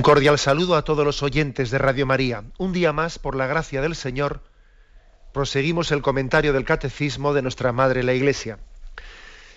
Un 0.00 0.02
cordial 0.02 0.38
saludo 0.38 0.76
a 0.76 0.82
todos 0.82 1.04
los 1.04 1.22
oyentes 1.22 1.70
de 1.70 1.76
Radio 1.76 2.06
María. 2.06 2.44
Un 2.56 2.72
día 2.72 2.90
más, 2.90 3.18
por 3.18 3.34
la 3.34 3.46
gracia 3.46 3.82
del 3.82 3.94
Señor, 3.94 4.40
proseguimos 5.34 5.92
el 5.92 6.00
comentario 6.00 6.54
del 6.54 6.64
Catecismo 6.64 7.34
de 7.34 7.42
nuestra 7.42 7.70
Madre 7.72 8.02
la 8.02 8.14
Iglesia. 8.14 8.58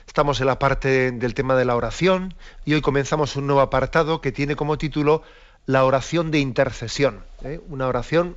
Estamos 0.05 0.41
en 0.41 0.47
la 0.47 0.59
parte 0.59 1.13
del 1.13 1.33
tema 1.33 1.55
de 1.55 1.63
la 1.63 1.77
oración 1.77 2.33
y 2.65 2.73
hoy 2.73 2.81
comenzamos 2.81 3.37
un 3.37 3.47
nuevo 3.47 3.61
apartado 3.61 4.19
que 4.19 4.33
tiene 4.33 4.57
como 4.57 4.77
título 4.77 5.23
La 5.65 5.85
oración 5.85 6.29
de 6.29 6.39
intercesión. 6.39 7.23
¿eh? 7.45 7.61
Una 7.69 7.87
oración 7.87 8.35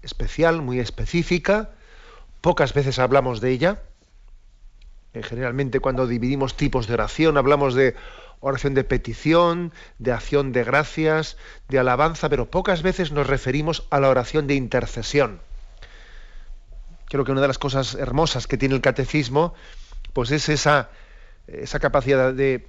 especial, 0.00 0.62
muy 0.62 0.80
específica. 0.80 1.68
Pocas 2.40 2.72
veces 2.72 2.98
hablamos 2.98 3.42
de 3.42 3.50
ella. 3.50 3.82
Eh, 5.12 5.22
generalmente 5.22 5.80
cuando 5.80 6.06
dividimos 6.06 6.56
tipos 6.56 6.86
de 6.86 6.94
oración 6.94 7.36
hablamos 7.36 7.74
de 7.74 7.94
oración 8.40 8.74
de 8.74 8.84
petición, 8.84 9.72
de 9.98 10.12
acción 10.12 10.52
de 10.52 10.64
gracias, 10.64 11.36
de 11.68 11.78
alabanza, 11.78 12.28
pero 12.28 12.50
pocas 12.50 12.82
veces 12.82 13.12
nos 13.12 13.26
referimos 13.26 13.86
a 13.90 14.00
la 14.00 14.08
oración 14.08 14.46
de 14.46 14.54
intercesión. 14.54 15.40
Creo 17.06 17.24
que 17.24 17.32
una 17.32 17.40
de 17.40 17.48
las 17.48 17.58
cosas 17.58 17.94
hermosas 17.94 18.46
que 18.46 18.58
tiene 18.58 18.74
el 18.74 18.80
catecismo, 18.80 19.54
pues 20.12 20.30
es 20.30 20.48
esa, 20.48 20.90
esa 21.46 21.78
capacidad 21.78 22.32
de, 22.32 22.68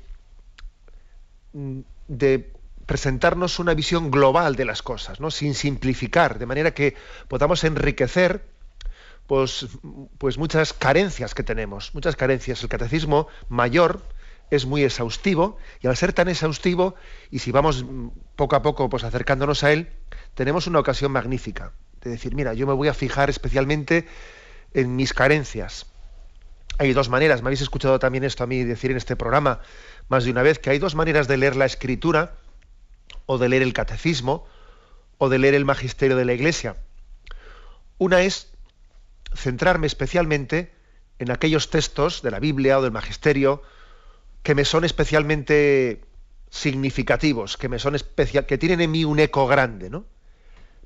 de 2.08 2.54
presentarnos 2.86 3.60
una 3.60 3.74
visión 3.74 4.12
global 4.12 4.56
de 4.56 4.66
las 4.66 4.82
cosas, 4.82 5.20
¿no? 5.20 5.32
sin 5.32 5.54
simplificar, 5.54 6.40
de 6.40 6.46
manera 6.46 6.72
que 6.74 6.96
podamos 7.28 7.64
enriquecer 7.64 8.44
pues, 9.28 9.68
pues 10.18 10.38
muchas 10.38 10.74
carencias 10.74 11.36
que 11.36 11.44
tenemos, 11.44 11.94
muchas 11.94 12.16
carencias. 12.16 12.64
El 12.64 12.70
catecismo 12.70 13.28
mayor, 13.50 14.02
es 14.50 14.66
muy 14.66 14.84
exhaustivo 14.84 15.58
y 15.82 15.88
al 15.88 15.98
ser 15.98 16.14
tan 16.14 16.30
exhaustivo 16.30 16.96
y 17.32 17.40
si 17.40 17.52
vamos 17.52 17.86
poco 18.36 18.56
a 18.56 18.62
poco 18.62 18.90
pues 18.90 19.04
acercándonos 19.04 19.64
a 19.64 19.72
él 19.72 19.90
tenemos 20.36 20.68
una 20.68 20.80
ocasión 20.80 21.12
magnífica 21.12 21.74
de 22.02 22.12
decir 22.12 22.36
mira 22.36 22.54
yo 22.54 22.68
me 22.68 22.74
voy 22.74 22.88
a 22.88 22.94
fijar 22.94 23.30
especialmente 23.30 24.08
en 24.74 24.96
mis 24.96 25.14
carencias 25.14 25.88
hay 26.78 26.94
dos 26.94 27.10
maneras 27.10 27.42
me 27.42 27.48
habéis 27.48 27.62
escuchado 27.62 28.00
también 28.00 28.24
esto 28.24 28.44
a 28.44 28.48
mí 28.48 28.64
decir 28.64 28.92
en 28.92 28.98
este 28.98 29.16
programa 29.16 29.60
más 30.08 30.24
de 30.24 30.32
una 30.32 30.44
vez 30.44 30.60
que 30.60 30.70
hay 30.70 30.80
dos 30.80 30.96
maneras 30.96 31.28
de 31.28 31.38
leer 31.38 31.56
la 31.56 31.66
escritura 31.66 32.36
o 33.26 33.38
de 33.38 33.50
leer 33.50 33.62
el 33.62 33.74
catecismo 33.74 34.48
o 35.18 35.30
de 35.30 35.40
leer 35.40 35.54
el 35.54 35.66
magisterio 35.66 36.18
de 36.18 36.26
la 36.26 36.34
iglesia. 36.34 36.78
Una 37.98 38.22
es 38.22 38.52
centrarme 39.36 39.88
especialmente 39.88 40.74
en 41.20 41.32
aquellos 41.32 41.70
textos 41.70 42.22
de 42.22 42.32
la 42.32 42.40
Biblia 42.40 42.80
o 42.80 42.82
del 42.82 42.92
magisterio 42.92 43.62
que 44.44 44.56
me 44.56 44.66
son 44.66 44.84
especialmente 44.84 46.02
significativos, 46.50 47.58
que 47.58 47.70
me 47.70 47.80
son 47.80 47.96
especial, 47.96 48.46
que 48.46 48.58
tienen 48.58 48.82
en 48.82 48.92
mí 48.92 49.04
un 49.06 49.20
eco 49.20 49.48
grande, 49.48 49.90
¿no? 49.90 50.06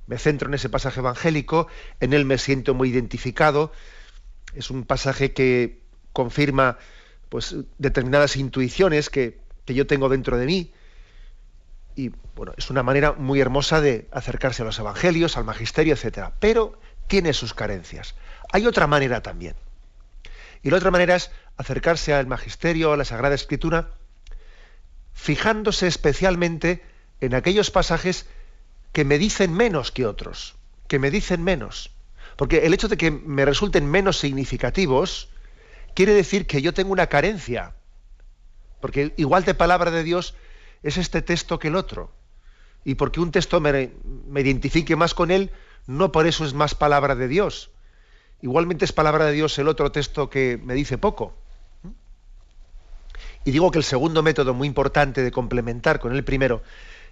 Me 0.07 0.17
centro 0.17 0.47
en 0.47 0.55
ese 0.55 0.69
pasaje 0.69 0.99
evangélico, 0.99 1.67
en 1.99 2.13
él 2.13 2.25
me 2.25 2.37
siento 2.37 2.73
muy 2.73 2.89
identificado. 2.89 3.71
Es 4.53 4.69
un 4.71 4.83
pasaje 4.83 5.33
que 5.33 5.81
confirma 6.11 6.77
pues 7.29 7.55
determinadas 7.77 8.35
intuiciones 8.35 9.09
que, 9.09 9.39
que 9.65 9.73
yo 9.73 9.87
tengo 9.87 10.09
dentro 10.09 10.37
de 10.37 10.45
mí. 10.45 10.73
Y 11.95 12.11
bueno, 12.35 12.53
es 12.57 12.69
una 12.69 12.83
manera 12.83 13.13
muy 13.13 13.39
hermosa 13.39 13.79
de 13.79 14.07
acercarse 14.11 14.63
a 14.63 14.65
los 14.65 14.79
evangelios, 14.79 15.37
al 15.37 15.45
magisterio, 15.45 15.93
etcétera. 15.93 16.33
Pero 16.39 16.77
tiene 17.07 17.33
sus 17.33 17.53
carencias. 17.53 18.15
Hay 18.51 18.65
otra 18.65 18.87
manera 18.87 19.21
también. 19.21 19.55
Y 20.63 20.69
la 20.69 20.77
otra 20.77 20.91
manera 20.91 21.15
es 21.15 21.31
acercarse 21.57 22.13
al 22.13 22.27
magisterio, 22.27 22.93
a 22.93 22.97
la 22.97 23.05
Sagrada 23.05 23.35
Escritura, 23.35 23.95
fijándose 25.13 25.87
especialmente 25.87 26.83
en 27.19 27.35
aquellos 27.35 27.71
pasajes 27.71 28.25
que 28.91 29.05
me 29.05 29.17
dicen 29.17 29.53
menos 29.53 29.91
que 29.91 30.05
otros, 30.05 30.55
que 30.87 30.99
me 30.99 31.11
dicen 31.11 31.43
menos. 31.43 31.91
Porque 32.35 32.65
el 32.65 32.73
hecho 32.73 32.87
de 32.87 32.97
que 32.97 33.11
me 33.11 33.45
resulten 33.45 33.85
menos 33.85 34.17
significativos 34.17 35.29
quiere 35.93 36.13
decir 36.13 36.47
que 36.47 36.61
yo 36.61 36.73
tengo 36.73 36.91
una 36.91 37.07
carencia. 37.07 37.75
Porque 38.79 39.13
igual 39.17 39.45
de 39.45 39.53
palabra 39.53 39.91
de 39.91 40.03
Dios 40.03 40.33
es 40.81 40.97
este 40.97 41.21
texto 41.21 41.59
que 41.59 41.67
el 41.67 41.75
otro. 41.75 42.11
Y 42.83 42.95
porque 42.95 43.19
un 43.19 43.31
texto 43.31 43.59
me, 43.59 43.91
me 44.27 44.41
identifique 44.41 44.95
más 44.95 45.13
con 45.13 45.29
él, 45.29 45.51
no 45.85 46.11
por 46.11 46.25
eso 46.25 46.45
es 46.45 46.53
más 46.53 46.73
palabra 46.73 47.15
de 47.15 47.27
Dios. 47.27 47.69
Igualmente 48.41 48.85
es 48.85 48.91
palabra 48.91 49.25
de 49.25 49.33
Dios 49.33 49.57
el 49.59 49.67
otro 49.67 49.91
texto 49.91 50.29
que 50.29 50.59
me 50.63 50.73
dice 50.73 50.97
poco. 50.97 51.37
Y 53.43 53.51
digo 53.51 53.71
que 53.71 53.79
el 53.79 53.83
segundo 53.83 54.23
método 54.23 54.53
muy 54.53 54.67
importante 54.67 55.23
de 55.23 55.31
complementar 55.31 55.99
con 55.99 56.13
el 56.13 56.23
primero 56.23 56.61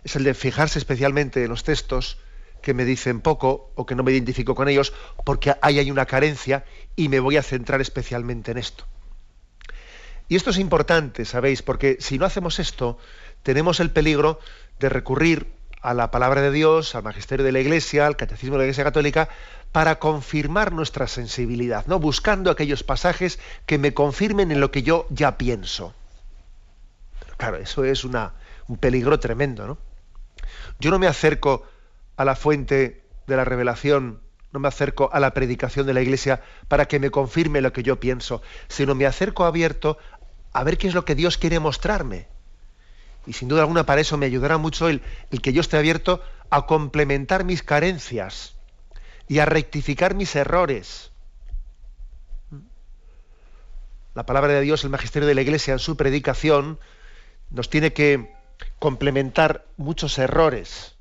es 0.04 0.16
el 0.16 0.24
de 0.24 0.34
fijarse 0.34 0.80
especialmente 0.80 1.44
en 1.44 1.50
los 1.50 1.64
textos 1.64 2.18
que 2.62 2.74
me 2.74 2.86
dicen 2.86 3.22
poco 3.22 3.72
o 3.76 3.86
que 3.86 3.96
no 3.96 4.04
me 4.04 4.12
identifico 4.12 4.54
con 4.54 4.68
ellos 4.68 4.94
porque 5.26 5.56
ahí 5.62 5.80
hay 5.80 5.92
una 5.92 6.06
carencia 6.06 6.66
y 6.96 7.10
me 7.10 7.20
voy 7.20 7.38
a 7.38 7.44
centrar 7.44 7.82
especialmente 7.82 8.52
en 8.52 8.58
esto. 8.58 8.86
Y 10.28 10.36
esto 10.36 10.52
es 10.52 10.60
importante, 10.60 11.26
¿sabéis? 11.26 11.64
Porque 11.64 11.98
si 12.00 12.20
no 12.20 12.26
hacemos 12.26 12.60
esto, 12.60 13.00
tenemos 13.42 13.80
el 13.80 13.90
peligro 13.90 14.40
de 14.80 14.90
recurrir 14.90 15.48
a 15.82 15.94
la 15.94 16.12
palabra 16.12 16.42
de 16.42 16.52
Dios, 16.52 16.94
al 16.94 17.04
magisterio 17.04 17.46
de 17.46 17.52
la 17.52 17.62
Iglesia, 17.62 18.06
al 18.06 18.18
catecismo 18.18 18.54
de 18.54 18.60
la 18.60 18.64
Iglesia 18.66 18.84
Católica, 18.84 19.30
para 19.72 19.98
confirmar 19.98 20.72
nuestra 20.72 21.08
sensibilidad, 21.08 21.88
¿no? 21.88 22.00
Buscando 22.00 22.52
aquellos 22.52 22.84
pasajes 22.84 23.40
que 23.66 23.80
me 23.80 23.94
confirmen 23.94 24.52
en 24.52 24.60
lo 24.60 24.72
que 24.72 24.84
yo 24.84 25.08
ya 25.10 25.38
pienso. 25.38 25.96
Claro, 27.40 27.56
eso 27.56 27.86
es 27.86 28.04
una, 28.04 28.34
un 28.68 28.76
peligro 28.76 29.18
tremendo, 29.18 29.66
¿no? 29.66 29.78
Yo 30.78 30.92
no 30.92 31.00
me 31.00 31.08
acerco 31.08 31.66
a 32.18 32.26
la 32.26 32.36
fuente 32.36 33.02
de 33.28 33.38
la 33.38 33.46
revelación, 33.46 34.20
no 34.52 34.60
me 34.60 34.68
acerco 34.68 35.10
a 35.14 35.22
la 35.22 35.34
predicación 35.34 35.88
de 35.88 35.94
la 35.94 36.02
iglesia 36.02 36.42
para 36.68 36.90
que 36.90 37.00
me 37.00 37.12
confirme 37.12 37.62
lo 37.62 37.72
que 37.72 37.82
yo 37.82 37.98
pienso, 37.98 38.42
sino 38.68 38.94
me 38.94 39.06
acerco 39.06 39.46
abierto 39.46 39.98
a 40.52 40.66
ver 40.66 40.78
qué 40.78 40.90
es 40.90 40.94
lo 40.94 41.06
que 41.06 41.16
Dios 41.16 41.38
quiere 41.38 41.62
mostrarme. 41.62 42.28
Y 43.26 43.32
sin 43.32 43.48
duda 43.48 43.62
alguna 43.62 43.86
para 43.86 44.02
eso 44.02 44.18
me 44.18 44.26
ayudará 44.26 44.58
mucho 44.58 44.90
el 44.90 45.02
que 45.42 45.54
yo 45.54 45.62
esté 45.62 45.78
abierto 45.78 46.22
a 46.50 46.66
complementar 46.66 47.46
mis 47.46 47.64
carencias 47.64 48.56
y 49.30 49.40
a 49.40 49.46
rectificar 49.46 50.13
mis 50.13 50.36
errores. 50.36 51.13
La 54.13 54.25
palabra 54.25 54.52
de 54.52 54.62
Dios, 54.62 54.84
el 54.84 54.90
magisterio 54.90 55.25
de 55.25 55.36
la 55.36 55.42
Iglesia 55.42 55.72
en 55.72 55.80
su 55.80 55.96
predicación, 55.96 56.80
nos 57.51 57.69
tiene 57.69 57.94
que 57.94 58.34
complementar 58.80 59.66
muchos 59.78 60.18
errores. 60.18 60.96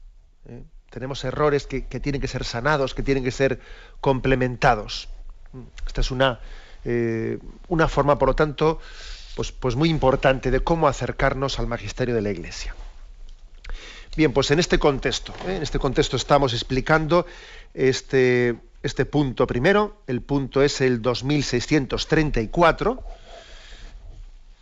¿eh? 0.49 0.63
Tenemos 0.91 1.25
errores 1.25 1.67
que, 1.67 1.83
tienen 1.83 2.21
que 2.21 2.29
ser 2.29 2.45
sanados, 2.45 2.95
que 2.95 3.03
tienen 3.03 3.25
que 3.25 3.31
ser 3.31 3.61
complementados. 4.01 5.09
Esta 5.87 6.01
es 6.01 6.11
una, 6.11 6.41
eh, 6.85 7.39
una 7.69 7.89
forma, 7.89 8.19
por 8.19 8.29
lo 8.29 8.35
tanto, 8.35 8.81
pues, 9.37 9.53
pues 9.53 9.77
muy 9.77 9.91
importante 9.91 10.51
de 10.51 10.61
cómo 10.61 10.89
acercarnos 10.89 11.59
al 11.59 11.67
magisterio 11.67 12.15
de 12.15 12.23
la 12.23 12.31
Iglesia. 12.31 12.75
Bien, 14.17 14.33
pues 14.33 14.51
en 14.51 14.59
este 14.59 14.79
contexto, 14.79 15.33
¿eh? 15.47 15.57
en 15.57 15.63
este 15.63 15.79
contexto 15.79 16.17
estamos 16.17 16.53
explicando 16.53 17.27
este, 17.75 18.57
este 18.83 19.05
punto 19.05 19.47
primero. 19.47 20.03
El 20.07 20.23
punto 20.23 20.63
es 20.63 20.81
el 20.81 21.03
2634. 21.03 23.05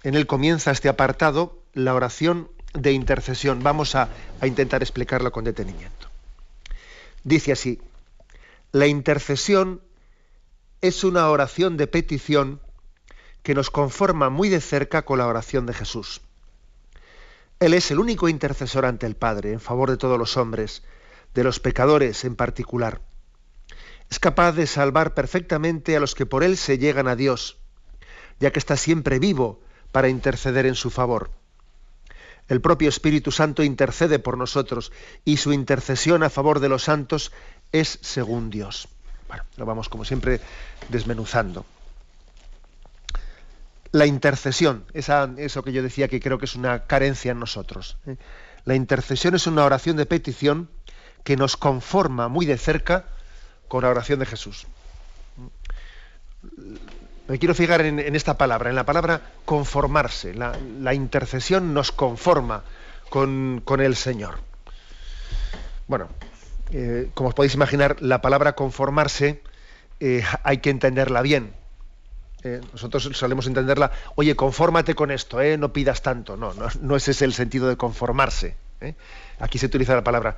En 0.03 0.15
él 0.15 0.27
comienza 0.27 0.73
este 0.73 0.91
apartado, 0.91 1.59
la 1.77 1.95
oración 1.95 2.51
de 2.73 2.93
intercesión. 2.93 3.63
Vamos 3.63 3.95
a, 3.95 4.09
intentar 4.43 4.83
explicarlo 4.83 5.31
con 5.31 5.45
detenimiento. 5.45 6.09
Dice 7.23 7.53
así, 7.53 7.81
la 8.73 8.87
intercesión 8.87 9.83
es 10.81 11.05
una 11.05 11.29
oración 11.29 11.77
de 11.77 11.87
petición 11.87 12.61
que 13.43 13.55
nos 13.55 13.71
conforma 13.71 14.31
muy 14.31 14.49
de 14.49 14.61
cerca 14.61 15.05
con 15.05 15.19
la 15.19 15.27
oración 15.27 15.67
de 15.67 15.75
Jesús. 15.75 16.23
Él 17.61 17.75
es 17.75 17.91
el 17.91 17.99
único 17.99 18.29
intercesor 18.29 18.87
ante 18.87 19.07
el 19.07 19.15
Padre 19.15 19.53
en 19.53 19.61
favor 19.61 19.91
de 19.91 19.97
todos 19.99 20.19
los 20.19 20.37
hombres, 20.39 20.83
de 21.35 21.45
los 21.45 21.61
pecadores 21.61 22.25
en 22.25 22.37
particular. 22.37 23.03
Es 24.11 24.19
capaz 24.19 24.53
de 24.53 24.67
salvar 24.67 25.13
perfectamente 25.13 25.95
a 25.95 26.01
los 26.01 26.15
que 26.15 26.25
por 26.25 26.43
Él 26.43 26.57
se 26.57 26.79
llegan 26.79 27.07
a 27.07 27.17
Dios, 27.17 27.59
ya 28.41 28.51
que 28.51 28.59
está 28.59 28.77
siempre 28.77 29.19
vivo 29.19 29.61
para 29.93 30.09
interceder 30.09 30.65
en 30.65 30.75
su 30.75 30.91
favor. 30.91 31.31
El 32.49 32.61
propio 32.61 32.89
Espíritu 32.89 33.33
Santo 33.33 33.63
intercede 33.63 34.19
por 34.19 34.39
nosotros 34.39 34.93
y 35.25 35.39
su 35.39 35.53
intercesión 35.53 36.23
a 36.23 36.31
favor 36.31 36.61
de 36.61 36.69
los 36.69 36.85
santos 36.85 37.33
es 37.73 37.99
según 38.03 38.51
Dios. 38.51 38.89
Bueno, 39.29 39.45
lo 39.57 39.67
vamos 39.67 39.89
como 39.89 40.05
siempre 40.05 40.41
desmenuzando. 40.89 41.67
La 43.93 44.07
intercesión, 44.07 44.85
eso 44.93 45.63
que 45.63 45.73
yo 45.73 45.83
decía 45.83 46.09
que 46.09 46.21
creo 46.21 46.39
que 46.39 46.45
es 46.45 46.55
una 46.55 46.87
carencia 46.87 47.33
en 47.33 47.41
nosotros. 47.41 47.97
¿eh? 48.07 48.17
La 48.65 48.75
intercesión 48.75 49.35
es 49.35 49.47
una 49.47 49.65
oración 49.65 49.97
de 49.97 50.07
petición 50.07 50.69
que 51.25 51.37
nos 51.37 51.57
conforma 51.57 52.29
muy 52.29 52.47
de 52.47 52.59
cerca 52.59 53.07
con 53.69 53.83
la 53.83 53.91
oración 53.91 54.21
de 54.21 54.27
Jesús. 54.27 54.67
Me 57.29 57.41
quiero 57.41 57.55
fijar 57.55 57.81
en, 57.81 58.15
esta 58.15 58.39
palabra, 58.39 58.71
en 58.71 58.77
la 58.77 58.87
palabra 58.87 59.21
conformarse. 59.45 60.33
La, 60.35 60.95
intercesión 60.95 61.75
nos 61.75 61.91
conforma 61.91 62.63
con, 63.11 63.63
el 63.81 63.97
Señor. 63.97 64.39
Bueno, 65.89 66.09
eh, 66.71 67.11
como 67.15 67.31
os 67.31 67.35
podéis 67.35 67.55
imaginar, 67.55 67.97
la 68.01 68.23
palabra 68.23 68.55
conformarse 68.55 69.43
eh, 69.99 70.23
hay 70.45 70.59
que 70.59 70.71
entenderla 70.71 71.21
bien. 71.23 71.53
Eh, 72.45 72.61
nosotros 72.73 73.11
solemos 73.15 73.49
entenderla, 73.49 73.91
oye, 74.15 74.37
confórmate 74.37 74.95
con 74.95 75.11
esto, 75.11 75.39
no 75.59 75.73
pidas 75.73 76.03
tanto. 76.03 76.37
No, 76.37 76.55
no, 76.55 76.69
no 76.81 76.95
ese 76.95 77.11
es 77.11 77.23
el 77.23 77.33
sentido 77.33 77.69
de 77.69 77.77
conformarse. 77.77 78.55
Aquí 79.41 79.59
se 79.59 79.67
utiliza 79.67 79.97
la 79.97 80.05
palabra. 80.05 80.37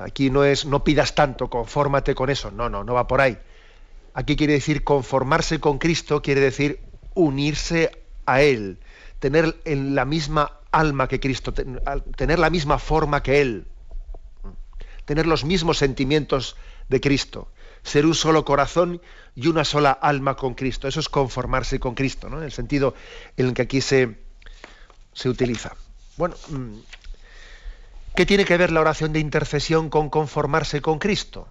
Aquí 0.00 0.30
no 0.30 0.44
es 0.44 0.64
no 0.64 0.82
pidas 0.82 1.14
tanto, 1.14 1.50
confórmate 1.50 2.14
con 2.14 2.30
eso. 2.30 2.50
No, 2.50 2.70
no, 2.70 2.84
no 2.84 2.94
va 2.94 3.06
por 3.06 3.20
ahí 3.20 3.36
Aquí 4.14 4.36
quiere 4.36 4.54
decir 4.54 4.84
conformarse 4.84 5.60
con 5.60 5.78
Cristo, 5.78 6.22
quiere 6.22 6.40
decir 6.40 6.80
unirse 7.14 7.90
a 8.26 8.42
Él, 8.42 8.78
tener 9.18 9.60
en 9.64 9.94
la 9.94 10.04
misma 10.04 10.58
alma 10.70 11.08
que 11.08 11.20
Cristo, 11.20 11.52
tener 11.52 12.38
la 12.38 12.50
misma 12.50 12.78
forma 12.78 13.22
que 13.22 13.40
Él, 13.40 13.66
tener 15.04 15.26
los 15.26 15.44
mismos 15.44 15.78
sentimientos 15.78 16.56
de 16.88 17.00
Cristo, 17.00 17.48
ser 17.82 18.06
un 18.06 18.14
solo 18.14 18.44
corazón 18.44 19.00
y 19.34 19.46
una 19.48 19.64
sola 19.64 19.92
alma 19.92 20.36
con 20.36 20.54
Cristo. 20.54 20.88
Eso 20.88 21.00
es 21.00 21.08
conformarse 21.08 21.80
con 21.80 21.94
Cristo, 21.94 22.28
¿no? 22.28 22.38
en 22.38 22.44
el 22.44 22.52
sentido 22.52 22.94
en 23.36 23.46
el 23.46 23.54
que 23.54 23.62
aquí 23.62 23.80
se, 23.80 24.18
se 25.12 25.28
utiliza. 25.28 25.74
Bueno, 26.16 26.36
mm, 26.48 26.78
¿qué 28.14 28.26
tiene 28.26 28.44
que 28.44 28.56
ver 28.56 28.70
la 28.70 28.80
oración 28.80 29.12
de 29.12 29.20
intercesión 29.20 29.88
con 29.88 30.10
conformarse 30.10 30.80
con 30.82 30.98
Cristo? 30.98 31.48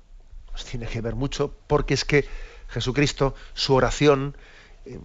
Pues 0.52 0.66
tiene 0.66 0.86
que 0.86 1.02
ver 1.02 1.16
mucho 1.16 1.56
porque 1.68 1.94
es 1.94 2.06
que 2.06 2.25
Jesucristo, 2.72 3.36
su 3.54 3.74
oración 3.76 4.36
eh, 4.86 5.00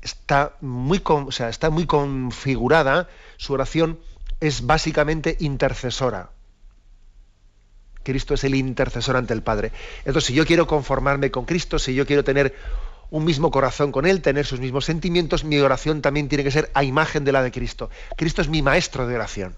está, 0.00 0.56
muy 0.60 1.02
está 1.48 1.70
muy 1.70 1.86
configurada, 1.86 3.08
su 3.36 3.52
oración 3.52 3.98
es 4.40 4.66
básicamente 4.66 5.36
intercesora. 5.40 6.30
Cristo 8.02 8.34
es 8.34 8.42
el 8.44 8.54
intercesor 8.56 9.16
ante 9.16 9.32
el 9.32 9.42
Padre. 9.42 9.70
Entonces, 10.04 10.24
si 10.24 10.34
yo 10.34 10.44
quiero 10.44 10.66
conformarme 10.66 11.30
con 11.30 11.44
Cristo, 11.44 11.78
si 11.78 11.94
yo 11.94 12.04
quiero 12.04 12.24
tener 12.24 12.54
un 13.10 13.24
mismo 13.24 13.50
corazón 13.50 13.92
con 13.92 14.06
Él, 14.06 14.22
tener 14.22 14.46
sus 14.46 14.58
mismos 14.58 14.86
sentimientos, 14.86 15.44
mi 15.44 15.58
oración 15.58 16.02
también 16.02 16.28
tiene 16.28 16.42
que 16.42 16.50
ser 16.50 16.70
a 16.74 16.82
imagen 16.82 17.24
de 17.24 17.32
la 17.32 17.42
de 17.42 17.52
Cristo. 17.52 17.90
Cristo 18.16 18.42
es 18.42 18.48
mi 18.48 18.62
maestro 18.62 19.06
de 19.06 19.14
oración. 19.14 19.54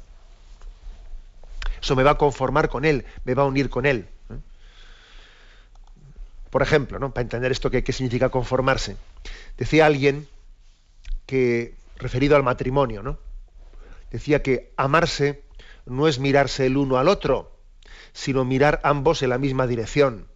Eso 1.80 1.96
me 1.96 2.02
va 2.02 2.12
a 2.12 2.18
conformar 2.18 2.68
con 2.68 2.84
Él, 2.84 3.04
me 3.24 3.34
va 3.34 3.44
a 3.44 3.46
unir 3.46 3.70
con 3.70 3.86
Él. 3.86 4.08
Por 6.54 6.62
ejemplo, 6.62 7.00
¿no? 7.00 7.12
para 7.12 7.22
entender 7.22 7.50
esto, 7.50 7.68
¿qué, 7.68 7.82
significa 7.92 8.28
conformarse? 8.28 8.96
Decía 9.58 9.86
alguien 9.86 10.28
que, 11.26 11.74
referido 11.96 12.36
al 12.36 12.44
matrimonio, 12.44 13.02
¿no? 13.02 13.18
decía 14.12 14.40
que 14.40 14.72
amarse 14.76 15.42
no 15.84 16.06
es 16.06 16.20
mirarse 16.20 16.66
el 16.66 16.76
uno 16.76 16.96
al 16.96 17.08
otro, 17.08 17.58
sino 18.12 18.44
mirar 18.44 18.78
ambos 18.84 19.24
en 19.24 19.30
la 19.30 19.38
misma 19.38 19.66
dirección. 19.66 20.28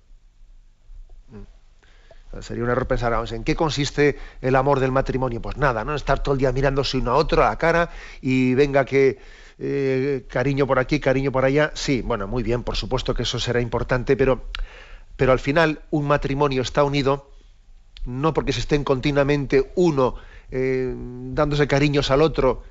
Mm. 1.29 2.41
Sería 2.41 2.65
un 2.65 2.71
error 2.71 2.89
pensar, 2.89 3.15
¿en 3.31 3.45
qué 3.45 3.55
consiste 3.55 4.19
el 4.41 4.57
amor 4.57 4.81
del 4.81 4.91
matrimonio? 4.91 5.41
Pues 5.41 5.57
nada, 5.57 5.85
¿no? 5.85 5.95
Estar 5.95 6.21
todo 6.21 6.33
el 6.33 6.41
día 6.41 6.51
mirándose 6.51 6.97
uno 6.97 7.13
a 7.13 7.15
otro 7.15 7.45
a 7.45 7.51
la 7.51 7.59
cara 7.59 7.91
y 8.21 8.55
venga 8.55 8.85
que 8.85 9.21
eh, 9.61 10.27
cariño 10.29 10.67
por 10.67 10.81
aquí, 10.81 10.99
cariño 10.99 11.31
por 11.31 11.45
allá. 11.45 11.71
Sí, 11.75 12.03
bueno, 12.03 12.27
muy 12.27 12.43
bien, 12.43 12.65
por 12.65 12.75
supuesto 12.75 13.15
que 13.15 13.23
eso 13.23 13.39
será 13.39 13.61
importante, 13.61 14.17
pero 14.17 14.43
pero 15.19 15.33
al 15.33 15.41
final 15.41 15.83
un 15.91 16.07
matrimonio 16.07 16.63
está 16.63 16.85
unido 16.85 17.29
no 18.07 18.33
porque 18.33 18.53
se 18.53 18.61
estén 18.61 18.85
continuamente 18.85 19.73
uno 19.75 20.15
eh, 20.51 20.95
dándose 20.97 21.67
cariños 21.67 22.13
al 22.13 22.23
otro, 22.23 22.63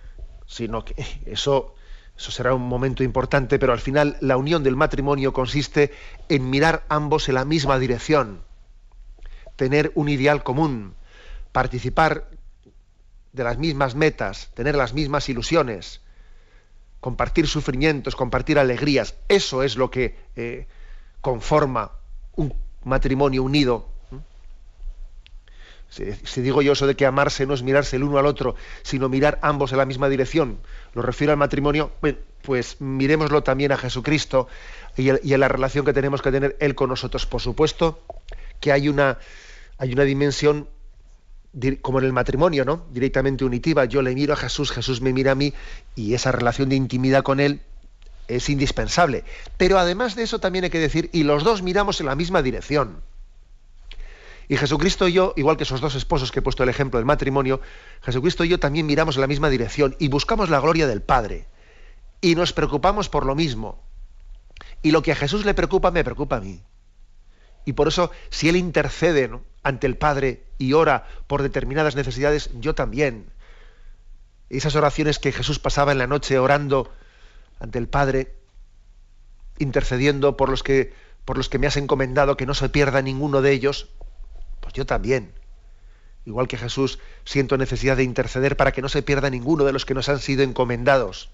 sino 0.47 0.85
que 0.85 0.95
eso, 1.25 1.75
eso 2.17 2.31
será 2.31 2.55
un 2.55 2.67
momento 2.67 3.03
importante, 3.03 3.59
pero 3.59 3.73
al 3.73 3.81
final 3.81 4.15
la 4.21 4.37
unión 4.37 4.63
del 4.63 4.77
matrimonio 4.77 5.33
consiste 5.33 5.91
en 6.29 6.49
mirar 6.49 6.85
ambos 6.87 7.27
en 7.27 7.35
la 7.35 7.43
misma 7.43 7.77
dirección, 7.79 8.39
tener 9.57 9.91
un 9.93 10.07
ideal 10.07 10.41
común, 10.41 10.95
participar 11.51 12.29
de 13.33 13.43
las 13.43 13.57
mismas 13.57 13.93
metas, 13.93 14.51
tener 14.53 14.75
las 14.75 14.93
mismas 14.93 15.27
ilusiones, 15.27 15.99
compartir 17.01 17.45
sufrimientos, 17.45 18.15
compartir 18.15 18.57
alegrías. 18.57 19.15
Eso 19.27 19.63
es 19.63 19.75
lo 19.75 19.91
que 19.91 20.15
eh, 20.37 20.65
conforma 21.19 21.96
un 22.37 22.53
matrimonio 22.85 23.43
unido. 23.43 23.85
Si, 25.89 26.41
digo 26.41 26.61
yo 26.61 26.73
eso 26.73 26.85
de 26.85 26.95
que 26.95 27.05
amarse 27.05 27.45
no 27.45 27.53
es 27.53 27.63
mirarse 27.63 27.95
el 27.95 28.03
uno 28.03 28.17
al 28.17 28.25
otro, 28.25 28.55
sino 28.83 29.09
mirar 29.09 29.39
ambos 29.41 29.71
en 29.71 29.77
la 29.77 29.85
misma 29.85 30.09
dirección, 30.09 30.59
lo 30.93 31.01
refiero 31.01 31.31
al 31.31 31.37
matrimonio, 31.37 31.91
pues 32.41 32.79
miremoslo 32.79 33.43
también 33.43 33.71
a 33.71 33.77
Jesucristo 33.77 34.47
y 34.95 35.09
a, 35.09 35.37
la 35.37 35.47
relación 35.47 35.85
que 35.85 35.93
tenemos 35.93 36.21
que 36.21 36.31
tener 36.31 36.57
Él 36.59 36.75
con 36.75 36.89
nosotros. 36.89 37.25
Por 37.25 37.41
supuesto 37.41 38.01
que 38.59 38.71
hay 38.71 38.89
una, 38.89 39.17
hay 39.77 39.93
una 39.93 40.03
dimensión 40.03 40.67
como 41.81 41.99
en 41.99 42.05
el 42.05 42.13
matrimonio, 42.13 42.65
¿no? 42.65 42.85
Directamente 42.91 43.45
unitiva. 43.45 43.85
Yo 43.85 44.01
le 44.01 44.13
miro 44.13 44.33
a 44.33 44.37
Jesús, 44.37 44.71
Jesús 44.71 45.01
me 45.01 45.13
mira 45.13 45.31
a 45.31 45.35
mí 45.35 45.53
y 45.95 46.13
esa 46.13 46.31
relación 46.31 46.69
de 46.69 46.75
intimidad 46.75 47.23
con 47.23 47.39
Él 47.39 47.61
es 48.27 48.49
indispensable. 48.49 49.23
Pero 49.57 49.79
además 49.79 50.15
de 50.15 50.23
eso 50.23 50.39
también 50.39 50.65
hay 50.65 50.69
que 50.69 50.79
decir, 50.79 51.09
y 51.13 51.23
los 51.23 51.43
dos 51.43 51.61
miramos 51.61 51.99
en 51.99 52.07
la 52.07 52.15
misma 52.15 52.41
dirección. 52.41 53.01
Y 54.49 54.55
Jesucristo 54.55 55.07
y 55.07 55.13
yo, 55.13 55.33
igual 55.35 55.57
que 55.57 55.63
esos 55.63 55.81
dos 55.81 55.95
esposos 55.95 56.31
que 56.31 56.39
he 56.39 56.41
puesto 56.41 56.63
el 56.63 56.69
ejemplo 56.69 56.99
del 56.99 57.05
matrimonio, 57.05 57.59
Jesucristo 58.01 58.45
y 58.45 58.49
yo 58.49 58.59
también 58.59 58.85
miramos 58.85 59.15
en 59.15 59.21
la 59.21 59.27
misma 59.27 59.49
dirección 59.49 59.95
y 59.99 60.07
buscamos 60.07 60.49
la 60.49 60.59
gloria 60.59 60.87
del 60.87 61.01
Padre. 61.01 61.47
Y 62.21 62.35
nos 62.35 62.53
preocupamos 62.53 63.09
por 63.09 63.25
lo 63.25 63.35
mismo. 63.35 63.83
Y 64.81 64.91
lo 64.91 65.01
que 65.01 65.11
a 65.11 65.15
Jesús 65.15 65.45
le 65.45 65.53
preocupa, 65.53 65.91
me 65.91 66.03
preocupa 66.03 66.37
a 66.37 66.41
mí. 66.41 66.61
Y 67.65 67.73
por 67.73 67.89
eso, 67.89 68.11
si 68.29 68.47
Él 68.47 68.55
intercede 68.55 69.29
ante 69.63 69.87
el 69.87 69.97
Padre 69.97 70.43
y 70.57 70.71
ora 70.71 71.05
por 71.27 71.43
determinadas 71.43 71.97
necesidades, 71.97 72.49
yo 72.53 72.73
también. 72.73 73.25
Esas 74.49 74.75
oraciones 74.75 75.19
que 75.19 75.33
Jesús 75.33 75.59
pasaba 75.59 75.91
en 75.91 75.97
la 75.97 76.07
noche 76.07 76.39
orando 76.39 76.89
ante 77.59 77.79
el 77.79 77.87
Padre, 77.87 78.35
intercediendo 79.57 80.37
por 80.37 80.49
los 80.49 80.63
que 80.63 80.93
por 81.27 81.35
los 81.35 81.49
que 81.49 81.59
me 81.59 81.67
has 81.67 81.75
encomendado 81.75 82.37
que 82.37 82.45
no 82.45 82.53
se 82.53 82.69
pierda 82.69 83.01
ninguno 83.01 83.41
de 83.41 83.51
ellos, 83.51 83.89
pues 84.61 84.73
yo 84.73 84.85
también. 84.85 85.33
Igual 86.25 86.47
que 86.47 86.57
Jesús, 86.57 86.99
siento 87.25 87.57
necesidad 87.57 87.97
de 87.97 88.03
interceder 88.03 88.55
para 88.55 88.71
que 88.71 88.81
no 88.81 88.87
se 88.87 89.01
pierda 89.01 89.29
ninguno 89.29 89.65
de 89.65 89.73
los 89.73 89.85
que 89.85 89.93
nos 89.93 90.07
han 90.07 90.19
sido 90.19 90.43
encomendados. 90.43 91.29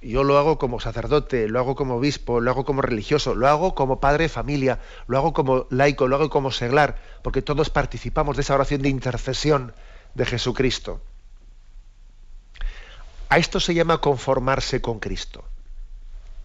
Yo 0.00 0.24
lo 0.24 0.38
hago 0.38 0.58
como 0.58 0.80
sacerdote, 0.80 1.48
lo 1.48 1.58
hago 1.58 1.74
como 1.74 1.96
obispo, 1.96 2.40
lo 2.40 2.50
hago 2.50 2.64
como 2.64 2.80
religioso, 2.80 3.34
lo 3.34 3.46
hago 3.48 3.74
como 3.74 4.00
padre 4.00 4.24
de 4.24 4.28
familia, 4.30 4.80
lo 5.06 5.18
hago 5.18 5.34
como 5.34 5.66
laico, 5.68 6.08
lo 6.08 6.16
hago 6.16 6.30
como 6.30 6.50
seglar, 6.50 6.96
porque 7.22 7.42
todos 7.42 7.68
participamos 7.68 8.36
de 8.36 8.42
esa 8.42 8.54
oración 8.54 8.80
de 8.80 8.88
intercesión 8.88 9.74
de 10.14 10.24
Jesucristo. 10.24 11.02
A 13.28 13.38
esto 13.38 13.60
se 13.60 13.74
llama 13.74 13.98
conformarse 13.98 14.80
con 14.80 15.00
Cristo. 15.00 15.44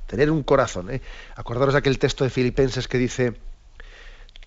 Tener 0.08 0.32
un 0.32 0.44
corazón. 0.44 0.90
¿eh? 0.90 1.02
Acordaros 1.36 1.74
de 1.74 1.80
aquel 1.80 2.00
texto 2.00 2.24
de 2.24 2.30
Filipenses 2.30 2.88
que 2.88 2.98
dice, 2.98 3.36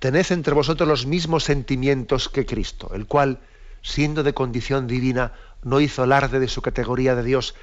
tened 0.00 0.26
entre 0.30 0.54
vosotros 0.54 0.88
los 0.88 1.06
mismos 1.06 1.44
sentimientos 1.44 2.28
que 2.28 2.44
Cristo, 2.46 2.90
el 2.94 3.06
cual, 3.06 3.40
siendo 3.82 4.22
de 4.22 4.34
condición 4.34 4.86
divina, 4.86 5.32
no 5.62 5.80
hizo 5.80 6.02
alarde 6.02 6.40
de 6.40 6.48
su 6.48 6.62
categoría 6.62 7.14
de 7.14 7.22
Dios, 7.22 7.54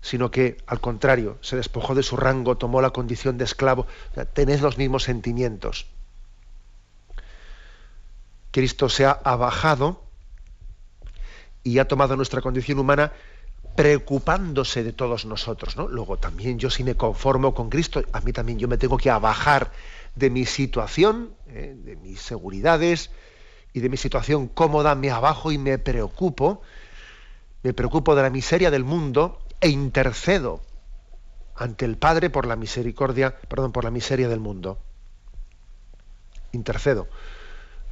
sino 0.00 0.30
que, 0.30 0.56
al 0.66 0.80
contrario, 0.80 1.38
se 1.42 1.56
despojó 1.56 1.94
de 1.94 2.02
su 2.02 2.16
rango, 2.16 2.56
tomó 2.56 2.80
la 2.80 2.90
condición 2.90 3.38
de 3.38 3.44
esclavo. 3.44 3.86
tened 4.32 4.60
los 4.60 4.78
mismos 4.78 5.04
sentimientos. 5.04 5.86
Cristo 8.50 8.88
se 8.88 9.04
ha 9.06 9.12
abajado 9.12 10.02
y 11.64 11.78
ha 11.78 11.88
tomado 11.88 12.16
nuestra 12.16 12.40
condición 12.40 12.78
humana 12.78 13.12
preocupándose 13.76 14.84
de 14.84 14.92
todos 14.92 15.24
nosotros, 15.24 15.76
¿no? 15.76 15.88
Luego 15.88 16.18
también 16.18 16.58
yo 16.58 16.70
si 16.70 16.84
me 16.84 16.94
conformo 16.94 17.54
con 17.54 17.70
Cristo, 17.70 18.02
a 18.12 18.20
mí 18.20 18.32
también 18.32 18.58
yo 18.58 18.68
me 18.68 18.76
tengo 18.76 18.98
que 18.98 19.10
abajar 19.10 19.72
de 20.14 20.30
mi 20.30 20.44
situación, 20.44 21.34
¿eh? 21.48 21.74
de 21.76 21.96
mis 21.96 22.20
seguridades 22.20 23.10
y 23.72 23.80
de 23.80 23.88
mi 23.88 23.96
situación 23.96 24.48
cómoda, 24.48 24.94
me 24.94 25.10
abajo 25.10 25.52
y 25.52 25.58
me 25.58 25.78
preocupo, 25.78 26.60
me 27.62 27.72
preocupo 27.72 28.14
de 28.14 28.22
la 28.22 28.30
miseria 28.30 28.70
del 28.70 28.84
mundo 28.84 29.38
e 29.60 29.68
intercedo 29.68 30.60
ante 31.54 31.84
el 31.84 31.96
Padre 31.96 32.28
por 32.28 32.46
la 32.46 32.56
misericordia, 32.56 33.34
perdón, 33.48 33.72
por 33.72 33.84
la 33.84 33.90
miseria 33.90 34.28
del 34.28 34.40
mundo. 34.40 34.78
Intercedo. 36.52 37.08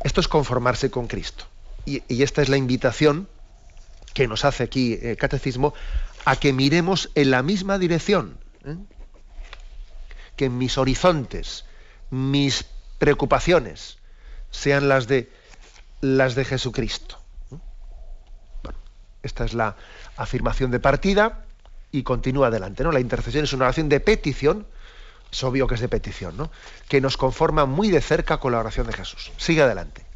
Esto 0.03 0.21
es 0.21 0.29
conformarse 0.29 0.91
con 0.91 1.07
Cristo. 1.07 1.45
Y, 1.87 2.23
esta 2.23 2.43
es 2.43 2.49
la 2.49 2.57
invitación 2.57 3.29
que 4.15 4.29
nos 4.29 4.45
hace 4.45 4.65
aquí 4.65 4.99
el 5.01 5.17
Catecismo 5.17 5.75
a 6.25 6.37
que 6.37 6.53
miremos 6.53 7.11
en 7.15 7.31
la 7.31 7.43
misma 7.43 7.79
dirección. 7.79 8.39
¿eh? 8.65 8.77
Que 10.37 10.49
mis 10.49 10.79
horizontes, 10.79 11.65
mis 12.11 12.67
preocupaciones 12.99 13.99
sean 14.51 14.89
las 14.89 15.07
de 15.07 15.31
las 16.01 16.35
de 16.35 16.45
Jesucristo. 16.45 17.19
esta 19.23 19.45
es 19.45 19.53
la 19.53 19.77
afirmación 20.17 20.71
de 20.71 20.81
partida 20.81 21.45
y 21.93 22.03
continúa 22.03 22.47
adelante. 22.47 22.83
¿no? 22.83 22.93
La 22.93 23.01
intercesión 23.01 23.45
es 23.45 23.53
una 23.53 23.67
oración 23.67 23.89
de 23.89 24.01
petición, 24.01 24.67
es 25.31 25.45
obvio 25.45 25.67
que 25.67 25.75
es 25.75 25.81
de 25.81 25.89
petición, 25.89 26.37
¿no? 26.37 26.51
que 26.89 27.01
nos 27.01 27.17
conforma 27.17 27.67
muy 27.67 27.91
de 27.91 28.01
cerca 28.01 28.39
con 28.39 28.53
la 28.53 28.59
oración 28.61 28.87
de 28.87 28.95
Jesús. 28.95 29.31
Sigue 29.37 29.63
adelante. 29.63 30.07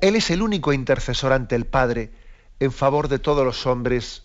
Él 0.00 0.16
es 0.16 0.30
el 0.30 0.42
único 0.42 0.72
intercesor 0.72 1.32
ante 1.32 1.56
el 1.56 1.64
Padre 1.64 2.10
en 2.60 2.72
favor 2.72 3.08
de 3.08 3.18
todos 3.18 3.44
los 3.44 3.66
hombres, 3.66 4.22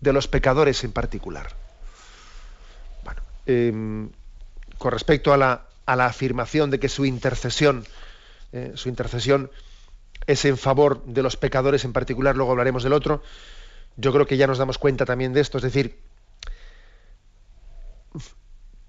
de 0.00 0.12
los 0.12 0.28
pecadores 0.28 0.82
en 0.84 0.92
particular. 0.92 1.54
Bueno, 3.04 3.22
em, 3.46 4.10
con 4.78 4.92
respecto 4.92 5.32
a 5.32 5.36
la, 5.36 5.66
afirmación 5.86 6.70
de 6.70 6.78
que 6.78 6.88
su 6.88 7.04
intercesión, 7.04 7.84
eh, 8.52 8.72
su 8.74 8.88
intercesión 8.88 9.50
es 10.26 10.44
en 10.44 10.56
favor 10.56 11.04
de 11.04 11.22
los 11.22 11.36
pecadores 11.36 11.84
en 11.84 11.92
particular, 11.92 12.36
luego 12.36 12.52
hablaremos 12.52 12.84
del 12.84 12.92
otro, 12.92 13.22
yo 13.96 14.12
creo 14.12 14.26
que 14.26 14.36
ya 14.36 14.46
nos 14.46 14.58
damos 14.58 14.78
cuenta 14.78 15.04
también 15.04 15.32
de 15.32 15.40
esto, 15.40 15.58
es 15.58 15.64
decir, 15.64 15.98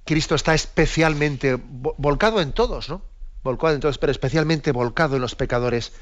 Cristo 0.05 0.35
está 0.35 0.53
especialmente 0.53 1.57
volcado 1.57 2.41
en 2.41 2.51
todos, 2.51 2.89
¿no? 2.89 3.01
Volcado 3.43 3.73
en 3.73 3.79
todos, 3.79 3.97
pero 3.97 4.11
especialmente 4.11 4.71
volcado 4.71 5.15
en 5.15 5.21
los 5.21 5.35
pecadores, 5.35 5.93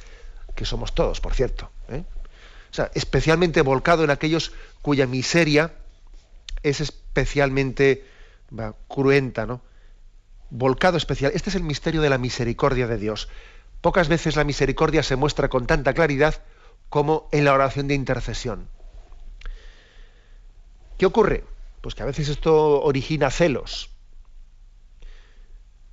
que 0.56 0.66
somos 0.66 0.94
todos, 0.94 1.22
por 1.22 1.34
cierto. 1.34 1.70
¿eh? 1.90 2.04
O 2.72 2.74
sea, 2.74 2.92
especialmente 2.94 3.62
volcado 3.62 4.04
en 4.04 4.10
aquellos 4.10 4.52
cuya 4.82 5.08
miseria 5.08 5.74
es 6.64 6.82
especialmente 6.82 8.06
cruenta, 8.88 9.46
¿no? 9.46 9.62
Volcado 10.50 10.98
especial. 10.98 11.32
Este 11.36 11.50
es 11.50 11.56
el 11.56 11.64
misterio 11.64 12.02
de 12.02 12.10
la 12.10 12.18
misericordia 12.18 12.88
de 12.88 12.98
Dios. 12.98 13.30
Pocas 13.82 14.08
veces 14.10 14.36
la 14.36 14.44
misericordia 14.44 15.04
se 15.04 15.16
muestra 15.16 15.48
con 15.48 15.68
tanta 15.68 15.94
claridad 15.94 16.44
como 16.90 17.30
en 17.32 17.46
la 17.46 17.54
oración 17.54 17.88
de 17.88 17.94
intercesión. 17.94 18.68
¿Qué 20.98 21.06
ocurre? 21.06 21.46
Pues 21.82 21.96
que 21.96 22.04
a 22.04 22.08
veces 22.08 22.28
esto 22.28 22.82
origina 22.82 23.32
celos. 23.32 23.90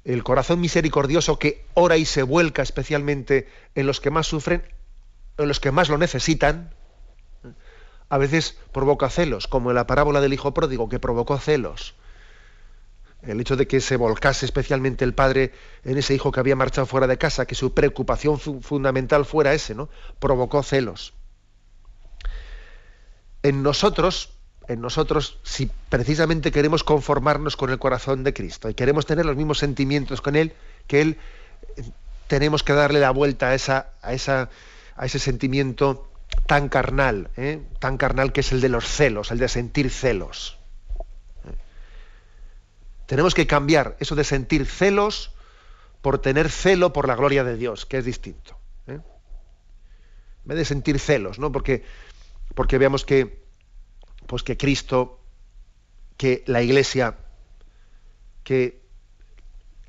El 0.05 0.25
corazón 0.25 0.61
misericordioso 0.61 1.39
que 1.39 1.65
ora 1.75 1.97
y 1.97 2.05
se 2.05 2.23
vuelca 2.23 2.63
especialmente 2.63 3.49
en 3.75 3.87
los 3.87 4.01
que 4.01 4.11
más 4.11 4.27
sufren, 4.27 4.63
en 5.39 5.49
los 5.49 5.61
que 5.61 5.71
más 5.71 5.89
lo 5.89 5.99
necesitan, 5.99 6.71
a 8.09 8.19
veces 8.19 8.59
provoca 8.73 9.11
celos, 9.11 9.49
como 9.49 9.71
en 9.71 9.77
la 9.77 9.87
parábola 9.87 10.21
del 10.21 10.33
hijo 10.33 10.55
pródigo 10.55 10.89
que 10.89 11.01
provocó 11.01 11.39
celos. 11.39 11.95
El 13.23 13.41
hecho 13.41 13.57
de 13.57 13.67
que 13.67 13.81
se 13.81 13.97
volcase 13.97 14.47
especialmente 14.47 15.05
el 15.05 15.15
padre 15.15 15.53
en 15.85 15.99
ese 15.99 16.15
hijo 16.15 16.31
que 16.31 16.39
había 16.39 16.55
marchado 16.55 16.87
fuera 16.87 17.07
de 17.07 17.19
casa, 17.19 17.47
que 17.47 17.55
su 17.55 17.75
preocupación 17.75 18.39
fundamental 18.39 19.25
fuera 19.25 19.55
ese, 19.55 19.75
¿no? 19.75 19.89
Provocó 20.21 20.63
celos. 20.63 21.15
En 23.43 23.63
nosotros, 23.63 24.31
en 24.69 24.81
nosotros 24.81 25.39
si 25.43 25.71
precisamente 25.89 26.53
queremos 26.53 26.85
conformarnos 26.85 27.57
con 27.57 27.71
el 27.71 27.79
corazón 27.79 28.23
de 28.23 28.33
Cristo 28.33 28.69
y 28.69 28.75
queremos 28.75 29.07
tener 29.07 29.27
los 29.27 29.37
mismos 29.37 29.59
sentimientos 29.59 30.21
con 30.21 30.37
Él, 30.37 30.53
que 30.87 31.01
Él 31.01 31.19
tenemos 32.29 32.63
que 32.63 32.73
darle 32.73 33.01
la 33.01 33.11
vuelta 33.11 33.49
a, 33.49 33.55
esa, 33.55 33.91
a, 34.03 34.13
esa, 34.13 34.51
a 34.97 35.07
ese 35.07 35.19
sentimiento 35.19 36.11
tan 36.47 36.69
carnal, 36.69 37.31
¿eh? 37.37 37.63
tan 37.81 37.97
carnal 37.97 38.33
que 38.33 38.41
es 38.41 38.53
el 38.53 38.61
de 38.61 38.69
los 38.69 38.87
celos, 38.87 39.31
el 39.31 39.39
de 39.39 39.49
sentir 39.49 39.91
celos. 39.91 40.59
Tenemos 43.07 43.35
que 43.35 43.47
cambiar 43.47 43.97
eso 44.01 44.15
de 44.17 44.25
sentir 44.25 44.67
celos 44.67 45.33
por 46.03 46.21
tener 46.21 46.51
celo 46.51 46.93
por 46.93 47.07
la 47.07 47.15
gloria 47.15 47.45
de 47.45 47.57
Dios, 47.57 47.87
que 47.87 47.99
es 47.99 48.05
distinto. 48.05 48.59
¿eh? 48.87 48.95
En 48.95 49.03
vez 50.45 50.59
de 50.59 50.65
sentir 50.65 50.99
celos, 50.99 51.39
¿no? 51.39 51.53
Porque, 51.53 51.85
porque 52.55 52.79
veamos 52.79 53.05
que 53.05 53.47
pues 54.27 54.43
que 54.43 54.57
Cristo, 54.57 55.21
que 56.17 56.43
la 56.47 56.63
Iglesia, 56.63 57.17
que 58.43 58.83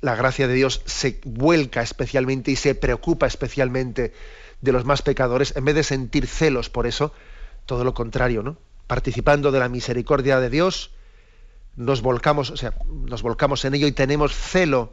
la 0.00 0.14
gracia 0.14 0.46
de 0.46 0.54
Dios 0.54 0.82
se 0.84 1.20
vuelca 1.24 1.82
especialmente 1.82 2.52
y 2.52 2.56
se 2.56 2.74
preocupa 2.74 3.26
especialmente 3.26 4.12
de 4.60 4.72
los 4.72 4.84
más 4.84 5.02
pecadores, 5.02 5.54
en 5.56 5.64
vez 5.64 5.74
de 5.74 5.82
sentir 5.82 6.26
celos 6.26 6.70
por 6.70 6.86
eso, 6.86 7.12
todo 7.66 7.84
lo 7.84 7.94
contrario, 7.94 8.42
¿no? 8.42 8.56
Participando 8.86 9.52
de 9.52 9.60
la 9.60 9.68
misericordia 9.68 10.40
de 10.40 10.50
Dios, 10.50 10.90
nos 11.76 12.02
volcamos, 12.02 12.50
o 12.50 12.56
sea, 12.56 12.74
nos 12.86 13.22
volcamos 13.22 13.64
en 13.64 13.74
ello 13.74 13.86
y 13.86 13.92
tenemos 13.92 14.34
celo 14.34 14.92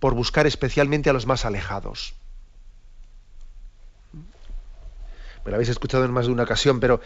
por 0.00 0.14
buscar 0.14 0.46
especialmente 0.46 1.10
a 1.10 1.12
los 1.12 1.26
más 1.26 1.44
alejados. 1.44 2.14
me 5.44 5.50
lo 5.50 5.56
habéis 5.56 5.70
escuchado 5.70 6.04
en 6.04 6.12
más 6.12 6.26
de 6.26 6.32
una 6.32 6.42
ocasión, 6.42 6.80
pero 6.80 7.00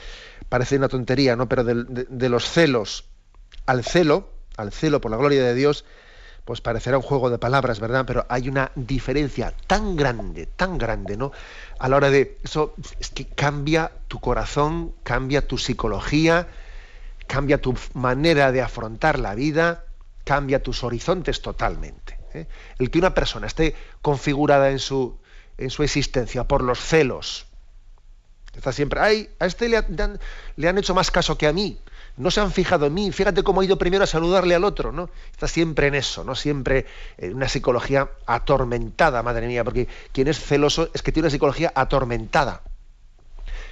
parece 0.49 0.77
una 0.77 0.89
tontería, 0.89 1.37
¿no? 1.37 1.49
Pero 1.49 1.65
de, 1.65 2.29
los 2.29 2.51
celos 2.51 3.05
al 3.67 3.85
celo, 3.85 4.29
al 4.57 4.73
celo 4.73 5.01
por 5.01 5.11
la 5.11 5.17
gloria 5.17 5.45
de 5.45 5.55
Dios, 5.55 5.85
pues 6.45 6.61
parecerá 6.61 6.99
un 6.99 7.03
juego 7.03 7.31
de 7.31 7.39
palabras, 7.39 7.81
¿verdad? 7.81 8.05
Pero 8.07 8.27
hay 8.29 8.49
una 8.49 8.71
diferencia 8.75 9.55
tan 9.67 9.97
grande, 9.97 10.47
tan 10.47 10.77
grande, 10.77 11.17
¿no? 11.17 11.33
A 11.79 11.89
la 11.89 11.97
hora 11.97 12.11
de 12.11 12.39
eso, 12.45 12.75
es 13.01 13.11
que 13.11 13.27
cambia 13.27 13.93
tu 14.09 14.21
corazón, 14.21 14.95
cambia 15.03 15.47
tu 15.47 15.57
psicología, 15.57 16.49
cambia 17.27 17.61
tu 17.61 17.75
manera 17.95 18.53
de 18.53 18.61
afrontar 18.61 19.19
la 19.19 19.35
vida, 19.35 19.85
cambia 20.25 20.63
tus 20.63 20.85
horizontes 20.85 21.41
totalmente. 21.41 22.19
¿eh? 22.35 22.47
El 22.79 22.91
que 22.91 22.99
una 22.99 23.15
persona 23.15 23.47
esté 23.47 23.75
configurada 24.03 24.71
en 24.71 24.79
su, 24.79 25.17
en 25.57 25.71
su 25.71 25.83
existencia 25.83 26.45
por 26.45 26.63
los 26.63 26.79
celos, 26.79 27.47
Está 28.57 28.73
siempre, 28.73 29.01
ay, 29.01 29.29
a 29.41 29.47
este 29.47 29.69
le, 29.69 29.77
han, 29.79 30.79
hecho 30.79 30.95
más 30.95 31.11
caso 31.11 31.37
que 31.37 31.47
a 31.47 31.53
mí. 31.53 31.79
No 32.17 32.31
se 32.31 32.41
han 32.41 32.53
fijado 32.53 32.87
en 32.87 32.95
mí. 32.95 33.11
Fíjate 33.13 33.43
cómo 33.43 33.63
he 33.63 33.65
ido 33.65 33.77
primero 33.77 34.05
a 34.05 34.07
saludarle 34.07 34.55
al 34.55 34.65
otro, 34.65 34.93
¿no? 34.93 35.11
Está 35.33 35.49
siempre 35.49 35.89
en 35.89 35.95
eso, 35.95 36.23
¿no? 36.23 36.35
Siempre 36.35 36.87
en 37.19 37.35
una 37.35 37.49
psicología 37.49 38.09
atormentada, 38.27 39.23
madre 39.23 39.47
mía, 39.47 39.65
porque 39.65 39.89
quien 40.13 40.29
es 40.29 40.39
celoso 40.39 40.91
es 40.95 41.03
que 41.03 41.11
tiene 41.11 41.27
una 41.27 41.31
psicología 41.31 41.73
atormentada. 41.75 42.63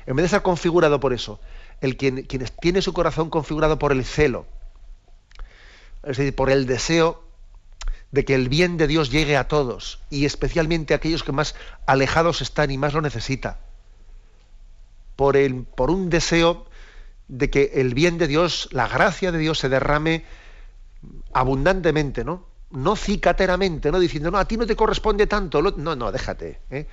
En 0.06 0.16
vez 0.16 0.25
de 0.25 0.26
estar 0.26 0.42
configurado 0.42 0.99
por 0.99 1.12
eso, 1.12 1.38
el 1.80 1.96
quien, 1.96 2.25
quien 2.25 2.44
tiene 2.61 2.82
su 2.82 2.92
corazón 2.92 3.30
configurado 3.30 3.78
por 3.78 3.92
el 3.92 4.04
celo, 4.04 4.46
es 6.02 6.16
decir, 6.16 6.34
por 6.34 6.50
el 6.50 6.66
deseo 6.66 7.22
de 8.11 8.25
que 8.25 8.34
el 8.34 8.49
bien 8.49 8.76
de 8.76 8.88
Dios 8.88 9.11
llegue 9.11 9.37
a 9.37 9.46
todos, 9.46 10.00
y 10.11 10.25
especialmente 10.25 10.94
a 10.94 10.96
aquellos 10.96 11.22
que 11.22 11.32
más 11.32 11.54
alejados 11.87 12.42
están 12.42 12.72
y 12.72 12.78
más 12.78 12.92
lo 12.92 13.00
necesitan 13.00 13.56
por, 15.16 15.37
el, 15.37 15.64
por 15.64 15.90
un 15.90 16.11
deseo 16.11 16.66
de 17.32 17.48
que 17.48 17.70
el 17.76 17.94
bien 17.94 18.18
de 18.18 18.28
Dios, 18.28 18.68
la 18.72 18.86
gracia 18.86 19.32
de 19.32 19.38
Dios 19.38 19.58
se 19.58 19.70
derrame 19.70 20.22
abundantemente, 21.32 22.24
¿no? 22.24 22.44
No 22.70 22.94
cicateramente, 22.94 23.90
no 23.90 23.98
diciendo, 23.98 24.30
no, 24.30 24.36
a 24.36 24.44
ti 24.44 24.58
no 24.58 24.66
te 24.66 24.76
corresponde 24.76 25.26
tanto. 25.26 25.62
No, 25.62 25.96
no, 25.96 26.12
déjate. 26.12 26.60
¿eh? 26.70 26.86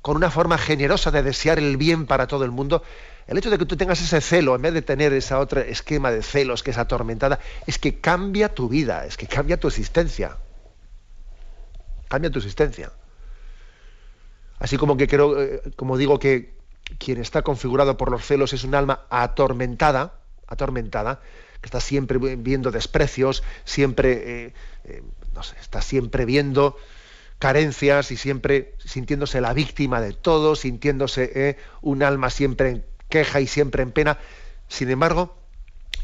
Con 0.00 0.16
una 0.16 0.30
forma 0.30 0.56
generosa 0.56 1.10
de 1.10 1.22
desear 1.22 1.58
el 1.58 1.76
bien 1.76 2.06
para 2.06 2.26
todo 2.26 2.46
el 2.46 2.52
mundo. 2.52 2.82
El 3.26 3.36
hecho 3.36 3.50
de 3.50 3.58
que 3.58 3.66
tú 3.66 3.76
tengas 3.76 4.00
ese 4.00 4.22
celo, 4.22 4.54
en 4.54 4.62
vez 4.62 4.72
de 4.72 4.80
tener 4.80 5.12
esa 5.12 5.38
otra 5.40 5.60
esquema 5.60 6.10
de 6.10 6.22
celos 6.22 6.62
que 6.62 6.70
es 6.70 6.78
atormentada, 6.78 7.38
es 7.66 7.78
que 7.78 8.00
cambia 8.00 8.54
tu 8.54 8.70
vida, 8.70 9.04
es 9.04 9.18
que 9.18 9.26
cambia 9.26 9.60
tu 9.60 9.68
existencia. 9.68 10.38
Cambia 12.08 12.30
tu 12.30 12.38
existencia. 12.38 12.92
Así 14.58 14.78
como 14.78 14.96
que 14.96 15.06
creo, 15.06 15.42
eh, 15.42 15.60
como 15.76 15.98
digo 15.98 16.18
que 16.18 16.55
quien 16.98 17.20
está 17.20 17.42
configurado 17.42 17.96
por 17.96 18.10
los 18.10 18.24
celos 18.24 18.52
es 18.52 18.64
un 18.64 18.74
alma 18.74 19.06
atormentada, 19.10 20.14
atormentada, 20.46 21.20
que 21.60 21.66
está 21.66 21.80
siempre 21.80 22.18
viendo 22.18 22.70
desprecios, 22.70 23.42
siempre, 23.64 24.46
eh, 24.46 24.54
eh, 24.84 25.02
no 25.34 25.42
sé, 25.42 25.56
está 25.60 25.82
siempre 25.82 26.24
viendo 26.24 26.76
carencias 27.38 28.10
y 28.12 28.16
siempre 28.16 28.74
sintiéndose 28.78 29.40
la 29.40 29.52
víctima 29.52 30.00
de 30.00 30.12
todo, 30.12 30.56
sintiéndose 30.56 31.32
eh, 31.34 31.56
un 31.82 32.02
alma 32.02 32.30
siempre 32.30 32.70
en 32.70 32.84
queja 33.08 33.40
y 33.40 33.46
siempre 33.46 33.82
en 33.82 33.92
pena. 33.92 34.18
Sin 34.68 34.90
embargo, 34.90 35.36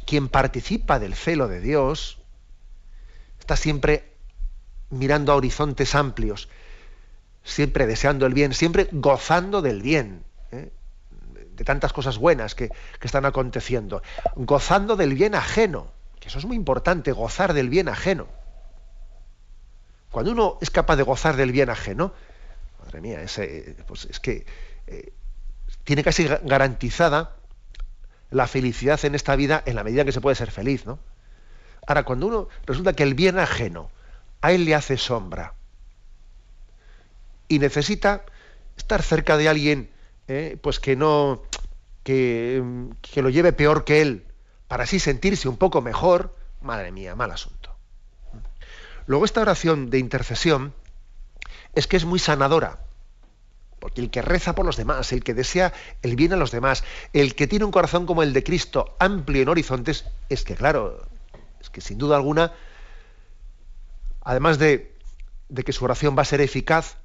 quien 0.04 0.28
participa 0.28 0.98
del 0.98 1.14
celo 1.14 1.48
de 1.48 1.60
Dios 1.60 2.18
está 3.38 3.56
siempre 3.56 4.12
mirando 4.90 5.32
a 5.32 5.36
horizontes 5.36 5.94
amplios, 5.94 6.48
siempre 7.44 7.86
deseando 7.86 8.26
el 8.26 8.34
bien, 8.34 8.52
siempre 8.52 8.88
gozando 8.92 9.62
del 9.62 9.80
bien 9.80 10.24
de 11.62 11.64
tantas 11.64 11.92
cosas 11.92 12.18
buenas 12.18 12.54
que, 12.56 12.68
que 12.68 13.06
están 13.06 13.24
aconteciendo, 13.24 14.02
gozando 14.34 14.96
del 14.96 15.14
bien 15.14 15.36
ajeno, 15.36 15.86
que 16.18 16.28
eso 16.28 16.38
es 16.38 16.44
muy 16.44 16.56
importante, 16.56 17.12
gozar 17.12 17.54
del 17.54 17.68
bien 17.68 17.88
ajeno. 17.88 18.26
Cuando 20.10 20.32
uno 20.32 20.58
es 20.60 20.70
capaz 20.70 20.96
de 20.96 21.04
gozar 21.04 21.36
del 21.36 21.52
bien 21.52 21.70
ajeno, 21.70 22.12
madre 22.80 23.00
mía, 23.00 23.22
ese, 23.22 23.76
pues 23.86 24.06
es 24.06 24.18
que 24.18 24.44
eh, 24.88 25.12
tiene 25.84 26.02
casi 26.02 26.26
garantizada 26.26 27.36
la 28.30 28.48
felicidad 28.48 29.02
en 29.04 29.14
esta 29.14 29.36
vida 29.36 29.62
en 29.64 29.76
la 29.76 29.84
medida 29.84 30.04
que 30.04 30.12
se 30.12 30.20
puede 30.20 30.34
ser 30.34 30.50
feliz, 30.50 30.84
¿no? 30.84 30.98
Ahora, 31.86 32.02
cuando 32.02 32.26
uno 32.26 32.48
resulta 32.66 32.92
que 32.92 33.04
el 33.04 33.14
bien 33.14 33.38
ajeno 33.38 33.90
a 34.40 34.52
él 34.52 34.64
le 34.64 34.74
hace 34.74 34.96
sombra 34.96 35.54
y 37.48 37.58
necesita 37.58 38.24
estar 38.76 39.02
cerca 39.02 39.36
de 39.36 39.48
alguien, 39.48 39.90
eh, 40.32 40.56
pues 40.60 40.80
que 40.80 40.96
no, 40.96 41.42
que, 42.02 42.62
que 43.00 43.22
lo 43.22 43.28
lleve 43.28 43.52
peor 43.52 43.84
que 43.84 44.00
él, 44.02 44.24
para 44.68 44.84
así 44.84 44.98
sentirse 44.98 45.48
un 45.48 45.56
poco 45.56 45.82
mejor, 45.82 46.34
madre 46.60 46.92
mía, 46.92 47.14
mal 47.14 47.30
asunto. 47.30 47.74
Luego 49.06 49.24
esta 49.24 49.40
oración 49.40 49.90
de 49.90 49.98
intercesión 49.98 50.74
es 51.74 51.86
que 51.86 51.96
es 51.96 52.04
muy 52.04 52.18
sanadora. 52.18 52.80
Porque 53.78 54.00
el 54.00 54.10
que 54.10 54.22
reza 54.22 54.54
por 54.54 54.64
los 54.64 54.76
demás, 54.76 55.12
el 55.12 55.24
que 55.24 55.34
desea 55.34 55.72
el 56.02 56.14
bien 56.14 56.32
a 56.32 56.36
los 56.36 56.52
demás, 56.52 56.84
el 57.12 57.34
que 57.34 57.48
tiene 57.48 57.64
un 57.64 57.72
corazón 57.72 58.06
como 58.06 58.22
el 58.22 58.32
de 58.32 58.44
Cristo, 58.44 58.94
amplio 59.00 59.42
en 59.42 59.48
horizontes, 59.48 60.04
es 60.28 60.44
que 60.44 60.54
claro, 60.54 61.04
es 61.60 61.68
que 61.68 61.80
sin 61.80 61.98
duda 61.98 62.14
alguna, 62.14 62.52
además 64.20 64.58
de, 64.58 64.94
que 65.64 65.72
su 65.72 65.84
oración 65.84 66.16
va 66.16 66.22
a 66.22 66.26
ser 66.26 66.40
eficaz, 66.40 66.96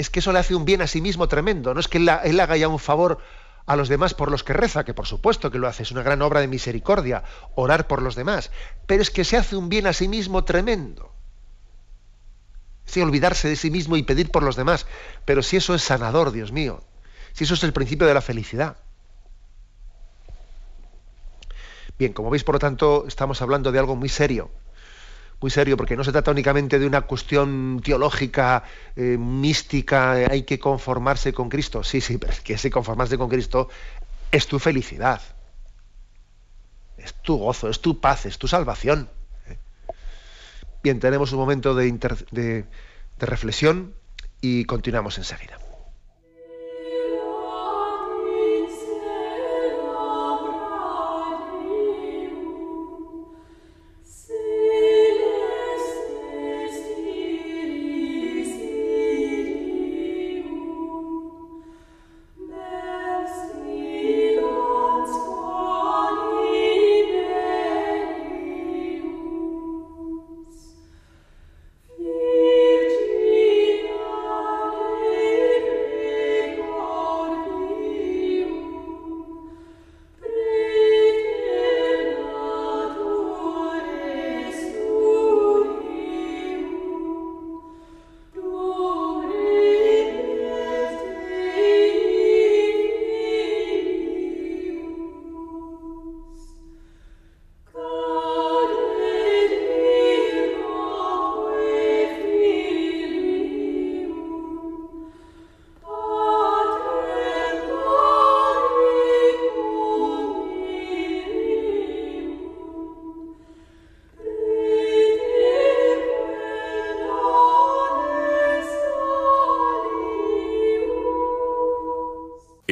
es 0.00 0.10
que 0.10 0.20
eso 0.20 0.32
le 0.32 0.38
hace 0.38 0.54
un 0.54 0.64
bien 0.64 0.82
a 0.82 0.86
sí 0.86 1.00
mismo 1.00 1.28
tremendo. 1.28 1.74
No 1.74 1.80
es 1.80 1.88
que 1.88 1.98
él, 1.98 2.08
haga 2.08 2.56
ya 2.56 2.68
un 2.68 2.78
favor 2.78 3.18
a 3.66 3.76
los 3.76 3.88
demás 3.88 4.14
por 4.14 4.30
los 4.30 4.42
que 4.42 4.52
reza, 4.52 4.84
que 4.84 4.94
por 4.94 5.06
supuesto 5.06 5.50
que 5.50 5.58
lo 5.58 5.68
hace, 5.68 5.82
es 5.82 5.92
una 5.92 6.02
gran 6.02 6.22
obra 6.22 6.40
de 6.40 6.48
misericordia, 6.48 7.22
orar 7.54 7.86
por 7.86 8.02
los 8.02 8.14
demás, 8.14 8.50
pero 8.86 9.02
es 9.02 9.10
que 9.10 9.24
se 9.24 9.36
hace 9.36 9.56
un 9.56 9.68
bien 9.68 9.86
a 9.86 9.92
sí 9.92 10.08
mismo 10.08 10.44
tremendo 10.44 11.12
olvidarse 12.98 13.48
de 13.48 13.54
sí 13.54 13.70
mismo 13.70 13.96
y 13.96 14.02
pedir 14.02 14.30
por 14.30 14.42
los 14.42 14.56
demás. 14.56 14.86
Pero 15.24 15.42
si 15.42 15.56
eso 15.56 15.74
es 15.74 15.82
sanador, 15.82 16.32
Dios 16.32 16.50
mío, 16.50 16.82
si 17.32 17.44
eso 17.44 17.54
es 17.54 17.62
el 17.62 17.72
principio 17.72 18.08
de 18.08 18.14
la 18.14 18.20
felicidad. 18.20 18.76
Bien, 21.98 22.12
como 22.12 22.30
veis, 22.30 22.42
por 22.42 22.56
lo 22.56 22.58
tanto, 22.58 23.04
estamos 23.06 23.42
hablando 23.42 23.70
de 23.70 23.78
algo 23.78 23.94
muy 23.94 24.08
serio, 24.08 24.50
muy 25.40 25.50
serio, 25.50 25.76
porque 25.76 25.96
no 25.96 26.04
se 26.04 26.12
trata 26.12 26.30
únicamente 26.30 26.78
de 26.78 26.86
una 26.86 27.02
cuestión 27.02 27.80
teológica, 27.82 28.64
eh, 28.94 29.16
mística, 29.18 30.12
hay 30.12 30.42
que 30.42 30.58
conformarse 30.58 31.32
con 31.32 31.48
Cristo. 31.48 31.82
Sí, 31.82 32.00
sí, 32.00 32.18
pero 32.18 32.32
es 32.32 32.40
que 32.40 32.54
ese 32.54 32.70
conformarse 32.70 33.16
con 33.16 33.28
Cristo 33.28 33.68
es 34.30 34.46
tu 34.46 34.58
felicidad, 34.58 35.22
es 36.98 37.14
tu 37.14 37.38
gozo, 37.38 37.70
es 37.70 37.80
tu 37.80 38.00
paz, 38.00 38.26
es 38.26 38.38
tu 38.38 38.48
salvación. 38.48 39.08
Bien, 40.82 41.00
tenemos 41.00 41.32
un 41.32 41.38
momento 41.38 41.74
de, 41.74 41.90
de 41.90 42.66
reflexión 43.18 43.94
y 44.40 44.64
continuamos 44.64 45.18
enseguida. 45.18 45.58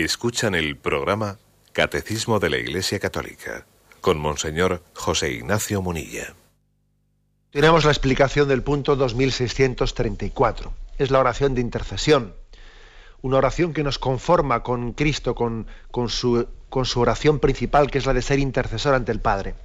Escuchan 0.09 0.55
el 0.55 0.75
programa 0.79 1.37
Catecismo 1.75 2.39
de 2.39 2.49
la 2.49 2.57
Iglesia 2.57 2.99
Católica 2.99 3.67
con 4.01 4.19
Monseñor 4.19 4.83
José 4.95 5.33
Ignacio 5.33 5.83
Munilla. 5.83 6.35
Tenemos 7.51 7.85
la 7.85 7.91
explicación 7.91 8.49
del 8.49 8.63
punto 8.63 8.97
2634. 8.97 10.73
Es 10.97 11.11
la 11.11 11.19
oración 11.19 11.55
de 11.55 11.61
intercesión. 11.61 12.35
Una 13.21 13.37
oración 13.37 13.75
que 13.75 13.85
nos 13.85 13.99
conforma 13.99 14.63
con 14.63 14.95
Cristo, 14.95 15.35
con, 15.35 15.67
con, 15.91 16.09
su, 16.09 16.49
con 16.71 16.87
su 16.87 17.01
oración 17.01 17.39
principal, 17.39 17.91
que 17.91 17.99
es 17.99 18.07
la 18.07 18.15
de 18.15 18.23
ser 18.23 18.39
intercesor 18.39 18.95
ante 18.95 19.13
el 19.13 19.21
Padre. 19.21 19.57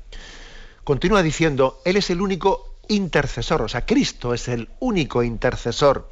Continúa 0.83 1.23
diciendo, 1.23 1.79
Él 1.85 1.95
es 1.95 2.09
el 2.09 2.19
único 2.19 2.75
intercesor, 2.89 3.61
o 3.61 3.69
sea, 3.69 3.85
Cristo 3.85 4.33
es 4.33 4.49
el 4.49 4.67
único 4.81 5.23
intercesor 5.23 6.11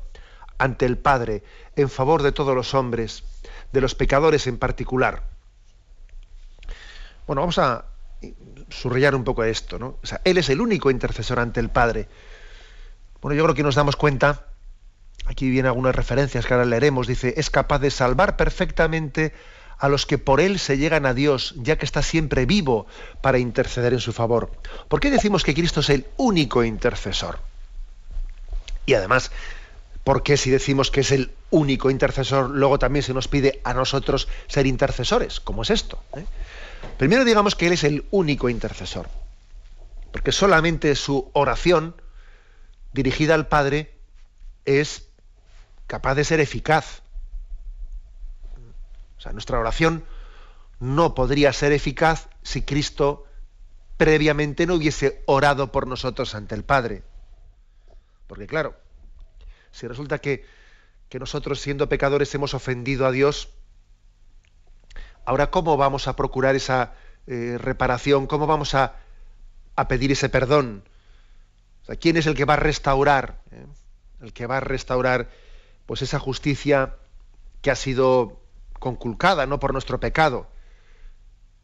ante 0.58 0.86
el 0.86 0.98
Padre 0.98 1.44
en 1.76 1.90
favor 1.90 2.24
de 2.24 2.32
todos 2.32 2.56
los 2.56 2.74
hombres 2.74 3.26
de 3.72 3.82
los 3.82 3.96
pecadores 3.96 4.48
en 4.48 4.58
particular. 4.58 5.24
Bueno, 7.28 7.42
vamos 7.42 7.58
a 7.58 7.86
subrayar 8.70 9.16
un 9.16 9.24
poco 9.24 9.44
esto, 9.44 9.80
¿no? 9.80 9.98
O 10.02 10.06
sea, 10.06 10.22
Él 10.24 10.38
es 10.38 10.50
el 10.50 10.62
único 10.62 10.92
intercesor 10.92 11.40
ante 11.40 11.60
el 11.60 11.70
Padre. 11.70 12.08
Bueno, 13.22 13.36
yo 13.36 13.44
creo 13.44 13.56
que 13.56 13.64
nos 13.64 13.76
damos 13.76 13.96
cuenta, 13.96 14.46
aquí 15.26 15.50
vienen 15.50 15.68
algunas 15.68 15.96
referencias 15.96 16.46
que 16.46 16.54
ahora 16.54 16.66
leeremos, 16.66 17.08
dice, 17.08 17.34
es 17.38 17.50
capaz 17.50 17.80
de 17.80 17.92
salvar 17.92 18.38
perfectamente 18.38 19.34
a 19.78 19.90
los 19.90 20.06
que 20.06 20.18
por 20.18 20.42
Él 20.42 20.60
se 20.60 20.78
llegan 20.78 21.06
a 21.06 21.14
Dios, 21.14 21.56
ya 21.58 21.78
que 21.78 21.86
está 21.86 22.04
siempre 22.04 22.46
vivo 22.46 22.86
para 23.22 23.40
interceder 23.40 23.94
en 23.94 24.00
su 24.00 24.14
favor. 24.14 24.52
¿Por 24.88 25.00
qué 25.00 25.10
decimos 25.10 25.44
que 25.44 25.56
Cristo 25.56 25.80
es 25.80 25.90
el 25.90 26.06
único 26.18 26.64
intercesor? 26.64 27.40
Y 28.86 28.94
además, 28.94 29.32
¿por 30.04 30.24
qué 30.24 30.38
si 30.38 30.50
decimos 30.50 30.92
que 30.92 31.02
es 31.02 31.12
el 31.12 31.32
único 31.52 31.92
intercesor, 31.92 32.50
luego 32.50 32.80
también 32.80 33.04
se 33.04 33.14
nos 33.14 33.28
pide 33.28 33.62
a 33.64 33.74
nosotros 33.74 34.28
ser 34.48 34.66
intercesores. 34.66 35.40
¿Cómo 35.40 35.62
es 35.62 35.70
esto? 35.70 36.02
¿Eh? 36.16 36.26
Primero 36.98 37.24
digamos 37.26 37.56
que 37.56 37.68
Él 37.68 37.74
es 37.74 37.84
el 37.84 38.06
único 38.10 38.50
intercesor, 38.50 39.08
porque 40.12 40.32
solamente 40.32 40.96
su 40.96 41.30
oración 41.34 41.96
dirigida 42.94 43.36
al 43.36 43.48
Padre 43.48 43.94
es 44.66 45.08
capaz 45.88 46.16
de 46.16 46.24
ser 46.24 46.40
eficaz. 46.40 47.02
O 49.18 49.22
sea, 49.22 49.34
nuestra 49.34 49.60
oración 49.60 50.04
no 50.80 51.14
podría 51.14 51.54
ser 51.54 51.74
eficaz 51.74 52.28
si 52.42 52.64
Cristo 52.64 53.28
previamente 53.98 54.66
no 54.66 54.76
hubiese 54.76 55.22
orado 55.28 55.72
por 55.72 55.86
nosotros 55.86 56.34
ante 56.34 56.56
el 56.56 56.64
Padre. 56.64 57.04
Porque 58.26 58.48
claro, 58.48 58.76
si 59.72 59.88
resulta 59.88 60.20
que 60.20 60.46
que 61.12 61.20
nosotros 61.20 61.60
siendo 61.60 61.90
pecadores 61.90 62.34
hemos 62.36 62.54
ofendido 62.54 63.06
a 63.06 63.12
Dios, 63.12 63.50
ahora 65.26 65.52
¿cómo 65.52 65.76
vamos 65.76 66.08
a 66.08 66.16
procurar 66.16 66.56
esa 66.56 66.94
eh, 67.28 67.58
reparación? 67.60 68.28
¿Cómo 68.28 68.48
vamos 68.48 68.76
a, 68.76 68.96
pedir 69.90 70.14
ese 70.14 70.30
perdón? 70.30 70.86
¿Quién 72.00 72.16
es 72.16 72.28
el 72.28 72.34
que 72.34 72.46
va 72.46 72.54
a 72.54 72.64
restaurar? 72.64 73.42
Eh? 73.52 73.66
El 74.22 74.32
que 74.32 74.48
va 74.48 74.58
a 74.58 74.60
restaurar 74.62 75.30
pues 75.86 76.02
esa 76.02 76.18
justicia 76.18 76.96
que 77.62 77.72
ha 77.72 77.76
sido 77.76 78.40
conculcada 78.80 79.46
¿no? 79.48 79.60
por 79.60 79.74
nuestro 79.74 80.00
pecado. 80.00 80.48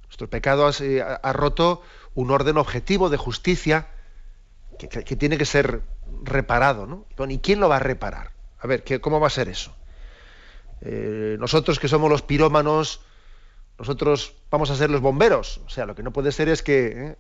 Nuestro 0.08 0.30
pecado 0.30 0.68
ha, 0.68 1.34
roto 1.34 1.82
un 2.16 2.32
orden 2.32 2.58
objetivo 2.58 3.10
de 3.10 3.16
justicia 3.16 3.88
que, 4.78 5.16
tiene 5.16 5.38
que 5.38 5.46
ser 5.46 5.84
reparado. 6.24 6.86
¿no? 6.86 7.06
¿Y 7.30 7.40
quién 7.40 7.60
lo 7.60 7.70
va 7.70 7.78
a 7.78 7.80
reparar? 7.80 8.32
A 8.60 8.68
ver, 8.68 8.84
¿cómo 9.02 9.20
va 9.20 9.28
a 9.28 9.32
ser 9.32 9.50
eso? 9.50 9.76
Eh, 10.82 11.38
nosotros 11.40 11.80
que 11.80 11.88
somos 11.88 12.10
los 12.10 12.22
pirómanos, 12.22 13.02
nosotros 13.80 14.36
vamos 14.50 14.70
a 14.70 14.76
ser 14.76 14.90
los 14.90 15.02
bomberos. 15.02 15.62
O 15.66 15.70
sea, 15.70 15.86
lo 15.86 15.96
que 15.96 16.04
no 16.04 16.12
puede 16.12 16.32
ser 16.32 16.50
es 16.50 16.64
que 16.64 16.88
¿eh? 16.88 17.16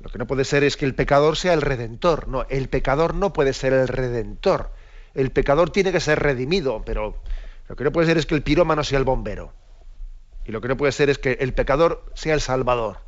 lo 0.00 0.10
que 0.10 0.18
no 0.18 0.26
puede 0.26 0.44
ser 0.44 0.64
es 0.64 0.76
que 0.76 0.84
el 0.84 0.94
pecador 0.94 1.36
sea 1.36 1.52
el 1.52 1.62
redentor. 1.62 2.28
No, 2.28 2.44
el 2.48 2.68
pecador 2.68 3.14
no 3.14 3.32
puede 3.32 3.52
ser 3.52 3.72
el 3.72 3.88
redentor. 3.88 4.72
El 5.14 5.30
pecador 5.30 5.70
tiene 5.70 5.92
que 5.92 6.00
ser 6.00 6.18
redimido, 6.18 6.82
pero 6.84 7.22
lo 7.68 7.76
que 7.76 7.84
no 7.84 7.92
puede 7.92 8.08
ser 8.08 8.18
es 8.18 8.26
que 8.26 8.34
el 8.34 8.42
pirómano 8.42 8.82
sea 8.82 8.98
el 8.98 9.04
bombero. 9.04 9.52
Y 10.44 10.50
lo 10.50 10.60
que 10.60 10.68
no 10.68 10.76
puede 10.76 10.92
ser 10.92 11.08
es 11.08 11.18
que 11.18 11.32
el 11.40 11.54
pecador 11.54 12.04
sea 12.14 12.34
el 12.34 12.40
salvador. 12.40 12.98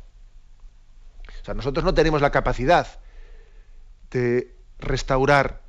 O 1.41 1.45
sea, 1.45 1.53
nosotros 1.53 1.83
no 1.83 1.93
tenemos 1.93 2.21
la 2.21 2.31
capacidad 2.31 2.87
de 4.11 4.54
restaurar 4.79 5.61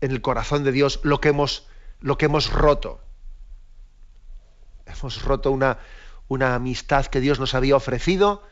en 0.00 0.10
el 0.10 0.22
corazón 0.22 0.64
de 0.64 0.72
Dios 0.72 1.00
lo 1.02 1.20
que 1.20 1.28
hemos, 1.28 1.66
lo 2.00 2.18
que 2.18 2.26
hemos 2.26 2.52
roto. 2.52 3.00
Hemos 4.86 5.22
roto 5.22 5.50
una, 5.50 5.78
una 6.28 6.54
amistad 6.54 7.06
que 7.06 7.20
Dios 7.20 7.38
nos 7.38 7.54
había 7.54 7.76
ofrecido, 7.76 8.42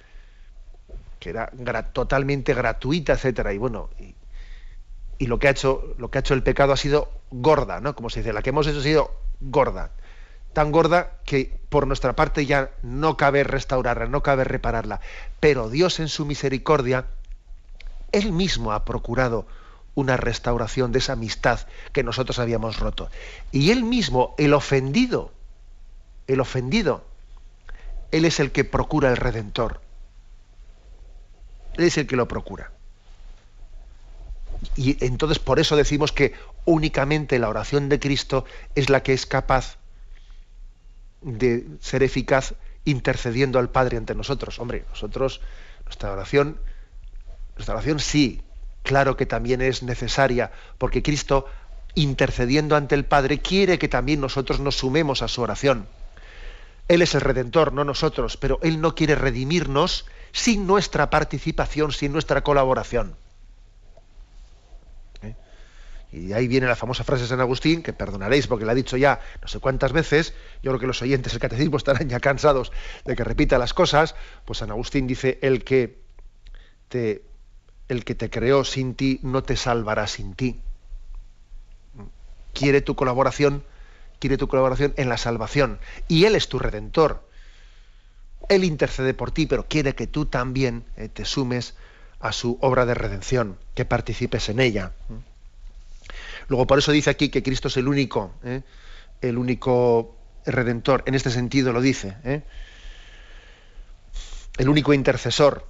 que 1.18 1.30
era 1.30 1.92
totalmente 1.92 2.54
gratuita, 2.54 3.14
etcétera. 3.14 3.52
Y 3.52 3.58
bueno, 3.58 3.90
y, 3.98 4.14
y, 5.18 5.26
lo 5.26 5.38
que 5.38 5.48
ha 5.48 5.50
hecho, 5.50 5.94
lo 5.98 6.10
que 6.10 6.18
ha 6.18 6.20
hecho 6.20 6.34
el 6.34 6.42
pecado 6.42 6.72
ha 6.72 6.76
sido 6.76 7.10
gorda, 7.30 7.80
¿no? 7.80 7.94
Como 7.96 8.10
se 8.10 8.20
dice, 8.20 8.32
la 8.32 8.42
que 8.42 8.50
hemos 8.50 8.66
hecho 8.66 8.78
ha 8.78 8.82
sido 8.82 9.12
gorda. 9.40 9.90
Tan 10.52 10.72
gorda 10.72 11.18
que 11.24 11.60
por 11.68 11.86
nuestra 11.86 12.14
parte 12.14 12.46
ya 12.46 12.70
no 12.82 13.16
cabe 13.16 13.44
restaurarla, 13.44 14.06
no 14.06 14.22
cabe 14.22 14.44
repararla. 14.44 15.00
Pero 15.40 15.68
Dios 15.68 16.00
en 16.00 16.08
su 16.08 16.24
misericordia, 16.24 17.06
Él 18.12 18.32
mismo 18.32 18.72
ha 18.72 18.84
procurado 18.84 19.46
una 19.98 20.16
restauración 20.16 20.92
de 20.92 21.00
esa 21.00 21.14
amistad 21.14 21.66
que 21.92 22.04
nosotros 22.04 22.38
habíamos 22.38 22.78
roto. 22.78 23.10
Y 23.50 23.72
Él 23.72 23.82
mismo, 23.82 24.36
el 24.38 24.54
ofendido, 24.54 25.32
el 26.28 26.38
ofendido, 26.38 27.04
Él 28.12 28.24
es 28.24 28.38
el 28.38 28.52
que 28.52 28.62
procura 28.62 29.10
el 29.10 29.16
redentor. 29.16 29.80
Él 31.76 31.84
es 31.84 31.98
el 31.98 32.06
que 32.06 32.14
lo 32.14 32.28
procura. 32.28 32.70
Y 34.76 35.04
entonces 35.04 35.40
por 35.40 35.58
eso 35.58 35.74
decimos 35.74 36.12
que 36.12 36.32
únicamente 36.64 37.40
la 37.40 37.48
oración 37.48 37.88
de 37.88 37.98
Cristo 37.98 38.44
es 38.76 38.90
la 38.90 39.02
que 39.02 39.14
es 39.14 39.26
capaz 39.26 39.78
de 41.22 41.66
ser 41.80 42.04
eficaz 42.04 42.54
intercediendo 42.84 43.58
al 43.58 43.70
Padre 43.70 43.96
ante 43.96 44.14
nosotros. 44.14 44.60
Hombre, 44.60 44.84
nosotros, 44.90 45.40
nuestra 45.86 46.12
oración, 46.12 46.60
nuestra 47.56 47.74
oración 47.74 47.98
sí, 47.98 48.42
claro 48.88 49.16
que 49.18 49.26
también 49.26 49.60
es 49.60 49.82
necesaria, 49.82 50.50
porque 50.78 51.02
Cristo, 51.02 51.44
intercediendo 51.94 52.74
ante 52.74 52.94
el 52.94 53.04
Padre, 53.04 53.38
quiere 53.38 53.78
que 53.78 53.86
también 53.86 54.20
nosotros 54.20 54.60
nos 54.60 54.76
sumemos 54.78 55.20
a 55.20 55.28
su 55.28 55.42
oración. 55.42 55.86
Él 56.88 57.02
es 57.02 57.14
el 57.14 57.20
redentor, 57.20 57.74
no 57.74 57.84
nosotros, 57.84 58.38
pero 58.38 58.58
Él 58.62 58.80
no 58.80 58.94
quiere 58.94 59.14
redimirnos 59.14 60.06
sin 60.32 60.66
nuestra 60.66 61.10
participación, 61.10 61.92
sin 61.92 62.12
nuestra 62.12 62.42
colaboración. 62.42 63.14
Y 66.10 66.32
ahí 66.32 66.48
viene 66.48 66.66
la 66.66 66.76
famosa 66.76 67.04
frase 67.04 67.24
de 67.24 67.28
San 67.28 67.40
Agustín, 67.40 67.82
que 67.82 67.92
perdonaréis 67.92 68.46
porque 68.46 68.64
la 68.64 68.72
ha 68.72 68.74
dicho 68.74 68.96
ya 68.96 69.20
no 69.42 69.48
sé 69.48 69.58
cuántas 69.58 69.92
veces, 69.92 70.32
yo 70.62 70.70
creo 70.70 70.80
que 70.80 70.86
los 70.86 71.02
oyentes 71.02 71.34
del 71.34 71.40
catecismo 71.40 71.76
estarán 71.76 72.08
ya 72.08 72.18
cansados 72.18 72.72
de 73.04 73.14
que 73.14 73.24
repita 73.24 73.58
las 73.58 73.74
cosas, 73.74 74.14
pues 74.46 74.60
San 74.60 74.70
Agustín 74.70 75.06
dice, 75.06 75.38
el 75.42 75.64
que 75.64 76.00
te, 76.88 77.27
el 77.88 78.04
que 78.04 78.14
te 78.14 78.30
creó 78.30 78.64
sin 78.64 78.94
ti 78.94 79.20
no 79.22 79.42
te 79.42 79.56
salvará 79.56 80.06
sin 80.06 80.34
ti. 80.34 80.60
Quiere 82.52 82.80
tu 82.80 82.94
colaboración, 82.94 83.64
quiere 84.18 84.36
tu 84.36 84.48
colaboración 84.48 84.94
en 84.96 85.08
la 85.08 85.16
salvación. 85.16 85.78
Y 86.08 86.24
Él 86.24 86.34
es 86.34 86.48
tu 86.48 86.58
redentor. 86.58 87.28
Él 88.48 88.64
intercede 88.64 89.14
por 89.14 89.30
ti, 89.30 89.46
pero 89.46 89.66
quiere 89.68 89.94
que 89.94 90.06
tú 90.06 90.26
también 90.26 90.84
eh, 90.96 91.08
te 91.08 91.24
sumes 91.24 91.74
a 92.20 92.32
su 92.32 92.58
obra 92.60 92.86
de 92.86 92.94
redención, 92.94 93.58
que 93.74 93.84
participes 93.84 94.48
en 94.48 94.60
ella. 94.60 94.92
Luego, 96.48 96.66
por 96.66 96.78
eso 96.78 96.92
dice 96.92 97.10
aquí 97.10 97.28
que 97.28 97.42
Cristo 97.42 97.68
es 97.68 97.76
el 97.76 97.86
único, 97.88 98.32
¿eh? 98.42 98.62
el 99.20 99.38
único 99.38 100.16
redentor. 100.46 101.04
En 101.06 101.14
este 101.14 101.30
sentido 101.30 101.72
lo 101.72 101.80
dice. 101.80 102.16
¿eh? 102.24 102.42
El 104.56 104.68
único 104.68 104.92
intercesor. 104.92 105.66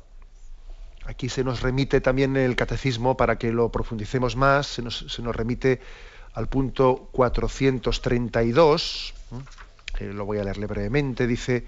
Aquí 1.08 1.30
se 1.30 1.42
nos 1.42 1.62
remite 1.62 2.02
también 2.02 2.36
el 2.36 2.54
catecismo 2.54 3.16
para 3.16 3.38
que 3.38 3.50
lo 3.50 3.72
profundicemos 3.72 4.36
más. 4.36 4.66
Se 4.66 4.82
nos, 4.82 5.16
remite 5.34 5.80
al 6.34 6.48
punto 6.48 7.08
432. 7.12 9.14
Que 9.96 10.12
lo 10.12 10.26
voy 10.26 10.36
a 10.36 10.44
leerle 10.44 10.66
brevemente. 10.66 11.26
Dice: 11.26 11.66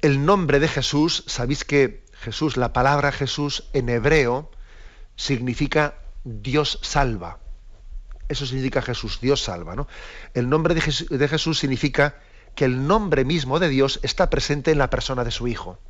El 0.00 0.24
nombre 0.24 0.60
de 0.60 0.68
Jesús, 0.68 1.24
sabéis 1.26 1.64
que 1.64 2.04
Jesús, 2.12 2.56
la 2.56 2.72
palabra 2.72 3.10
Jesús 3.10 3.64
en 3.72 3.88
hebreo, 3.88 4.48
significa 5.16 5.96
Dios 6.22 6.78
salva. 6.80 7.40
Eso 8.28 8.46
significa 8.46 8.82
Jesús, 8.82 9.18
Dios 9.20 9.42
salva. 9.42 9.74
¿no? 9.74 9.88
El 10.32 10.48
nombre 10.48 10.74
de 10.74 11.28
Jesús, 11.28 11.58
significa 11.58 12.20
que 12.54 12.66
el 12.66 12.86
nombre 12.86 13.24
mismo 13.24 13.58
de 13.58 13.68
Dios 13.68 13.98
está 14.04 14.30
presente 14.30 14.70
en 14.70 14.78
la 14.78 14.90
persona 14.90 15.24
de 15.24 15.32
su 15.32 15.48
Hijo. 15.48 15.80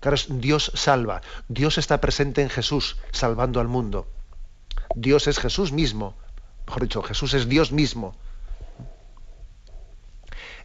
Claro, 0.00 0.16
Dios 0.28 0.72
salva. 0.74 1.22
Dios 1.48 1.78
está 1.78 2.00
presente 2.00 2.42
en 2.42 2.50
Jesús, 2.50 2.96
salvando 3.12 3.60
al 3.60 3.68
mundo. 3.68 4.06
Dios 4.94 5.26
es 5.26 5.38
Jesús 5.38 5.72
mismo. 5.72 6.14
Mejor 6.66 6.82
dicho, 6.82 7.02
Jesús 7.02 7.34
es 7.34 7.48
Dios 7.48 7.72
mismo. 7.72 8.14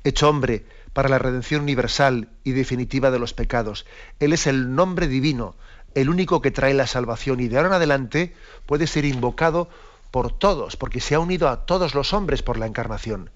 Hecho 0.04 0.30
hombre 0.30 0.66
para 0.94 1.10
la 1.10 1.20
redención 1.20 1.62
universal 1.62 2.30
y 2.44 2.52
definitiva 2.52 3.12
de 3.12 3.20
los 3.20 3.34
pecados. 3.34 3.86
Él 4.20 4.34
es 4.34 4.48
el 4.48 4.76
nombre 4.76 5.08
divino, 5.08 5.56
el 5.96 6.10
único 6.10 6.42
que 6.42 6.52
trae 6.52 6.74
la 6.74 6.88
salvación 6.88 7.40
y 7.40 7.48
de 7.48 7.58
ahora 7.58 7.70
en 7.70 7.76
adelante 7.76 8.36
puede 8.66 8.88
ser 8.88 9.06
invocado 9.06 9.70
por 10.10 10.32
todos, 10.38 10.76
porque 10.76 11.00
se 11.00 11.16
ha 11.16 11.20
unido 11.20 11.48
a 11.48 11.66
todos 11.66 11.96
los 11.96 12.14
hombres 12.14 12.44
por 12.44 12.58
la 12.58 12.66
encarnación. 12.66 13.30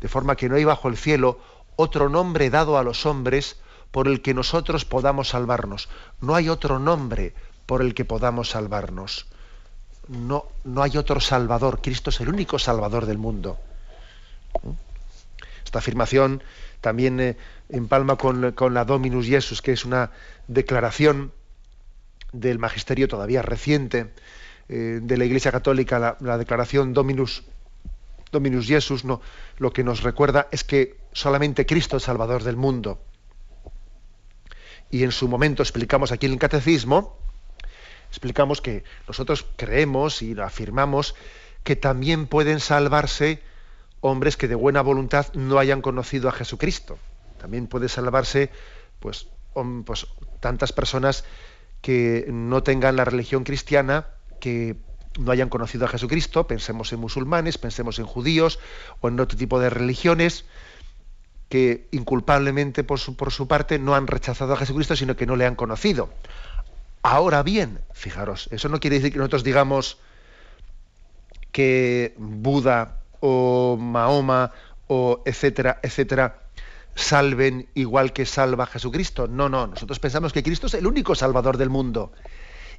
De 0.00 0.08
forma 0.08 0.36
que 0.36 0.48
no 0.48 0.56
hay 0.56 0.64
bajo 0.64 0.88
el 0.88 0.96
cielo 0.96 1.38
otro 1.76 2.08
nombre 2.08 2.50
dado 2.50 2.76
a 2.76 2.82
los 2.82 3.06
hombres 3.06 3.56
por 3.92 4.08
el 4.08 4.20
que 4.22 4.34
nosotros 4.34 4.84
podamos 4.84 5.28
salvarnos. 5.28 5.88
No 6.20 6.34
hay 6.34 6.48
otro 6.48 6.80
nombre 6.80 7.34
por 7.66 7.80
el 7.80 7.94
que 7.94 8.04
podamos 8.04 8.50
salvarnos. 8.50 9.26
No, 10.08 10.46
no 10.64 10.82
hay 10.82 10.96
otro 10.96 11.20
Salvador. 11.20 11.80
Cristo 11.80 12.10
es 12.10 12.20
el 12.20 12.28
único 12.28 12.58
Salvador 12.58 13.06
del 13.06 13.18
mundo. 13.18 13.58
Esta 15.64 15.78
afirmación 15.78 16.42
también 16.80 17.20
eh, 17.20 17.36
empalma 17.68 18.16
con, 18.16 18.52
con 18.52 18.74
la 18.74 18.84
Dominus 18.84 19.26
Jesus, 19.26 19.62
que 19.62 19.72
es 19.72 19.84
una 19.84 20.10
declaración 20.48 21.32
del 22.32 22.58
magisterio 22.58 23.08
todavía 23.08 23.42
reciente 23.42 24.10
eh, 24.68 25.00
de 25.02 25.16
la 25.16 25.24
Iglesia 25.24 25.52
Católica, 25.52 26.16
la, 26.18 26.38
declaración 26.38 26.94
Dominus, 26.94 27.44
Dominus 28.30 28.66
Jesus, 28.66 29.04
no, 29.04 29.20
lo 29.58 29.72
que 29.72 29.84
nos 29.84 30.02
recuerda 30.02 30.48
es 30.50 30.64
que 30.64 30.96
solamente 31.12 31.66
Cristo 31.66 31.98
es 31.98 32.04
Salvador 32.04 32.42
del 32.42 32.56
mundo. 32.56 32.98
Y 34.92 35.04
en 35.04 35.10
su 35.10 35.26
momento 35.26 35.62
explicamos 35.62 36.12
aquí 36.12 36.26
en 36.26 36.32
el 36.32 36.38
Catecismo, 36.38 37.16
explicamos 38.10 38.60
que 38.60 38.84
nosotros 39.08 39.46
creemos 39.56 40.20
y 40.20 40.38
afirmamos 40.38 41.14
que 41.64 41.76
también 41.76 42.26
pueden 42.26 42.60
salvarse 42.60 43.42
hombres 44.02 44.36
que 44.36 44.48
de 44.48 44.54
buena 44.54 44.82
voluntad 44.82 45.32
no 45.32 45.58
hayan 45.58 45.80
conocido 45.80 46.28
a 46.28 46.32
Jesucristo. 46.32 46.98
También 47.38 47.68
puede 47.68 47.88
salvarse 47.88 48.50
pues, 49.00 49.28
pues 49.86 50.06
tantas 50.40 50.74
personas 50.74 51.24
que 51.80 52.26
no 52.28 52.62
tengan 52.62 52.96
la 52.96 53.06
religión 53.06 53.44
cristiana, 53.44 54.08
que 54.40 54.76
no 55.18 55.32
hayan 55.32 55.48
conocido 55.48 55.86
a 55.86 55.88
Jesucristo, 55.88 56.46
pensemos 56.46 56.92
en 56.92 57.00
musulmanes, 57.00 57.56
pensemos 57.56 57.98
en 57.98 58.04
judíos 58.04 58.58
o 59.00 59.08
en 59.08 59.18
otro 59.18 59.38
tipo 59.38 59.58
de 59.58 59.70
religiones 59.70 60.44
que 61.52 61.86
inculpablemente 61.90 62.82
por 62.82 62.98
su, 62.98 63.14
por 63.14 63.30
su 63.30 63.46
parte 63.46 63.78
no 63.78 63.94
han 63.94 64.06
rechazado 64.06 64.54
a 64.54 64.56
Jesucristo, 64.56 64.96
sino 64.96 65.16
que 65.16 65.26
no 65.26 65.36
le 65.36 65.44
han 65.44 65.54
conocido. 65.54 66.08
Ahora 67.02 67.42
bien, 67.42 67.78
fijaros, 67.92 68.48
eso 68.52 68.70
no 68.70 68.80
quiere 68.80 68.96
decir 68.96 69.12
que 69.12 69.18
nosotros 69.18 69.44
digamos 69.44 69.98
que 71.50 72.14
Buda 72.16 73.02
o 73.20 73.76
Mahoma 73.78 74.52
o 74.86 75.22
etcétera, 75.26 75.78
etcétera, 75.82 76.40
salven 76.94 77.68
igual 77.74 78.14
que 78.14 78.24
salva 78.24 78.64
Jesucristo. 78.64 79.28
No, 79.28 79.50
no, 79.50 79.66
nosotros 79.66 79.98
pensamos 79.98 80.32
que 80.32 80.42
Cristo 80.42 80.68
es 80.68 80.72
el 80.72 80.86
único 80.86 81.14
salvador 81.14 81.58
del 81.58 81.68
mundo 81.68 82.12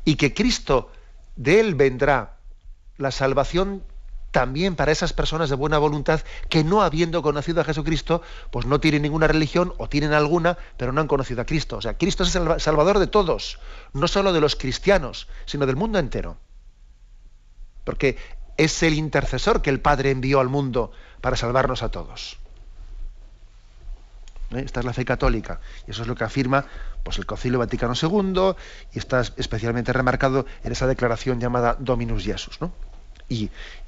y 0.04 0.16
que 0.16 0.34
Cristo 0.34 0.92
de 1.36 1.60
Él 1.60 1.76
vendrá 1.76 2.38
la 2.98 3.12
salvación 3.12 3.84
también 4.34 4.76
para 4.76 4.92
esas 4.92 5.14
personas 5.14 5.50
de 5.52 5.56
buena 5.56 5.78
voluntad 5.78 6.22
que 6.50 6.64
no 6.64 6.82
habiendo 6.82 7.22
conocido 7.22 7.62
a 7.62 7.64
Jesucristo, 7.64 8.24
pues 8.50 8.66
no 8.66 8.80
tienen 8.80 9.04
ninguna 9.04 9.28
religión 9.28 9.74
o 9.78 9.88
tienen 9.88 10.12
alguna, 10.12 10.58
pero 10.76 10.92
no 10.92 11.00
han 11.00 11.08
conocido 11.08 11.44
a 11.44 11.46
Cristo. 11.46 11.78
O 11.78 11.82
sea, 11.82 12.00
Cristo 12.00 12.24
es 12.24 12.36
el 12.36 12.60
salvador 12.60 12.98
de 12.98 13.06
todos, 13.06 13.60
no 13.94 14.08
solo 14.08 14.34
de 14.34 14.42
los 14.42 14.56
cristianos, 14.56 15.28
sino 15.46 15.68
del 15.68 15.76
mundo 15.76 16.00
entero. 16.00 16.38
Porque 17.84 18.18
es 18.58 18.82
el 18.82 18.96
intercesor 18.96 19.62
que 19.62 19.70
el 19.70 19.80
Padre 19.80 20.10
envió 20.10 20.40
al 20.40 20.50
mundo 20.50 20.92
para 21.22 21.38
salvarnos 21.38 21.84
a 21.84 21.90
todos. 21.90 22.38
¿eh? 24.52 24.64
Esta 24.66 24.80
es 24.80 24.86
la 24.88 24.94
fe 24.94 25.06
católica. 25.06 25.60
Y 25.88 25.92
eso 25.92 26.02
es 26.02 26.08
lo 26.08 26.16
que 26.16 26.24
afirma 26.24 26.66
pues, 27.04 27.20
el 27.20 27.28
Concilio 27.28 27.60
Vaticano 27.60 27.94
II 27.94 28.56
y 28.94 28.98
está 28.98 29.22
especialmente 29.38 29.94
remarcado 29.94 30.48
en 30.64 30.72
esa 30.72 30.88
declaración 30.88 31.40
llamada 31.40 31.76
Dominus 31.80 32.24
Jesus. 32.24 32.60
¿no? 32.60 32.72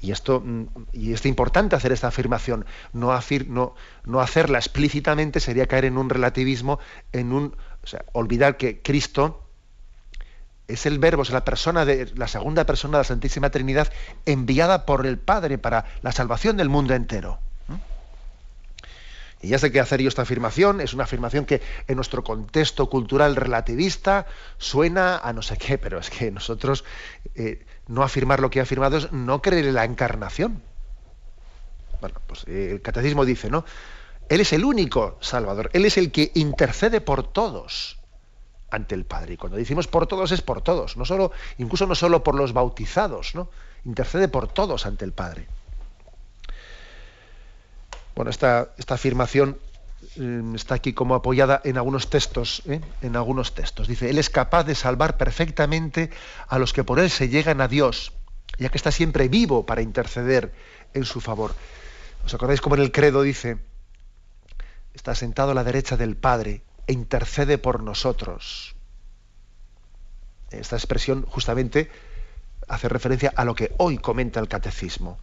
Y, 0.00 0.10
esto, 0.10 0.40
mm, 0.44 0.66
y 0.92 1.12
es 1.12 1.24
importante 1.26 1.76
hacer 1.76 1.92
esta 1.92 2.08
afirmación. 2.08 2.66
No, 2.92 3.12
hacerla 3.12 4.58
explícitamente 4.58 5.40
sería 5.40 5.66
caer 5.66 5.84
en 5.86 5.98
un 5.98 6.10
relativismo, 6.10 6.78
en 7.12 7.32
un. 7.32 7.56
olvidar 8.12 8.56
que 8.56 8.82
Cristo 8.82 9.42
es 10.68 10.86
el 10.86 10.98
verbo, 10.98 11.22
es 11.22 11.30
la 11.30 11.44
persona 11.44 11.84
de 11.84 12.10
la 12.16 12.28
segunda 12.28 12.66
persona 12.66 12.98
de 12.98 13.00
la 13.00 13.04
Santísima 13.04 13.50
Trinidad 13.50 13.92
enviada 14.24 14.84
por 14.84 15.06
el 15.06 15.18
Padre 15.18 15.58
para 15.58 15.84
la 16.02 16.12
salvación 16.12 16.56
del 16.56 16.68
mundo 16.68 16.94
entero. 16.94 17.38
Y 19.42 19.48
ya 19.48 19.58
sé 19.58 19.70
que 19.70 19.80
hacer 19.80 20.00
yo 20.00 20.08
esta 20.08 20.22
afirmación 20.22 20.80
es 20.80 20.94
una 20.94 21.04
afirmación 21.04 21.44
que 21.44 21.60
en 21.86 21.96
nuestro 21.96 22.24
contexto 22.24 22.88
cultural 22.88 23.36
relativista 23.36 24.26
suena 24.56 25.18
a 25.18 25.32
no 25.32 25.42
sé 25.42 25.58
qué, 25.58 25.76
pero 25.78 25.98
es 25.98 26.08
que 26.10 26.30
nosotros 26.30 26.84
eh, 27.34 27.64
no 27.88 28.02
afirmar 28.02 28.40
lo 28.40 28.50
que 28.50 28.58
he 28.58 28.62
afirmado 28.62 28.96
es 28.96 29.12
no 29.12 29.42
creer 29.42 29.66
en 29.66 29.74
la 29.74 29.84
encarnación. 29.84 30.62
Bueno, 32.00 32.20
pues 32.26 32.44
eh, 32.46 32.70
el 32.72 32.82
catecismo 32.82 33.24
dice, 33.24 33.50
¿no? 33.50 33.64
Él 34.28 34.40
es 34.40 34.52
el 34.52 34.64
único 34.64 35.16
Salvador, 35.20 35.70
Él 35.72 35.84
es 35.84 35.96
el 35.96 36.10
que 36.10 36.32
intercede 36.34 37.00
por 37.00 37.22
todos 37.32 37.98
ante 38.70 38.94
el 38.94 39.04
Padre. 39.04 39.34
Y 39.34 39.36
cuando 39.36 39.56
decimos 39.56 39.86
por 39.86 40.06
todos 40.06 40.32
es 40.32 40.42
por 40.42 40.62
todos, 40.62 40.96
no 40.96 41.04
solo, 41.04 41.30
incluso 41.58 41.86
no 41.86 41.94
solo 41.94 42.24
por 42.24 42.34
los 42.34 42.52
bautizados, 42.52 43.34
¿no? 43.34 43.48
Intercede 43.84 44.28
por 44.28 44.48
todos 44.48 44.84
ante 44.84 45.04
el 45.04 45.12
Padre. 45.12 45.46
Bueno, 48.16 48.30
esta, 48.30 48.70
esta 48.78 48.94
afirmación 48.94 49.58
está 50.54 50.74
aquí 50.74 50.92
como 50.92 51.14
apoyada 51.14 51.60
en 51.64 51.76
algunos 51.76 52.10
textos, 52.10 52.62
¿eh? 52.66 52.80
en 53.02 53.16
algunos 53.16 53.54
textos. 53.54 53.88
Dice, 53.88 54.10
Él 54.10 54.18
es 54.18 54.30
capaz 54.30 54.64
de 54.64 54.74
salvar 54.74 55.16
perfectamente 55.16 56.10
a 56.48 56.58
los 56.58 56.72
que 56.72 56.84
por 56.84 56.98
Él 56.98 57.10
se 57.10 57.28
llegan 57.28 57.60
a 57.60 57.68
Dios, 57.68 58.12
ya 58.58 58.68
que 58.68 58.78
está 58.78 58.92
siempre 58.92 59.28
vivo 59.28 59.66
para 59.66 59.82
interceder 59.82 60.54
en 60.94 61.04
su 61.04 61.20
favor. 61.20 61.54
¿Os 62.24 62.34
acordáis 62.34 62.60
cómo 62.60 62.76
en 62.76 62.82
el 62.82 62.92
credo 62.92 63.22
dice, 63.22 63.58
está 64.94 65.14
sentado 65.14 65.50
a 65.50 65.54
la 65.54 65.64
derecha 65.64 65.96
del 65.96 66.16
Padre 66.16 66.62
e 66.86 66.92
intercede 66.92 67.58
por 67.58 67.82
nosotros? 67.82 68.74
Esta 70.50 70.76
expresión 70.76 71.24
justamente 71.26 71.90
hace 72.68 72.88
referencia 72.88 73.32
a 73.36 73.44
lo 73.44 73.54
que 73.54 73.74
hoy 73.78 73.98
comenta 73.98 74.40
el 74.40 74.48
catecismo, 74.48 75.18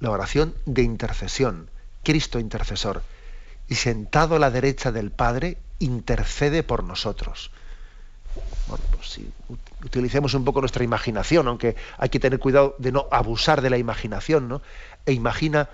la 0.00 0.10
oración 0.10 0.54
de 0.66 0.82
intercesión 0.82 1.70
Cristo 2.04 2.38
intercesor, 2.38 3.02
y 3.68 3.76
sentado 3.76 4.36
a 4.36 4.38
la 4.38 4.50
derecha 4.50 4.92
del 4.92 5.10
Padre, 5.10 5.58
intercede 5.78 6.62
por 6.62 6.84
nosotros. 6.84 7.50
Bueno, 8.68 8.84
pues 8.92 9.08
si 9.10 9.30
utilicemos 9.84 10.34
un 10.34 10.44
poco 10.44 10.60
nuestra 10.60 10.84
imaginación, 10.84 11.48
aunque 11.48 11.76
hay 11.98 12.08
que 12.08 12.20
tener 12.20 12.38
cuidado 12.38 12.74
de 12.78 12.92
no 12.92 13.06
abusar 13.10 13.62
de 13.62 13.70
la 13.70 13.78
imaginación, 13.78 14.48
¿no? 14.48 14.62
E 15.06 15.12
imagina 15.12 15.68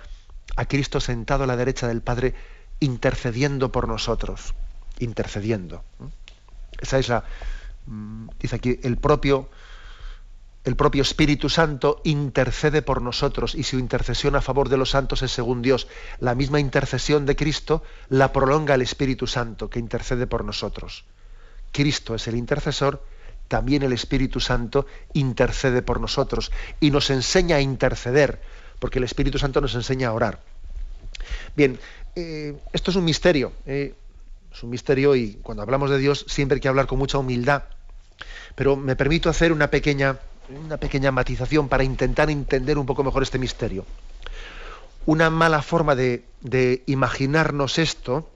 a 0.55 0.65
Cristo 0.65 0.99
sentado 0.99 1.43
a 1.43 1.47
la 1.47 1.55
derecha 1.55 1.87
del 1.87 2.01
Padre 2.01 2.35
intercediendo 2.79 3.71
por 3.71 3.87
nosotros, 3.87 4.53
intercediendo. 4.99 5.83
Esa 6.79 6.99
es 6.99 7.09
la, 7.09 7.23
mm, 7.85 8.27
dice 8.39 8.55
aquí, 8.55 8.79
el 8.83 8.97
propio 8.97 9.49
el 10.63 10.75
propio 10.75 11.01
Espíritu 11.01 11.49
Santo 11.49 12.01
intercede 12.03 12.83
por 12.83 13.01
nosotros 13.01 13.55
y 13.55 13.63
su 13.63 13.79
intercesión 13.79 14.35
a 14.35 14.41
favor 14.41 14.69
de 14.69 14.77
los 14.77 14.91
santos 14.91 15.23
es 15.23 15.31
según 15.31 15.63
Dios. 15.63 15.87
La 16.19 16.35
misma 16.35 16.59
intercesión 16.59 17.25
de 17.25 17.35
Cristo 17.35 17.83
la 18.09 18.31
prolonga 18.31 18.75
el 18.75 18.83
Espíritu 18.83 19.25
Santo 19.25 19.69
que 19.69 19.79
intercede 19.79 20.27
por 20.27 20.45
nosotros. 20.45 21.03
Cristo 21.71 22.13
es 22.13 22.27
el 22.27 22.35
intercesor, 22.35 23.03
también 23.47 23.81
el 23.81 23.91
Espíritu 23.91 24.39
Santo 24.39 24.85
intercede 25.13 25.81
por 25.81 25.99
nosotros 25.99 26.51
y 26.79 26.91
nos 26.91 27.09
enseña 27.09 27.55
a 27.55 27.61
interceder, 27.61 28.39
porque 28.77 28.99
el 28.99 29.05
Espíritu 29.05 29.39
Santo 29.39 29.61
nos 29.61 29.73
enseña 29.73 30.09
a 30.09 30.13
orar. 30.13 30.41
Bien, 31.55 31.79
eh, 32.15 32.55
esto 32.71 32.91
es 32.91 32.97
un 32.97 33.05
misterio, 33.05 33.51
eh, 33.65 33.95
es 34.53 34.63
un 34.63 34.69
misterio 34.69 35.15
y 35.15 35.39
cuando 35.41 35.63
hablamos 35.63 35.89
de 35.89 35.97
Dios 35.97 36.23
siempre 36.27 36.55
hay 36.55 36.61
que 36.61 36.67
hablar 36.67 36.85
con 36.85 36.99
mucha 36.99 37.17
humildad, 37.17 37.63
pero 38.55 38.75
me 38.75 38.95
permito 38.95 39.29
hacer 39.29 39.51
una 39.51 39.71
pequeña 39.71 40.19
una 40.57 40.77
pequeña 40.77 41.11
matización 41.11 41.69
para 41.69 41.83
intentar 41.83 42.29
entender 42.29 42.77
un 42.77 42.85
poco 42.85 43.03
mejor 43.03 43.23
este 43.23 43.39
misterio. 43.39 43.85
Una 45.05 45.29
mala 45.29 45.61
forma 45.61 45.95
de, 45.95 46.23
imaginarnos 46.85 47.79
esto 47.79 48.29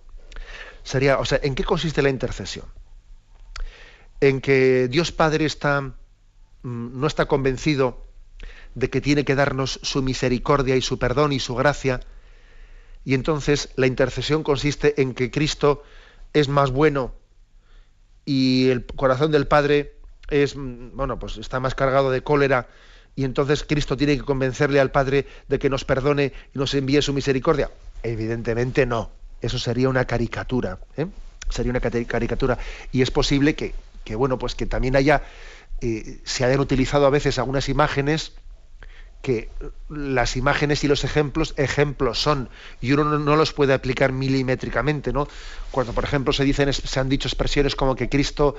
sería, 0.84 1.20
o 1.20 1.26
sea, 1.26 1.40
¿en 1.44 1.56
qué 1.56 1.64
consiste 1.64 2.02
la 2.02 2.10
intercesión? 2.10 2.66
En 4.22 4.42
que 4.42 4.88
Dios 4.88 5.12
Padre 5.12 5.46
está, 5.46 5.82
mm, 5.82 5.94
no 6.64 7.08
está 7.08 7.26
convencido 7.26 8.04
de 8.74 8.90
que 8.90 9.02
tiene 9.02 9.26
que 9.26 9.36
darnos 9.36 9.80
su 9.84 10.02
misericordia 10.02 10.76
y 10.76 10.82
su 10.82 11.00
perdón 11.00 11.32
y 11.34 11.40
su 11.40 11.56
gracia, 11.56 12.02
y 13.04 13.14
entonces 13.14 13.70
la 13.76 13.88
intercesión 13.88 14.44
consiste 14.44 15.02
en 15.02 15.14
que 15.14 15.32
Cristo 15.32 15.84
es 16.34 16.50
más 16.50 16.72
bueno 16.72 17.14
y 18.26 18.70
el 18.70 18.86
corazón 18.86 19.32
del 19.32 19.48
Padre 19.48 19.95
es, 20.30 20.56
mm, 20.56 20.96
bueno, 20.96 21.20
pues 21.20 21.38
está 21.38 21.60
más 21.60 21.76
cargado 21.76 22.12
de 22.12 22.22
cólera 22.22 22.68
y 23.16 23.24
entonces 23.24 23.64
Cristo 23.64 23.96
tiene 23.96 24.18
que 24.18 24.24
convencerle 24.24 24.80
al 24.80 24.92
Padre 24.92 25.26
de 25.48 25.58
que 25.58 25.70
nos 25.70 25.86
perdone 25.86 26.34
y 26.54 26.60
nos 26.60 26.74
envíe 26.74 27.02
su 27.02 27.14
misericordia. 27.14 27.72
Evidentemente 28.04 28.86
no. 28.86 29.10
Eso 29.42 29.58
sería 29.58 29.90
una 29.90 30.06
caricatura. 30.06 30.80
¿eh? 30.98 31.08
Sería 31.50 31.72
una 31.72 31.80
caricatura. 31.80 32.58
Y 32.92 33.02
es 33.02 33.12
posible 33.12 33.56
que, 33.56 33.74
bueno, 34.16 34.38
pues 34.38 34.56
que 34.56 34.66
también 34.66 34.96
haya, 34.96 35.24
eh, 35.82 36.20
se 36.26 36.44
hayan 36.44 36.60
utilizado 36.60 37.06
a 37.06 37.10
veces 37.10 37.40
algunas 37.40 37.70
imágenes 37.70 38.34
que 39.22 39.50
las 39.90 40.38
imágenes 40.38 40.84
y 40.84 40.88
los 40.88 41.04
ejemplos, 41.04 41.56
ejemplos 41.58 42.20
son, 42.20 42.48
y 42.80 42.92
uno 42.92 43.18
no, 43.18 43.36
los 43.36 43.54
puede 43.54 43.74
aplicar 43.74 44.12
milimétricamente, 44.12 45.12
¿no? 45.12 45.28
Cuando, 45.72 45.94
por 45.94 46.04
ejemplo, 46.04 46.32
se 46.32 46.44
dicen, 46.44 46.72
se 46.72 47.00
han 47.00 47.10
dicho 47.10 47.28
expresiones 47.28 47.76
como 47.76 47.96
que 47.96 48.08
Cristo 48.08 48.56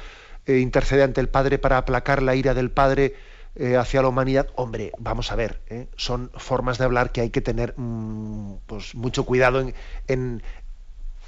eh, 0.47 0.59
intercede 0.59 1.03
ante 1.03 1.21
el 1.21 1.29
Padre 1.29 1.59
para 1.59 1.79
aplacar 1.79 2.23
la 2.23 2.35
ira 2.35 2.55
del 2.55 2.71
Padre 2.71 3.15
eh, 3.59 3.77
hacia 3.77 4.03
la 4.03 4.09
humanidad, 4.09 4.49
hombre, 4.55 4.93
vamos 4.99 5.33
a 5.33 5.35
ver, 5.35 5.63
eh, 5.69 5.89
son 5.97 6.31
formas 6.37 6.77
de 6.77 6.85
hablar 6.85 7.11
que 7.11 7.23
hay 7.23 7.31
que 7.31 7.41
tener 7.41 7.73
mm, 7.77 8.57
pues, 8.67 8.95
mucho 8.95 9.25
cuidado 9.25 9.61
en, 9.61 9.75
en, 10.09 10.43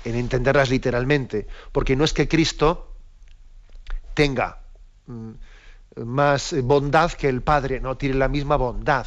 entenderlas 0.05 0.69
literalmente, 0.69 1.47
porque 1.73 1.97
no 1.97 2.05
es 2.05 2.13
que 2.13 2.29
Cristo 2.29 2.93
tenga 4.15 4.61
mm, 5.07 5.31
más 6.05 6.55
bondad 6.63 7.13
que 7.13 7.29
el 7.29 7.41
Padre, 7.41 7.81
no 7.81 7.97
tiene 7.97 8.17
la 8.17 8.29
misma 8.29 8.57
bondad. 8.57 9.07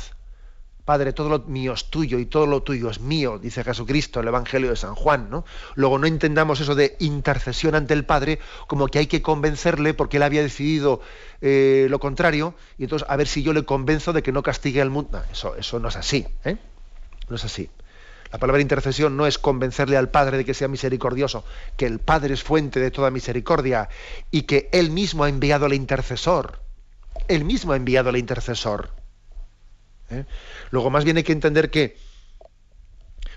Padre, 0.92 1.14
todo 1.14 1.30
lo 1.30 1.40
mío 1.40 1.72
es 1.72 1.86
tuyo 1.86 2.20
y 2.20 2.26
todo 2.26 2.46
lo 2.46 2.64
tuyo 2.64 2.90
es 2.90 3.00
mío, 3.00 3.40
dice 3.40 3.64
Jesucristo 3.64 4.20
en 4.20 4.26
el 4.26 4.28
Evangelio 4.28 4.72
de 4.72 4.76
San 4.76 4.94
Juan. 4.94 5.30
¿no? 5.30 5.46
Luego 5.76 5.98
no 5.98 6.06
entendamos 6.06 6.60
eso 6.60 6.76
de 6.76 6.98
intercesión 7.00 7.76
ante 7.76 7.94
el 7.94 8.04
Padre 8.04 8.40
como 8.68 8.90
que 8.90 9.00
hay 9.00 9.08
que 9.08 9.22
convencerle 9.22 9.94
porque 9.94 10.18
él 10.18 10.24
había 10.24 10.42
decidido 10.42 11.00
eh, 11.40 11.88
lo 11.90 12.02
contrario 12.02 12.56
y 12.78 12.84
entonces 12.84 13.08
a 13.10 13.16
ver 13.16 13.30
si 13.30 13.42
yo 13.42 13.54
le 13.54 13.64
convenzo 13.64 14.12
de 14.12 14.22
que 14.22 14.34
no 14.34 14.44
castigue 14.44 14.82
al 14.82 14.90
mundo. 14.90 15.24
eso, 15.32 15.56
eso 15.56 15.80
no 15.80 15.88
es 15.88 15.96
así. 15.96 16.28
¿eh? 16.44 16.58
No 17.30 17.38
es 17.38 17.46
así. 17.46 17.70
La 18.30 18.38
palabra 18.38 18.62
intercesión 18.62 19.16
no 19.16 19.26
es 19.28 19.38
convencerle 19.38 19.96
al 19.96 20.10
Padre 20.10 20.36
de 20.36 20.44
que 20.44 20.54
sea 20.54 20.68
misericordioso, 20.68 21.46
que 21.78 21.86
el 21.86 22.00
Padre 22.00 22.34
es 22.34 22.44
fuente 22.44 22.82
de 22.82 22.92
toda 22.92 23.12
misericordia 23.12 23.88
y 24.30 24.42
que 24.42 24.68
Él 24.74 24.92
mismo 24.92 25.24
ha 25.24 25.30
enviado 25.30 25.68
al 25.68 25.74
intercesor. 25.74 26.60
Él 27.30 27.46
mismo 27.46 27.72
ha 27.72 27.78
enviado 27.78 28.10
al 28.10 28.18
intercesor. 28.18 29.01
¿Eh? 30.12 30.26
Luego, 30.70 30.90
más 30.90 31.04
bien 31.04 31.18
hay 31.18 31.24
que 31.24 31.32
entender 31.32 31.72
que, 31.72 31.98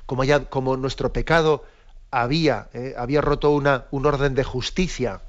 como, 0.07 0.25
ya, 0.25 0.47
como 0.47 0.77
nuestro 0.77 1.13
pecado 1.13 1.65
había, 2.11 2.69
¿eh? 2.75 2.95
había 2.97 3.21
roto 3.21 3.51
una, 3.51 3.87
un 3.91 4.07
orden 4.07 4.35
de 4.35 4.45
justicia, 4.45 5.23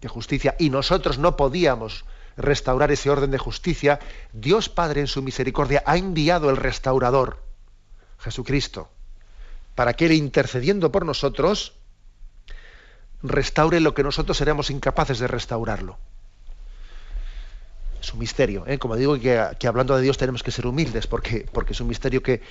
de 0.00 0.08
justicia, 0.08 0.54
y 0.58 0.70
nosotros 0.70 1.18
no 1.18 1.36
podíamos 1.36 2.04
restaurar 2.36 2.90
ese 2.92 3.10
orden 3.10 3.30
de 3.30 3.38
justicia, 3.38 3.98
Dios 4.32 4.68
Padre 4.68 5.00
en 5.00 5.06
su 5.06 5.22
misericordia 5.22 5.82
ha 5.86 5.96
enviado 5.96 6.50
el 6.50 6.56
restaurador, 6.56 7.42
Jesucristo, 8.18 8.90
para 9.74 9.94
que 9.94 10.06
Él 10.06 10.12
intercediendo 10.12 10.92
por 10.92 11.04
nosotros, 11.04 11.74
restaure 13.22 13.80
lo 13.80 13.94
que 13.94 14.04
nosotros 14.04 14.36
seremos 14.36 14.70
incapaces 14.70 15.18
de 15.18 15.26
restaurarlo 15.26 15.98
es 18.00 18.12
un 18.12 18.20
misterio. 18.20 18.64
¿eh? 18.66 18.78
Como 18.78 18.96
digo, 18.96 19.18
que, 19.18 19.66
hablando 19.66 19.96
de 19.96 20.02
Dios 20.02 20.18
tenemos 20.18 20.42
que 20.42 20.50
ser 20.50 20.66
humildes, 20.66 21.06
porque, 21.06 21.46
porque 21.52 21.72
es 21.72 21.80
un 21.80 21.88
misterio 21.88 22.22
que... 22.22 22.42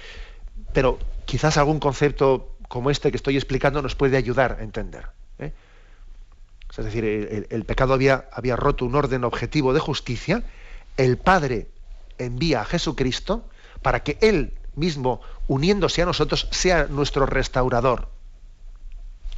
Pero 0.73 0.99
quizás 1.25 1.57
algún 1.57 1.79
concepto 1.79 2.55
como 2.67 2.89
este 2.89 3.11
que 3.11 3.17
estoy 3.17 3.35
explicando 3.35 3.81
nos 3.81 3.95
puede 3.95 4.17
ayudar 4.17 4.57
a 4.59 4.63
entender. 4.63 5.07
¿eh? 5.39 5.53
Es 6.69 6.85
decir, 6.85 7.05
el, 7.49 7.65
pecado 7.65 7.93
había, 7.93 8.25
había 8.31 8.55
roto 8.55 8.85
un 8.85 8.95
orden 8.95 9.23
objetivo 9.23 9.73
de 9.73 9.79
justicia, 9.79 10.43
el 10.97 11.17
Padre 11.17 11.67
envía 12.17 12.61
a 12.61 12.65
Jesucristo 12.65 13.45
para 13.81 14.03
que 14.03 14.17
Él 14.21 14.53
mismo, 14.75 15.21
uniéndose 15.47 16.01
a 16.01 16.05
nosotros, 16.05 16.47
sea 16.51 16.87
nuestro 16.87 17.25
restaurador. 17.25 18.09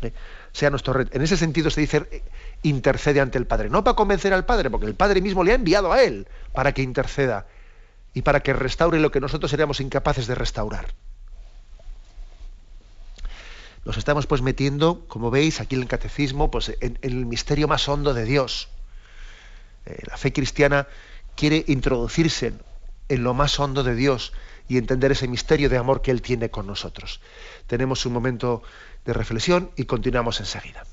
¿eh? 0.02 0.12
Sea 0.52 0.70
nuestro. 0.70 1.00
En 1.00 1.22
ese 1.22 1.38
sentido 1.38 1.70
se 1.70 1.82
dice 1.82 2.08
eh, 2.12 2.24
intercede 2.64 3.20
ante 3.22 3.38
el 3.38 3.46
Padre. 3.46 3.70
No 3.70 3.84
para 3.84 3.96
convencer 3.96 4.34
al 4.34 4.46
Padre, 4.46 4.70
porque 4.70 4.86
el 4.86 4.96
Padre 4.96 5.22
mismo 5.22 5.44
le 5.44 5.52
ha 5.52 5.56
enviado 5.56 5.92
a 5.92 6.04
Él 6.04 6.28
para 6.54 6.74
que 6.74 6.82
interceda 6.82 7.48
y 8.14 8.22
para 8.22 8.42
que 8.42 8.54
restaure 8.54 9.00
lo 9.00 9.12
que 9.12 9.20
nosotros 9.20 9.52
seríamos 9.52 9.80
incapaces 9.80 10.28
de 10.28 10.36
restaurar. 10.36 10.94
Nos 13.86 13.98
estamos 13.98 14.28
pues 14.28 14.42
metiendo, 14.42 15.06
como 15.08 15.32
veis, 15.32 15.62
aquí 15.62 15.76
en 15.76 15.82
el 15.82 15.88
catecismo, 15.88 16.52
pues 16.52 16.76
en, 16.82 17.00
el 17.02 17.26
misterio 17.26 17.68
más 17.68 17.88
hondo 17.88 18.14
de 18.14 18.26
Dios. 18.26 18.68
Eh, 19.86 20.04
la 20.08 20.18
fe 20.18 20.34
cristiana 20.34 20.88
quiere 21.36 21.64
introducirse 21.68 22.54
en 23.10 23.24
lo 23.24 23.34
más 23.34 23.60
hondo 23.60 23.84
de 23.84 23.95
Dios 23.95 24.34
y 24.67 24.78
entender 24.78 25.12
ese 25.12 25.28
misterio 25.28 25.69
de 25.69 25.78
amor 25.78 26.02
que 26.02 26.12
Él 26.12 26.22
tiene 26.22 26.50
con 26.50 26.67
nosotros. 26.67 27.19
Tenemos 27.67 28.06
un 28.06 28.13
momento 28.13 28.62
de 29.06 29.13
reflexión 29.13 29.72
y 29.76 29.86
continuamos 29.86 30.39
enseguida. 30.39 30.86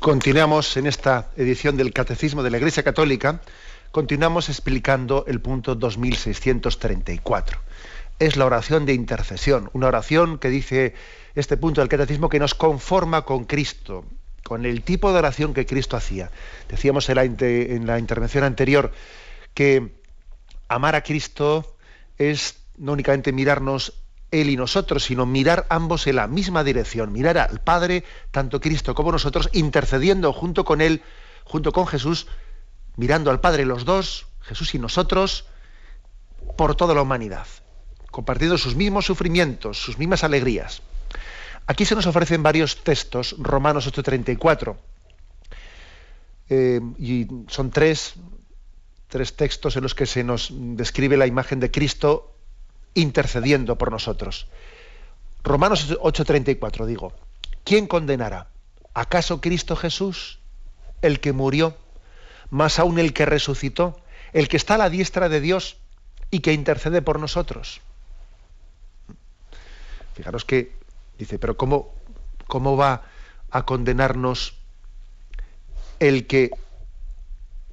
Continuamos 0.00 0.78
en 0.78 0.86
esta 0.86 1.30
edición 1.36 1.76
del 1.76 1.92
Catecismo 1.92 2.42
de 2.42 2.48
la 2.48 2.56
Iglesia 2.56 2.82
Católica, 2.82 3.42
continuamos 3.90 4.48
explicando 4.48 5.26
el 5.28 5.42
punto 5.42 5.74
2634. 5.74 7.60
Es 8.18 8.38
la 8.38 8.46
oración 8.46 8.86
de 8.86 8.94
intercesión, 8.94 9.68
una 9.74 9.88
oración 9.88 10.38
que 10.38 10.48
dice 10.48 10.94
este 11.34 11.58
punto 11.58 11.82
del 11.82 11.90
Catecismo 11.90 12.30
que 12.30 12.38
nos 12.38 12.54
conforma 12.54 13.26
con 13.26 13.44
Cristo, 13.44 14.06
con 14.42 14.64
el 14.64 14.80
tipo 14.84 15.12
de 15.12 15.18
oración 15.18 15.52
que 15.52 15.66
Cristo 15.66 15.98
hacía. 15.98 16.30
Decíamos 16.70 17.06
en 17.10 17.16
la, 17.16 17.24
en 17.24 17.86
la 17.86 17.98
intervención 17.98 18.44
anterior 18.44 18.92
que 19.52 20.00
amar 20.68 20.94
a 20.94 21.02
Cristo 21.02 21.76
es 22.16 22.56
no 22.78 22.92
únicamente 22.92 23.32
mirarnos 23.32 23.92
él 24.30 24.50
y 24.50 24.56
nosotros, 24.56 25.04
sino 25.04 25.26
mirar 25.26 25.66
ambos 25.70 26.06
en 26.06 26.16
la 26.16 26.26
misma 26.26 26.64
dirección, 26.64 27.12
mirar 27.12 27.38
al 27.38 27.60
Padre, 27.60 28.04
tanto 28.30 28.60
Cristo 28.60 28.94
como 28.94 29.12
nosotros, 29.12 29.48
intercediendo 29.52 30.32
junto 30.32 30.64
con 30.64 30.80
Él, 30.80 31.02
junto 31.44 31.72
con 31.72 31.86
Jesús, 31.86 32.26
mirando 32.96 33.30
al 33.30 33.40
Padre 33.40 33.64
los 33.64 33.84
dos, 33.84 34.26
Jesús 34.42 34.74
y 34.74 34.78
nosotros, 34.78 35.46
por 36.56 36.74
toda 36.74 36.94
la 36.94 37.02
humanidad, 37.02 37.46
compartiendo 38.10 38.58
sus 38.58 38.76
mismos 38.76 39.06
sufrimientos, 39.06 39.82
sus 39.82 39.98
mismas 39.98 40.24
alegrías. 40.24 40.82
Aquí 41.66 41.84
se 41.84 41.94
nos 41.94 42.06
ofrecen 42.06 42.42
varios 42.42 42.82
textos, 42.82 43.36
Romanos 43.38 43.86
8:34, 43.86 44.76
eh, 46.48 46.80
y 46.98 47.26
son 47.48 47.70
tres, 47.70 48.14
tres 49.08 49.36
textos 49.36 49.76
en 49.76 49.82
los 49.82 49.94
que 49.94 50.06
se 50.06 50.24
nos 50.24 50.50
describe 50.52 51.16
la 51.16 51.26
imagen 51.26 51.60
de 51.60 51.70
Cristo 51.70 52.29
intercediendo 52.94 53.76
por 53.76 53.90
nosotros. 53.90 54.46
Romanos 55.42 55.96
8:34 56.00 56.86
digo, 56.86 57.12
¿quién 57.64 57.86
condenará? 57.86 58.48
¿Acaso 58.94 59.40
Cristo 59.40 59.76
Jesús, 59.76 60.38
el 61.02 61.20
que 61.20 61.32
murió, 61.32 61.76
más 62.50 62.78
aún 62.78 62.98
el 62.98 63.12
que 63.12 63.26
resucitó, 63.26 64.00
el 64.32 64.48
que 64.48 64.56
está 64.56 64.74
a 64.74 64.78
la 64.78 64.90
diestra 64.90 65.28
de 65.28 65.40
Dios 65.40 65.78
y 66.30 66.40
que 66.40 66.52
intercede 66.52 67.02
por 67.02 67.18
nosotros? 67.18 67.80
Fijaros 70.14 70.44
que 70.44 70.72
dice, 71.18 71.38
pero 71.38 71.56
¿cómo, 71.56 71.94
cómo 72.46 72.76
va 72.76 73.04
a 73.50 73.64
condenarnos 73.64 74.54
el 75.98 76.26
que 76.26 76.50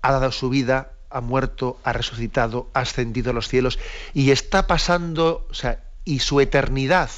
ha 0.01 0.11
dado 0.11 0.31
su 0.31 0.49
vida 0.49 0.91
ha 1.09 1.21
muerto, 1.21 1.79
ha 1.83 1.93
resucitado, 1.93 2.69
ha 2.73 2.81
ascendido 2.81 3.31
a 3.31 3.33
los 3.33 3.47
cielos 3.47 3.79
y 4.13 4.31
está 4.31 4.67
pasando, 4.67 5.47
o 5.49 5.53
sea, 5.53 5.79
y 6.05 6.19
su 6.19 6.39
eternidad, 6.39 7.09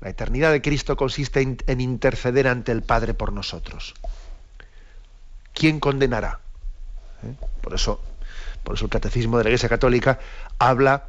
la 0.00 0.10
eternidad 0.10 0.52
de 0.52 0.62
Cristo 0.62 0.96
consiste 0.96 1.40
en, 1.40 1.80
interceder 1.80 2.48
ante 2.48 2.72
el 2.72 2.82
Padre 2.82 3.14
por 3.14 3.32
nosotros. 3.32 3.94
¿Quién 5.54 5.80
condenará? 5.80 6.40
¿Eh? 7.22 7.34
Por 7.62 7.74
eso, 7.74 8.00
por 8.62 8.74
eso 8.74 8.84
el 8.84 8.90
catecismo 8.90 9.38
de 9.38 9.44
la 9.44 9.50
Iglesia 9.50 9.68
Católica 9.68 10.18
habla 10.58 11.08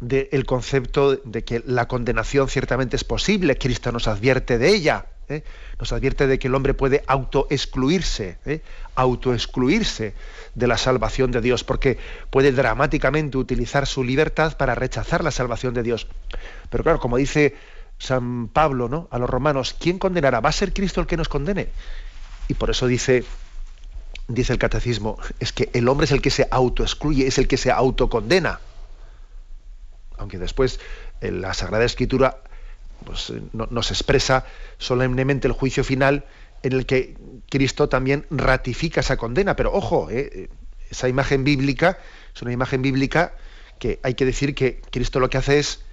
del 0.00 0.46
concepto 0.46 1.16
de 1.16 1.44
que 1.44 1.62
la 1.66 1.86
condenación 1.86 2.48
ciertamente 2.48 2.96
es 2.96 3.04
posible. 3.04 3.56
Cristo 3.56 3.92
nos 3.92 4.08
advierte 4.08 4.58
de 4.58 4.68
ella. 4.70 5.06
¿Eh? 5.28 5.44
Nos 5.78 5.92
advierte 5.92 6.26
de 6.26 6.38
que 6.38 6.48
el 6.48 6.54
hombre 6.54 6.74
puede 6.74 7.04
autoexcluirse, 7.06 8.38
¿eh? 8.46 8.62
autoexcluirse 8.94 10.14
de 10.54 10.66
la 10.66 10.76
salvación 10.76 11.30
de 11.30 11.40
Dios, 11.40 11.64
porque 11.64 11.98
puede 12.30 12.52
dramáticamente 12.52 13.38
utilizar 13.38 13.86
su 13.86 14.04
libertad 14.04 14.56
para 14.56 14.74
rechazar 14.74 15.22
la 15.22 15.30
salvación 15.30 15.74
de 15.74 15.82
Dios. 15.82 16.06
Pero 16.70 16.84
claro, 16.84 16.98
como 16.98 17.16
dice 17.16 17.56
San 17.98 18.48
Pablo 18.48 18.88
¿no? 18.88 19.08
a 19.10 19.18
los 19.18 19.28
romanos, 19.28 19.74
¿quién 19.78 19.98
condenará? 19.98 20.40
¿Va 20.40 20.48
a 20.48 20.52
ser 20.52 20.72
Cristo 20.72 21.00
el 21.00 21.06
que 21.06 21.16
nos 21.16 21.28
condene? 21.28 21.68
Y 22.48 22.54
por 22.54 22.70
eso 22.70 22.86
dice, 22.86 23.24
dice 24.26 24.52
el 24.52 24.58
catecismo, 24.58 25.18
es 25.38 25.52
que 25.52 25.70
el 25.74 25.88
hombre 25.88 26.06
es 26.06 26.12
el 26.12 26.22
que 26.22 26.30
se 26.30 26.48
autoexcluye, 26.50 27.26
es 27.26 27.38
el 27.38 27.46
que 27.46 27.56
se 27.56 27.70
autocondena. 27.70 28.60
Aunque 30.16 30.38
después 30.38 30.80
en 31.20 31.40
la 31.40 31.54
Sagrada 31.54 31.84
Escritura 31.84 32.38
pues, 33.08 33.30
eh, 33.30 33.40
nos 33.54 33.90
expresa 33.90 34.44
solemnemente 34.76 35.48
el 35.48 35.54
juicio 35.54 35.82
final 35.82 36.26
en 36.62 36.74
el 36.74 36.84
que 36.84 37.16
Cristo 37.48 37.88
también 37.88 38.26
ratifica 38.28 39.00
esa 39.00 39.16
condena. 39.16 39.56
Pero 39.56 39.72
ojo, 39.72 40.10
eh, 40.10 40.30
eh, 40.30 40.48
esa 40.90 41.08
imagen 41.08 41.42
bíblica 41.42 41.98
es 42.34 42.42
una 42.42 42.52
imagen 42.52 42.82
bíblica 42.82 43.34
que 43.78 43.98
hay 44.02 44.12
que 44.12 44.26
decir 44.26 44.54
que 44.54 44.82
Cristo 44.90 45.20
lo 45.20 45.30
que 45.30 45.38
hace 45.38 45.58
es 45.58 45.86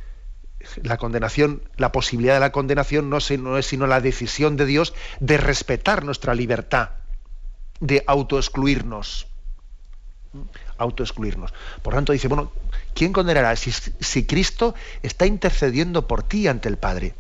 la 0.83 0.97
condenación, 0.97 1.61
la 1.77 1.93
posibilidad 1.93 2.33
de 2.33 2.41
la 2.41 2.51
condenación 2.51 3.09
no, 3.09 3.19
no 3.39 3.57
es 3.57 3.65
sino 3.65 3.87
la 3.87 4.01
decisión 4.01 4.57
de 4.57 4.65
Dios 4.65 4.93
de 5.21 5.37
respetar 5.37 6.03
nuestra 6.03 6.35
libertad, 6.35 6.89
de 7.79 8.03
autoexcluirnos. 8.07 9.27
Autoexcluirnos. 10.77 11.53
Por 11.81 11.93
tanto, 11.93 12.11
dice, 12.11 12.27
bueno, 12.27 12.51
¿quién 12.95 13.13
condenará 13.13 13.55
si, 13.55 13.71
si 13.71 14.25
Cristo 14.25 14.73
está 15.03 15.27
intercediendo 15.27 16.07
por 16.07 16.23
ti 16.23 16.47
ante 16.47 16.67
el 16.67 16.77
Padre? 16.77 17.13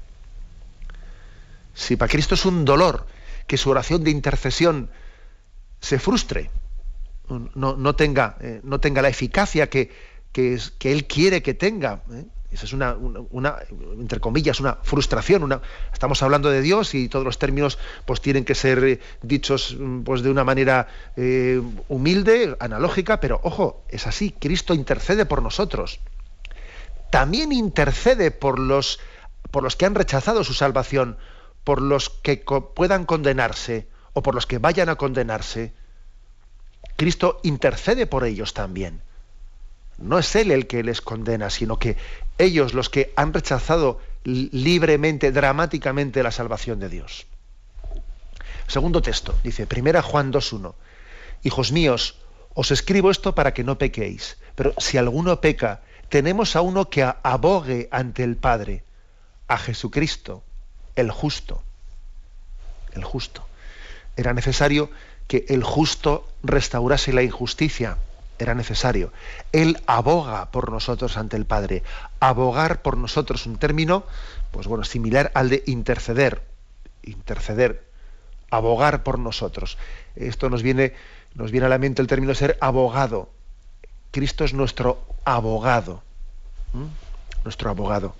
Si 1.75 1.97
para 1.97 2.09
Cristo 2.09 2.33
es 2.33 2.45
un 2.45 2.65
dolor 2.65 3.05
que 3.45 3.57
su 3.57 3.69
oración 3.69 4.03
de 4.03 4.09
intercesión 4.09 4.89
se 5.81 5.99
frustre, 5.99 6.49
no, 7.27 7.95
tenga, 7.95 8.37
eh, 8.39 8.61
no 8.63 8.79
tenga 8.79 9.01
la 9.01 9.09
eficacia 9.09 9.69
que, 9.69 9.91
que, 10.31 10.57
Él 10.83 11.05
quiere 11.05 11.43
que 11.43 11.53
tenga. 11.53 12.01
¿eh? 12.11 12.25
Esa 12.55 12.65
es 12.65 12.71
una, 12.71 12.95
entre 13.99 14.21
comillas, 14.21 14.61
una 14.61 14.75
frustración. 14.81 15.43
Una, 15.43 15.61
estamos 15.91 16.23
hablando 16.23 16.49
de 16.49 16.61
Dios 16.61 16.95
y 16.95 17.09
todos 17.09 17.25
los 17.25 17.37
términos 17.37 17.77
pues, 18.05 18.21
tienen 18.21 18.45
que 18.45 18.55
ser 18.55 18.81
eh, 18.85 18.99
dichos 19.21 19.75
mm, 19.77 20.03
pues, 20.03 20.21
de 20.21 20.31
una 20.31 20.45
manera 20.45 20.87
humilde, 21.89 22.55
analógica, 22.61 23.19
pero 23.19 23.41
ojo, 23.43 23.83
es 23.89 24.07
así, 24.07 24.31
Cristo 24.31 24.73
intercede 24.73 25.25
por 25.25 25.41
nosotros. 25.41 25.99
También 27.09 27.51
intercede 27.51 28.31
por 28.31 28.57
los, 28.57 29.01
por 29.51 29.61
los 29.61 29.75
que 29.75 29.85
han 29.85 29.95
rechazado 29.95 30.45
su 30.45 30.53
salvación, 30.53 31.17
por 31.65 31.81
los 31.81 32.09
que 32.09 32.37
puedan 32.73 33.05
condenarse 33.05 33.89
o 34.13 34.23
por 34.23 34.33
los 34.33 34.45
que 34.45 34.59
vayan 34.59 34.87
a 34.87 34.95
condenarse. 34.95 35.73
Cristo 36.95 37.41
intercede 37.43 38.07
por 38.07 38.23
ellos 38.23 38.53
también. 38.53 39.01
No 39.97 40.19
es 40.19 40.35
Él 40.35 40.51
el 40.51 40.67
que 40.67 40.83
les 40.83 41.01
condena, 41.01 41.49
sino 41.49 41.79
que 41.79 41.97
ellos 42.37 42.73
los 42.73 42.89
que 42.89 43.13
han 43.15 43.33
rechazado 43.33 43.99
libremente, 44.23 45.31
dramáticamente 45.31 46.23
la 46.23 46.31
salvación 46.31 46.79
de 46.79 46.89
Dios. 46.89 47.27
Segundo 48.67 49.01
texto, 49.01 49.35
dice, 49.43 49.67
primera 49.67 50.01
Juan 50.01 50.33
2.1, 50.33 50.73
Hijos 51.43 51.71
míos, 51.71 52.17
os 52.55 52.71
escribo 52.71 53.11
esto 53.11 53.35
para 53.35 53.53
que 53.53 53.63
no 53.63 53.77
pequéis, 53.77 54.37
pero 54.55 54.73
si 54.79 54.97
alguno 54.97 55.41
peca, 55.41 55.81
tenemos 56.09 56.55
a 56.55 56.61
uno 56.61 56.89
que 56.89 57.03
abogue 57.03 57.87
ante 57.91 58.23
el 58.23 58.35
Padre, 58.35 58.83
a 59.47 59.57
Jesucristo, 59.57 60.43
el 60.95 61.11
justo. 61.11 61.61
El 62.93 63.03
justo. 63.03 63.45
Era 64.15 64.33
necesario 64.33 64.89
que 65.27 65.45
el 65.49 65.63
justo 65.63 66.27
restaurase 66.43 67.13
la 67.13 67.23
injusticia. 67.23 67.97
Era 68.37 68.53
necesario. 68.53 69.13
Él 69.51 69.81
aboga 69.87 70.51
por 70.51 70.71
nosotros 70.71 71.17
ante 71.17 71.37
el 71.37 71.45
Padre. 71.45 71.83
Abogar 72.19 72.81
por 72.81 72.97
nosotros, 72.97 73.45
un 73.45 73.57
término, 73.57 74.03
pues 74.51 74.67
bueno, 74.67 74.83
similar 74.83 75.31
al 75.33 75.49
de 75.49 75.63
interceder. 75.65 76.41
Interceder. 77.03 77.89
Abogar 78.51 79.03
por 79.03 79.19
nosotros. 79.19 79.77
Esto 80.15 80.49
nos 80.49 80.63
viene, 80.63 80.93
nos 81.33 81.51
viene 81.51 81.67
a 81.67 81.69
la 81.69 81.77
mente 81.77 82.01
el 82.01 82.07
término 82.07 82.35
ser 82.35 82.57
abogado. 82.61 83.29
Cristo 84.11 84.43
es 84.43 84.53
nuestro 84.53 85.05
abogado. 85.23 86.03
Nuestro 87.43 87.69
abogado. 87.69 88.15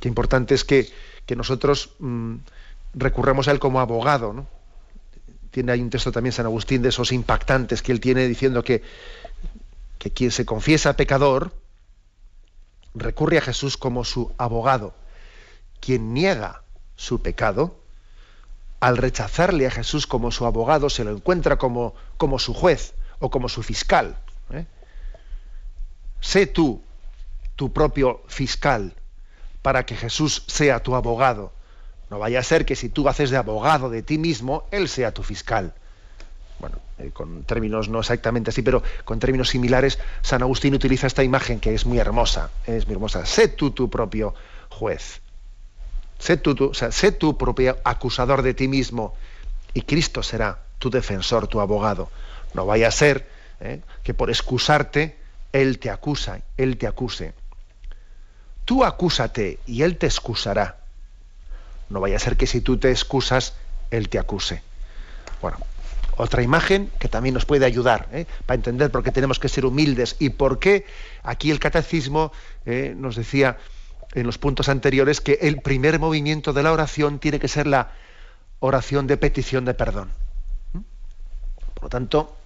Qué 0.00 0.08
importante 0.08 0.54
es 0.54 0.64
que, 0.64 0.92
nosotros 1.36 1.94
mm, 1.98 2.34
recurramos 2.92 3.48
a 3.48 3.52
él 3.52 3.58
como 3.58 3.80
abogado, 3.80 4.34
¿no? 4.34 4.46
Tiene 5.52 5.70
ahí 5.70 5.80
un 5.80 5.90
texto 5.90 6.10
también 6.10 6.32
San 6.32 6.46
Agustín 6.46 6.82
de 6.82 6.88
esos 6.88 7.12
impactantes 7.12 7.82
que 7.82 7.92
él 7.92 8.00
tiene 8.00 8.26
diciendo 8.26 8.64
que, 8.64 8.82
que 9.98 10.10
quien 10.10 10.32
se 10.32 10.44
confiesa 10.44 10.96
pecador 10.96 11.52
recurre 12.94 13.38
a 13.38 13.42
Jesús 13.42 13.76
como 13.76 14.04
su 14.04 14.32
abogado. 14.38 14.94
Quien 15.80 16.14
niega 16.14 16.62
su 16.96 17.20
pecado, 17.20 17.78
al 18.80 18.96
rechazarle 18.96 19.66
a 19.66 19.70
Jesús 19.70 20.06
como 20.06 20.30
su 20.30 20.46
abogado, 20.46 20.88
se 20.90 21.04
lo 21.04 21.12
encuentra 21.12 21.58
como, 21.58 21.94
como 22.16 22.38
su 22.38 22.54
juez 22.54 22.94
o 23.18 23.30
como 23.30 23.48
su 23.48 23.62
fiscal. 23.62 24.16
¿eh? 24.52 24.66
Sé 26.20 26.46
tú 26.46 26.82
tu 27.56 27.72
propio 27.72 28.22
fiscal 28.26 28.94
para 29.60 29.84
que 29.84 29.96
Jesús 29.96 30.44
sea 30.46 30.82
tu 30.82 30.94
abogado. 30.94 31.52
No 32.12 32.18
vaya 32.18 32.40
a 32.40 32.42
ser 32.42 32.66
que 32.66 32.76
si 32.76 32.90
tú 32.90 33.08
haces 33.08 33.30
de 33.30 33.38
abogado 33.38 33.88
de 33.88 34.02
ti 34.02 34.18
mismo, 34.18 34.64
él 34.70 34.86
sea 34.90 35.14
tu 35.14 35.22
fiscal. 35.22 35.72
Bueno, 36.58 36.76
eh, 36.98 37.10
con 37.10 37.44
términos 37.44 37.88
no 37.88 38.00
exactamente 38.00 38.50
así, 38.50 38.60
pero 38.60 38.82
con 39.06 39.18
términos 39.18 39.48
similares, 39.48 39.98
San 40.20 40.42
Agustín 40.42 40.74
utiliza 40.74 41.06
esta 41.06 41.24
imagen 41.24 41.58
que 41.58 41.72
es 41.72 41.86
muy 41.86 41.98
hermosa, 41.98 42.50
es 42.66 42.84
muy 42.84 42.96
hermosa. 42.96 43.24
Sé 43.24 43.48
tú 43.48 43.70
tu 43.70 43.88
propio 43.88 44.34
juez. 44.68 45.22
Sé 46.18 46.36
tú, 46.36 46.74
sea, 46.74 46.92
sé 46.92 47.12
tu 47.12 47.38
propio 47.38 47.78
acusador 47.82 48.42
de 48.42 48.52
ti 48.52 48.68
mismo 48.68 49.14
y 49.72 49.80
Cristo 49.80 50.22
será 50.22 50.58
tu 50.78 50.90
defensor, 50.90 51.48
tu 51.48 51.62
abogado. 51.62 52.10
No 52.52 52.66
vaya 52.66 52.88
a 52.88 52.90
ser 52.90 53.26
eh, 53.58 53.80
que 54.02 54.12
por 54.12 54.28
excusarte 54.28 55.16
Él 55.50 55.78
te 55.78 55.88
acusa, 55.88 56.42
Él 56.58 56.76
te 56.76 56.86
acuse. 56.86 57.32
Tú 58.66 58.84
acúsate 58.84 59.60
y 59.66 59.80
Él 59.80 59.96
te 59.96 60.04
excusará. 60.04 60.81
No 61.92 62.00
vaya 62.00 62.16
a 62.16 62.18
ser 62.18 62.38
que 62.38 62.46
si 62.46 62.62
tú 62.62 62.78
te 62.78 62.90
excusas, 62.90 63.54
Él 63.90 64.08
te 64.08 64.18
acuse. 64.18 64.62
Bueno, 65.42 65.58
otra 66.16 66.42
imagen 66.42 66.90
que 66.98 67.08
también 67.08 67.34
nos 67.34 67.44
puede 67.44 67.66
ayudar 67.66 68.08
¿eh? 68.12 68.24
para 68.46 68.56
entender 68.56 68.90
por 68.90 69.02
qué 69.02 69.10
tenemos 69.10 69.38
que 69.38 69.50
ser 69.50 69.66
humildes 69.66 70.16
y 70.18 70.30
por 70.30 70.58
qué 70.58 70.86
aquí 71.22 71.50
el 71.50 71.60
catecismo 71.60 72.32
¿eh? 72.64 72.94
nos 72.96 73.16
decía 73.16 73.58
en 74.14 74.24
los 74.24 74.38
puntos 74.38 74.70
anteriores 74.70 75.20
que 75.20 75.38
el 75.42 75.60
primer 75.60 75.98
movimiento 75.98 76.54
de 76.54 76.62
la 76.62 76.72
oración 76.72 77.18
tiene 77.18 77.38
que 77.38 77.48
ser 77.48 77.66
la 77.66 77.92
oración 78.60 79.06
de 79.06 79.18
petición 79.18 79.66
de 79.66 79.74
perdón. 79.74 80.10
¿Mm? 80.72 80.78
Por 81.74 81.82
lo 81.82 81.88
tanto, 81.90 82.36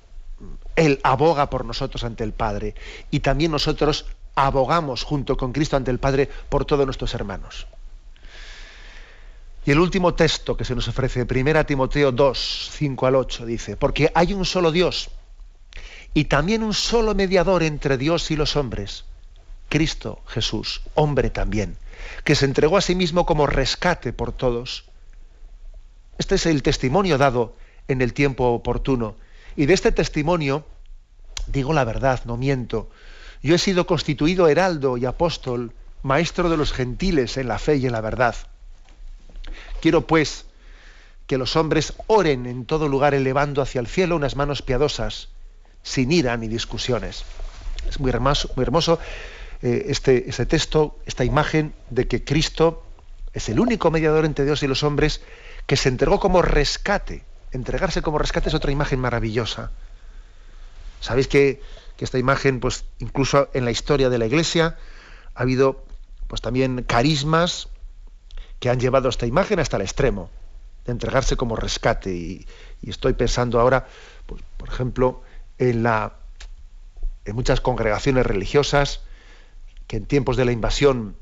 Él 0.74 0.98
aboga 1.04 1.50
por 1.50 1.64
nosotros 1.64 2.02
ante 2.02 2.24
el 2.24 2.32
Padre 2.32 2.74
y 3.12 3.20
también 3.20 3.52
nosotros 3.52 4.06
abogamos 4.34 5.04
junto 5.04 5.36
con 5.36 5.52
Cristo 5.52 5.76
ante 5.76 5.92
el 5.92 6.00
Padre 6.00 6.28
por 6.48 6.64
todos 6.64 6.84
nuestros 6.84 7.14
hermanos. 7.14 7.68
Y 9.66 9.72
el 9.72 9.80
último 9.80 10.14
texto 10.14 10.56
que 10.56 10.64
se 10.64 10.76
nos 10.76 10.86
ofrece, 10.86 11.26
1 11.28 11.66
Timoteo 11.66 12.12
2, 12.12 12.70
5 12.72 13.06
al 13.06 13.16
8, 13.16 13.46
dice, 13.46 13.76
porque 13.76 14.12
hay 14.14 14.32
un 14.32 14.44
solo 14.44 14.70
Dios 14.70 15.10
y 16.14 16.26
también 16.26 16.62
un 16.62 16.72
solo 16.72 17.16
mediador 17.16 17.64
entre 17.64 17.98
Dios 17.98 18.30
y 18.30 18.36
los 18.36 18.54
hombres, 18.54 19.04
Cristo 19.68 20.20
Jesús, 20.28 20.82
hombre 20.94 21.30
también, 21.30 21.76
que 22.22 22.36
se 22.36 22.44
entregó 22.44 22.76
a 22.76 22.80
sí 22.80 22.94
mismo 22.94 23.26
como 23.26 23.48
rescate 23.48 24.12
por 24.12 24.30
todos. 24.30 24.84
Este 26.16 26.36
es 26.36 26.46
el 26.46 26.62
testimonio 26.62 27.18
dado 27.18 27.56
en 27.88 28.02
el 28.02 28.12
tiempo 28.12 28.52
oportuno. 28.52 29.16
Y 29.56 29.66
de 29.66 29.74
este 29.74 29.90
testimonio 29.90 30.64
digo 31.48 31.72
la 31.72 31.82
verdad, 31.82 32.20
no 32.24 32.36
miento. 32.36 32.88
Yo 33.42 33.56
he 33.56 33.58
sido 33.58 33.84
constituido 33.84 34.46
heraldo 34.46 34.96
y 34.96 35.06
apóstol, 35.06 35.72
maestro 36.04 36.50
de 36.50 36.56
los 36.56 36.72
gentiles 36.72 37.36
en 37.36 37.48
la 37.48 37.58
fe 37.58 37.78
y 37.78 37.86
en 37.86 37.92
la 37.92 38.00
verdad. 38.00 38.36
Quiero 39.80 40.06
pues 40.06 40.46
que 41.26 41.38
los 41.38 41.56
hombres 41.56 41.94
oren 42.06 42.46
en 42.46 42.66
todo 42.66 42.88
lugar 42.88 43.14
elevando 43.14 43.62
hacia 43.62 43.80
el 43.80 43.86
cielo 43.86 44.16
unas 44.16 44.36
manos 44.36 44.62
piadosas, 44.62 45.28
sin 45.82 46.12
ira 46.12 46.36
ni 46.36 46.48
discusiones. 46.48 47.24
Es 47.88 48.00
muy 48.00 48.10
hermoso, 48.10 48.98
eh, 49.62 49.86
este, 49.88 50.28
este 50.28 50.46
texto, 50.46 50.98
esta 51.06 51.24
imagen 51.24 51.74
de 51.90 52.06
que 52.06 52.24
Cristo 52.24 52.84
es 53.32 53.48
el 53.48 53.60
único 53.60 53.90
mediador 53.90 54.24
entre 54.24 54.44
Dios 54.44 54.62
y 54.62 54.66
los 54.66 54.82
hombres 54.82 55.20
que 55.66 55.76
se 55.76 55.88
entregó 55.88 56.20
como 56.20 56.42
rescate. 56.42 57.24
Entregarse 57.52 58.02
como 58.02 58.18
rescate 58.18 58.48
es 58.48 58.54
otra 58.54 58.70
imagen 58.70 59.00
maravillosa. 59.00 59.70
Sabéis 61.00 61.28
que, 61.28 61.60
que 61.96 62.04
esta 62.04 62.18
imagen, 62.18 62.60
pues 62.60 62.84
incluso 62.98 63.48
en 63.52 63.64
la 63.64 63.70
historia 63.70 64.10
de 64.10 64.18
la 64.18 64.26
Iglesia, 64.26 64.76
ha 65.34 65.42
habido 65.42 65.84
pues 66.28 66.40
también 66.40 66.82
carismas 66.82 67.68
que 68.60 68.70
han 68.70 68.80
llevado 68.80 69.08
esta 69.08 69.26
imagen 69.26 69.58
hasta 69.58 69.76
el 69.76 69.82
extremo, 69.82 70.30
de 70.84 70.92
entregarse 70.92 71.36
como 71.36 71.56
rescate. 71.56 72.14
Y, 72.14 72.46
estoy 72.86 73.14
pensando 73.14 73.60
ahora, 73.60 73.86
pues, 74.26 74.42
por 74.56 74.68
ejemplo, 74.68 75.22
en, 75.58 75.82
la, 75.82 76.14
en 77.24 77.34
muchas 77.34 77.60
congregaciones 77.60 78.24
religiosas 78.24 79.00
que 79.86 79.96
en 79.96 80.06
tiempos 80.06 80.36
de 80.36 80.44
la 80.44 80.52
invasión 80.52 81.16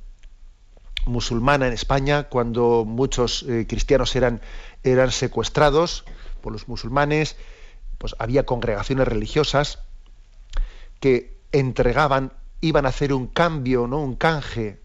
musulmana 1.07 1.67
en 1.67 1.73
España, 1.73 2.25
cuando 2.25 2.85
muchos 2.87 3.45
eh, 3.45 3.67
cristianos 3.69 4.17
eran, 4.17 4.41
eran 4.83 5.11
secuestrados 5.11 6.05
por 6.41 6.53
los 6.53 6.69
musulmanes, 6.69 7.37
pues 7.99 8.15
había 8.19 8.45
congregaciones 8.45 9.07
religiosas 9.09 9.81
que 11.01 11.39
entregaban, 11.53 12.33
iban 12.61 12.87
a 12.87 12.91
hacer 12.91 13.13
un 13.13 13.27
cambio, 13.27 13.87
¿no? 13.87 13.99
un 14.01 14.17
canje 14.17 14.81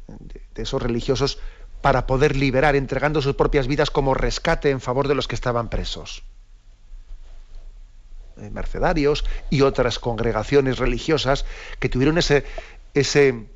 de 0.53 0.61
esos 0.61 0.81
religiosos 0.81 1.39
para 1.81 2.07
poder 2.07 2.35
liberar, 2.35 2.75
entregando 2.75 3.21
sus 3.21 3.35
propias 3.35 3.67
vidas 3.67 3.89
como 3.89 4.13
rescate 4.13 4.69
en 4.69 4.81
favor 4.81 5.07
de 5.07 5.15
los 5.15 5.27
que 5.27 5.35
estaban 5.35 5.69
presos. 5.69 6.23
Eh, 8.37 8.49
mercedarios 8.51 9.25
y 9.49 9.61
otras 9.61 9.99
congregaciones 9.99 10.77
religiosas 10.77 11.45
que 11.79 11.89
tuvieron 11.89 12.17
ese, 12.17 12.45
ese 12.93 13.47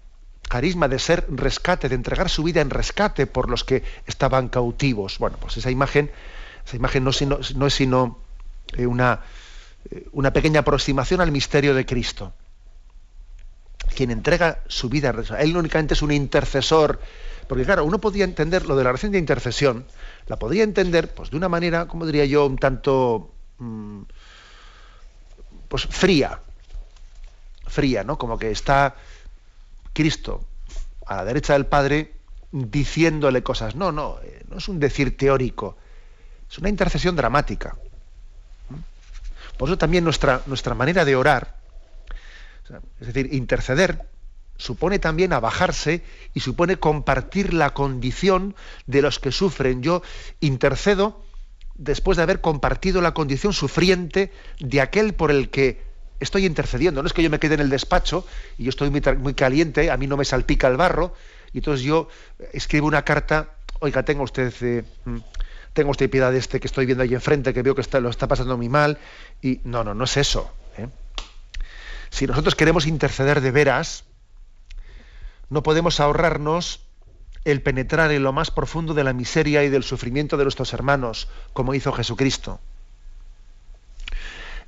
carisma 0.49 0.87
de 0.87 0.99
ser 0.99 1.25
rescate, 1.29 1.89
de 1.89 1.95
entregar 1.95 2.29
su 2.29 2.43
vida 2.43 2.61
en 2.61 2.69
rescate 2.69 3.27
por 3.27 3.49
los 3.49 3.63
que 3.63 3.83
estaban 4.07 4.49
cautivos. 4.49 5.19
Bueno, 5.19 5.37
pues 5.39 5.57
esa 5.57 5.71
imagen, 5.71 6.11
esa 6.65 6.75
imagen 6.75 7.03
no, 7.03 7.11
no 7.55 7.67
es 7.67 7.73
sino 7.73 8.19
eh, 8.77 8.85
una, 8.85 9.21
eh, 9.89 10.07
una 10.11 10.33
pequeña 10.33 10.61
aproximación 10.61 11.21
al 11.21 11.31
misterio 11.31 11.73
de 11.73 11.85
Cristo. 11.85 12.33
Quien 13.93 14.11
entrega 14.11 14.59
su 14.67 14.89
vida. 14.89 15.13
Él 15.39 15.55
únicamente 15.55 15.93
es 15.93 16.01
un 16.01 16.11
intercesor. 16.11 16.99
Porque 17.47 17.65
claro, 17.65 17.85
uno 17.85 17.99
podía 17.99 18.23
entender 18.23 18.65
lo 18.65 18.75
de 18.75 18.83
la 18.83 18.89
oración 18.89 19.11
de 19.11 19.17
intercesión, 19.17 19.85
la 20.27 20.37
podría 20.37 20.63
entender 20.63 21.13
pues 21.13 21.29
de 21.29 21.37
una 21.37 21.49
manera, 21.49 21.87
como 21.87 22.05
diría 22.05 22.25
yo, 22.25 22.45
un 22.45 22.57
tanto 22.57 23.31
mm, 23.59 24.01
pues 25.67 25.85
fría. 25.85 26.39
Fría, 27.67 28.03
¿no? 28.03 28.17
Como 28.17 28.37
que 28.37 28.51
está 28.51 28.95
Cristo 29.93 30.45
a 31.05 31.17
la 31.17 31.25
derecha 31.25 31.53
del 31.53 31.65
Padre 31.65 32.13
diciéndole 32.51 33.43
cosas. 33.43 33.75
No, 33.75 33.91
no, 33.91 34.19
eh, 34.23 34.43
no 34.49 34.57
es 34.57 34.67
un 34.67 34.79
decir 34.79 35.17
teórico, 35.17 35.77
es 36.49 36.57
una 36.59 36.69
intercesión 36.69 37.15
dramática. 37.15 37.75
Por 39.57 39.69
eso 39.69 39.77
también 39.77 40.03
nuestra, 40.03 40.41
nuestra 40.45 40.75
manera 40.75 41.05
de 41.05 41.15
orar, 41.15 41.55
es 42.99 43.07
decir, 43.07 43.33
interceder, 43.33 44.07
supone 44.57 44.99
también 44.99 45.33
abajarse 45.33 46.03
y 46.33 46.39
supone 46.39 46.77
compartir 46.77 47.53
la 47.53 47.71
condición 47.73 48.55
de 48.87 49.01
los 49.01 49.19
que 49.19 49.31
sufren. 49.31 49.81
Yo 49.81 50.01
intercedo 50.39 51.23
después 51.75 52.17
de 52.17 52.23
haber 52.23 52.41
compartido 52.41 53.01
la 53.01 53.13
condición 53.13 53.53
sufriente 53.53 54.31
de 54.59 54.81
aquel 54.81 55.13
por 55.13 55.31
el 55.31 55.49
que 55.49 55.81
estoy 56.19 56.45
intercediendo. 56.45 57.01
No 57.01 57.07
es 57.07 57.13
que 57.13 57.23
yo 57.23 57.29
me 57.29 57.39
quede 57.39 57.55
en 57.55 57.61
el 57.61 57.69
despacho 57.69 58.25
y 58.57 58.63
yo 58.63 58.69
estoy 58.69 58.89
muy, 58.89 59.33
caliente, 59.33 59.91
a 59.91 59.97
mí 59.97 60.07
no 60.07 60.17
me 60.17 60.25
salpica 60.25 60.67
el 60.67 60.77
barro, 60.77 61.13
y 61.51 61.57
entonces 61.57 61.85
yo 61.85 62.07
escribo 62.53 62.87
una 62.87 63.03
carta, 63.03 63.49
oiga, 63.79 64.03
tenga 64.03 64.23
usted, 64.23 64.53
eh, 64.61 64.83
mm, 65.05 65.17
tengo 65.73 65.91
usted 65.91 66.09
piedad 66.09 66.31
de 66.31 66.37
este 66.37 66.59
que 66.59 66.67
estoy 66.67 66.85
viendo 66.85 67.03
ahí 67.03 67.13
enfrente, 67.13 67.53
que 67.53 67.61
veo 67.61 67.75
que 67.75 67.83
lo 67.99 68.09
está 68.09 68.27
pasando 68.27 68.57
muy 68.57 68.69
mal, 68.69 68.97
y 69.41 69.59
no, 69.63 69.83
no, 69.83 69.93
no 69.93 70.05
es 70.05 70.17
eso. 70.17 70.51
Si 72.13 72.27
nosotros 72.27 72.53
queremos 72.53 72.85
interceder 72.85 73.41
de 73.41 73.49
veras, 73.49 74.03
no 75.49 75.63
podemos 75.63 75.99
ahorrarnos 75.99 76.85
el 77.43 77.63
penetrar 77.63 78.11
en 78.11 78.21
lo 78.21 78.31
más 78.31 78.51
profundo 78.51 78.93
de 78.93 79.03
la 79.03 79.13
miseria 79.13 79.63
y 79.63 79.69
del 79.69 79.83
sufrimiento 79.83 80.37
de 80.37 80.43
nuestros 80.43 80.73
hermanos, 80.73 81.27
como 81.53 81.73
hizo 81.73 81.91
Jesucristo. 81.91 82.59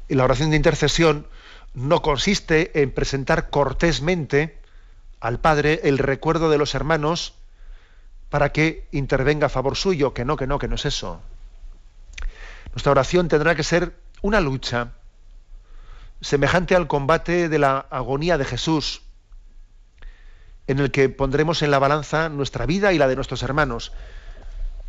Y 0.07 0.15
la 0.15 0.23
oración 0.23 0.49
de 0.49 0.55
intercesión 0.55 1.27
no 1.75 2.01
consiste 2.01 2.81
en 2.81 2.89
presentar 2.89 3.51
cortésmente 3.51 4.57
al 5.19 5.39
Padre 5.39 5.81
el 5.83 5.99
recuerdo 5.99 6.49
de 6.49 6.57
los 6.57 6.73
hermanos 6.73 7.35
para 8.31 8.51
que 8.51 8.87
intervenga 8.91 9.45
a 9.45 9.49
favor 9.49 9.75
suyo, 9.75 10.15
que 10.15 10.25
no, 10.25 10.35
que 10.35 10.47
no, 10.47 10.57
que 10.57 10.67
no 10.67 10.73
es 10.73 10.85
eso. 10.85 11.21
Nuestra 12.71 12.91
oración 12.91 13.27
tendrá 13.27 13.53
que 13.53 13.63
ser 13.63 13.93
una 14.23 14.41
lucha 14.41 14.93
semejante 16.22 16.76
al 16.76 16.88
combate 16.88 17.49
de 17.49 17.59
la 17.59 17.80
agonía 17.89 18.38
de 18.38 18.45
Jesús, 18.45 19.01
en 20.68 20.80
el 20.80 20.91
que 20.91 21.09
pondremos 21.09 21.61
en 21.61 21.72
la 21.72 21.80
balanza 21.80 22.30
nuestra 22.30 22.66
vida 22.66 22.93
y 22.93 22.97
la 22.97 23.07
de 23.07 23.16
nuestros 23.16 23.43
hermanos. 23.43 23.91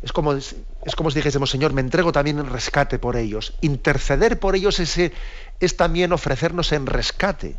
Es 0.01 0.11
como, 0.11 0.33
es 0.33 0.55
como 0.95 1.09
si 1.09 1.19
dijésemos, 1.19 1.49
Señor, 1.49 1.73
me 1.73 1.81
entrego 1.81 2.11
también 2.11 2.39
en 2.39 2.49
rescate 2.49 2.99
por 2.99 3.15
ellos. 3.15 3.55
Interceder 3.61 4.39
por 4.39 4.55
ellos 4.55 4.79
es, 4.79 5.11
es 5.59 5.77
también 5.77 6.13
ofrecernos 6.13 6.71
en 6.71 6.85
rescate 6.85 7.55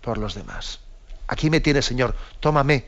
por 0.00 0.18
los 0.18 0.34
demás. 0.34 0.80
Aquí 1.28 1.50
me 1.50 1.60
tienes, 1.60 1.84
Señor, 1.84 2.14
tómame 2.40 2.86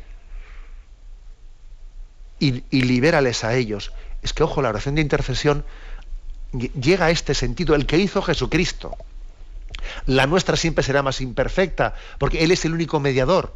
y, 2.38 2.64
y 2.70 2.82
libérales 2.82 3.44
a 3.44 3.54
ellos. 3.54 3.92
Es 4.22 4.32
que, 4.32 4.42
ojo, 4.42 4.62
la 4.62 4.70
oración 4.70 4.94
de 4.94 5.02
intercesión 5.02 5.64
llega 6.52 7.06
a 7.06 7.10
este 7.10 7.34
sentido, 7.34 7.74
el 7.74 7.86
que 7.86 7.98
hizo 7.98 8.22
Jesucristo. 8.22 8.96
La 10.06 10.26
nuestra 10.26 10.56
siempre 10.56 10.84
será 10.84 11.02
más 11.02 11.20
imperfecta, 11.20 11.94
porque 12.18 12.44
Él 12.44 12.50
es 12.50 12.64
el 12.64 12.74
único 12.74 13.00
mediador. 13.00 13.54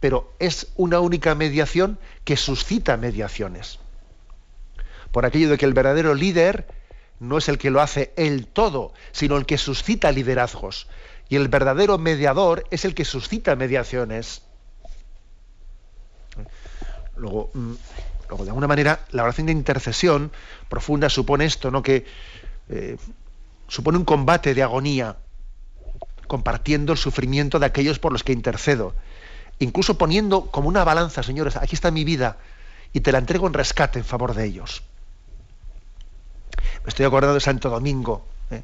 Pero 0.00 0.32
es 0.38 0.68
una 0.76 1.00
única 1.00 1.34
mediación 1.34 1.98
que 2.24 2.36
suscita 2.36 2.96
mediaciones. 2.96 3.78
Por 5.12 5.26
aquello 5.26 5.50
de 5.50 5.58
que 5.58 5.66
el 5.66 5.74
verdadero 5.74 6.14
líder 6.14 6.66
no 7.20 7.38
es 7.38 7.48
el 7.48 7.58
que 7.58 7.70
lo 7.70 7.80
hace 7.80 8.12
él 8.16 8.46
todo, 8.46 8.92
sino 9.12 9.36
el 9.36 9.46
que 9.46 9.58
suscita 9.58 10.12
liderazgos. 10.12 10.88
Y 11.28 11.36
el 11.36 11.48
verdadero 11.48 11.98
mediador 11.98 12.64
es 12.70 12.84
el 12.84 12.94
que 12.94 13.04
suscita 13.04 13.56
mediaciones. 13.56 14.42
Luego, 17.16 17.50
mm, 17.54 17.72
luego 18.28 18.44
de 18.44 18.50
alguna 18.50 18.68
manera, 18.68 19.00
la 19.10 19.24
oración 19.24 19.46
de 19.46 19.52
intercesión 19.52 20.30
profunda 20.68 21.08
supone 21.08 21.44
esto, 21.44 21.70
¿no? 21.70 21.82
Que 21.82 22.06
eh, 22.68 22.96
supone 23.68 23.98
un 23.98 24.04
combate 24.04 24.54
de 24.54 24.62
agonía, 24.62 25.16
compartiendo 26.26 26.92
el 26.92 26.98
sufrimiento 26.98 27.58
de 27.58 27.66
aquellos 27.66 27.98
por 27.98 28.12
los 28.12 28.24
que 28.24 28.32
intercedo. 28.32 28.94
Incluso 29.60 29.98
poniendo 29.98 30.46
como 30.46 30.68
una 30.68 30.84
balanza, 30.84 31.22
señores, 31.22 31.56
aquí 31.56 31.74
está 31.74 31.90
mi 31.90 32.04
vida, 32.04 32.36
y 32.92 33.00
te 33.00 33.12
la 33.12 33.18
entrego 33.18 33.46
en 33.46 33.54
rescate 33.54 33.98
en 33.98 34.04
favor 34.04 34.34
de 34.34 34.44
ellos. 34.44 34.82
Me 36.84 36.88
estoy 36.88 37.06
acordando 37.06 37.34
de 37.34 37.40
Santo 37.40 37.68
Domingo. 37.70 38.24
¿eh? 38.50 38.62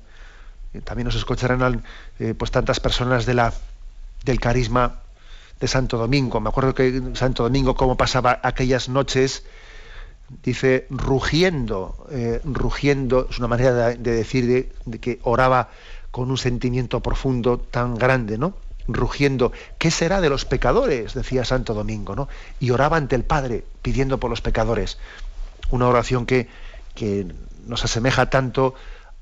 También 0.82 1.06
nos 1.06 1.14
escucharán 1.14 1.84
eh, 2.18 2.34
pues 2.34 2.50
tantas 2.50 2.80
personas 2.80 3.26
de 3.26 3.34
la, 3.34 3.52
del 4.24 4.40
carisma 4.40 5.00
de 5.60 5.68
Santo 5.68 5.98
Domingo. 5.98 6.40
Me 6.40 6.48
acuerdo 6.48 6.74
que 6.74 7.02
Santo 7.14 7.42
Domingo, 7.42 7.74
cómo 7.74 7.96
pasaba 7.96 8.40
aquellas 8.42 8.88
noches, 8.88 9.44
dice, 10.42 10.86
rugiendo, 10.90 12.06
eh, 12.10 12.40
rugiendo, 12.44 13.26
es 13.30 13.38
una 13.38 13.48
manera 13.48 13.90
de, 13.90 13.96
decir 13.96 14.72
de, 14.84 14.98
que 14.98 15.20
oraba 15.22 15.70
con 16.10 16.30
un 16.30 16.38
sentimiento 16.38 17.00
profundo 17.00 17.58
tan 17.58 17.94
grande, 17.96 18.38
¿no? 18.38 18.54
Rugiendo, 18.86 19.52
¿qué 19.78 19.90
será 19.90 20.20
de 20.20 20.28
los 20.28 20.44
pecadores? 20.44 21.14
decía 21.14 21.44
Santo 21.44 21.74
Domingo, 21.74 22.14
¿no? 22.14 22.28
Y 22.60 22.70
oraba 22.70 22.96
ante 22.96 23.16
el 23.16 23.24
Padre, 23.24 23.64
pidiendo 23.82 24.18
por 24.18 24.30
los 24.30 24.40
pecadores. 24.40 24.98
Una 25.70 25.88
oración 25.88 26.26
que, 26.26 26.48
que 26.94 27.26
nos 27.66 27.84
asemeja 27.84 28.30
tanto 28.30 28.74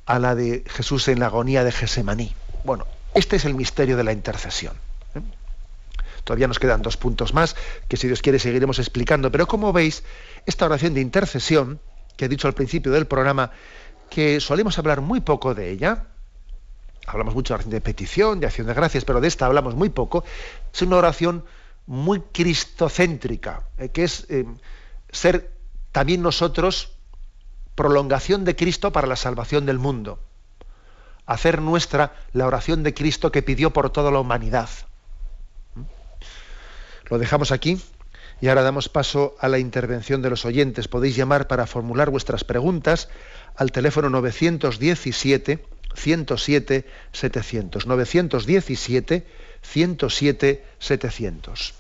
a 0.07 0.19
la 0.19 0.35
de 0.35 0.65
Jesús 0.67 1.09
en 1.09 1.21
la 1.21 1.27
agonía 1.27 1.65
de 1.65 1.73
Gesemaní. 1.73 2.35
Bueno, 2.65 2.87
este 3.15 3.37
es 3.37 3.45
el 3.45 3.55
misterio 3.55 3.97
de 3.97 4.05
la 4.05 4.13
intercesión. 4.13 4.75
Todavía 6.25 6.49
nos 6.49 6.59
quedan 6.59 6.83
dos 6.83 6.97
puntos 6.97 7.35
más 7.35 7.57
que 7.89 7.97
si 7.97 8.07
Dios 8.07 8.23
quiere 8.23 8.39
seguiremos 8.39 8.79
explicando, 8.79 9.31
pero 9.33 9.47
como 9.47 9.73
veis, 9.73 10.05
esta 10.47 10.67
oración 10.67 10.95
de 10.95 11.01
intercesión, 11.01 11.81
que 12.17 12.27
he 12.27 12.29
dicho 12.29 12.47
al 12.47 12.55
principio 12.55 12.93
del 12.93 13.07
programa, 13.07 13.51
que 14.11 14.41
solemos 14.41 14.79
hablar 14.79 15.01
muy 15.01 15.21
poco 15.21 15.55
de 15.55 15.71
ella, 15.71 16.07
hablamos 17.07 17.35
mucho 17.35 17.57
de 17.57 17.81
petición, 17.81 18.41
de 18.41 18.47
acción 18.47 18.67
de 18.67 18.75
gracias, 18.75 19.05
pero 19.05 19.21
de 19.21 19.29
esta 19.29 19.47
hablamos 19.47 19.75
muy 19.75 19.89
poco, 19.89 20.25
es 20.73 20.83
una 20.83 20.97
oración 20.97 21.45
muy 21.87 22.21
cristocéntrica, 22.21 23.65
eh, 23.79 23.89
que 23.89 24.05
es 24.05 24.27
eh, 24.29 24.47
ser 25.11 25.51
también 25.91 26.23
nosotros 26.23 26.93
prolongación 27.75 28.45
de 28.45 28.55
Cristo 28.55 28.93
para 28.93 29.07
la 29.07 29.17
salvación 29.17 29.67
del 29.67 29.79
mundo. 29.79 30.21
Hacer 31.27 31.61
nuestra 31.61 32.15
la 32.33 32.47
oración 32.47 32.83
de 32.83 32.95
Cristo 32.95 33.33
que 33.33 33.43
pidió 33.43 33.73
por 33.73 33.91
toda 33.91 34.11
la 34.11 34.19
humanidad. 34.19 34.69
Lo 37.13 37.19
dejamos 37.19 37.53
aquí 37.53 37.79
y 38.41 38.49
ahora 38.49 38.63
damos 38.63 38.89
paso 38.89 39.37
a 39.39 39.47
la 39.47 39.59
intervención 39.59 40.23
de 40.23 40.31
los 40.31 40.47
oyentes. 40.47 40.89
Podéis 40.89 41.15
llamar 41.15 41.47
para 41.47 41.67
formular 41.67 42.09
vuestras 42.09 42.43
preguntas 42.43 43.11
al 43.55 43.71
teléfono 43.71 44.09
917 44.09 45.63
107 45.95 46.87
700. 47.13 47.87
917 47.87 49.27
107 49.61 50.65
700. 50.79 51.75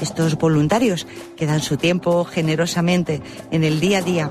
estos 0.00 0.36
voluntarios 0.36 1.06
que 1.36 1.46
dan 1.46 1.60
su 1.60 1.76
tiempo 1.76 2.24
generosamente 2.24 3.20
en 3.50 3.64
el 3.64 3.80
día 3.80 3.98
a 3.98 4.02
día. 4.02 4.30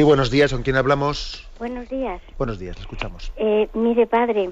Sí, 0.00 0.04
buenos 0.04 0.30
días. 0.30 0.50
¿Con 0.50 0.62
quién 0.62 0.76
hablamos? 0.76 1.46
Buenos 1.58 1.86
días. 1.90 2.22
Buenos 2.38 2.58
días, 2.58 2.74
le 2.74 2.80
escuchamos. 2.80 3.30
Eh, 3.36 3.68
mire, 3.74 4.06
padre, 4.06 4.48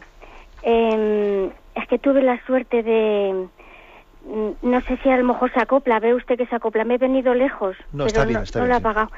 em, 0.60 1.46
es 1.74 1.88
que 1.88 1.98
tuve 1.98 2.20
la 2.20 2.38
suerte 2.44 2.82
de... 2.82 3.48
Mm, 4.26 4.50
no 4.60 4.80
sé 4.82 4.98
si 5.02 5.08
a 5.08 5.16
lo 5.16 5.24
mejor 5.24 5.50
se 5.54 5.58
acopla, 5.58 6.00
ve 6.00 6.12
usted 6.12 6.36
que 6.36 6.44
se 6.44 6.54
acopla. 6.54 6.84
Me 6.84 6.96
he 6.96 6.98
venido 6.98 7.32
lejos, 7.32 7.78
no, 7.92 8.04
pero 8.04 8.08
está 8.08 8.24
bien, 8.26 8.40
no, 8.40 8.42
está 8.42 8.58
no 8.58 8.66
bien, 8.66 8.68
lo 8.72 8.76
ha 8.76 8.80
pagado. 8.80 9.10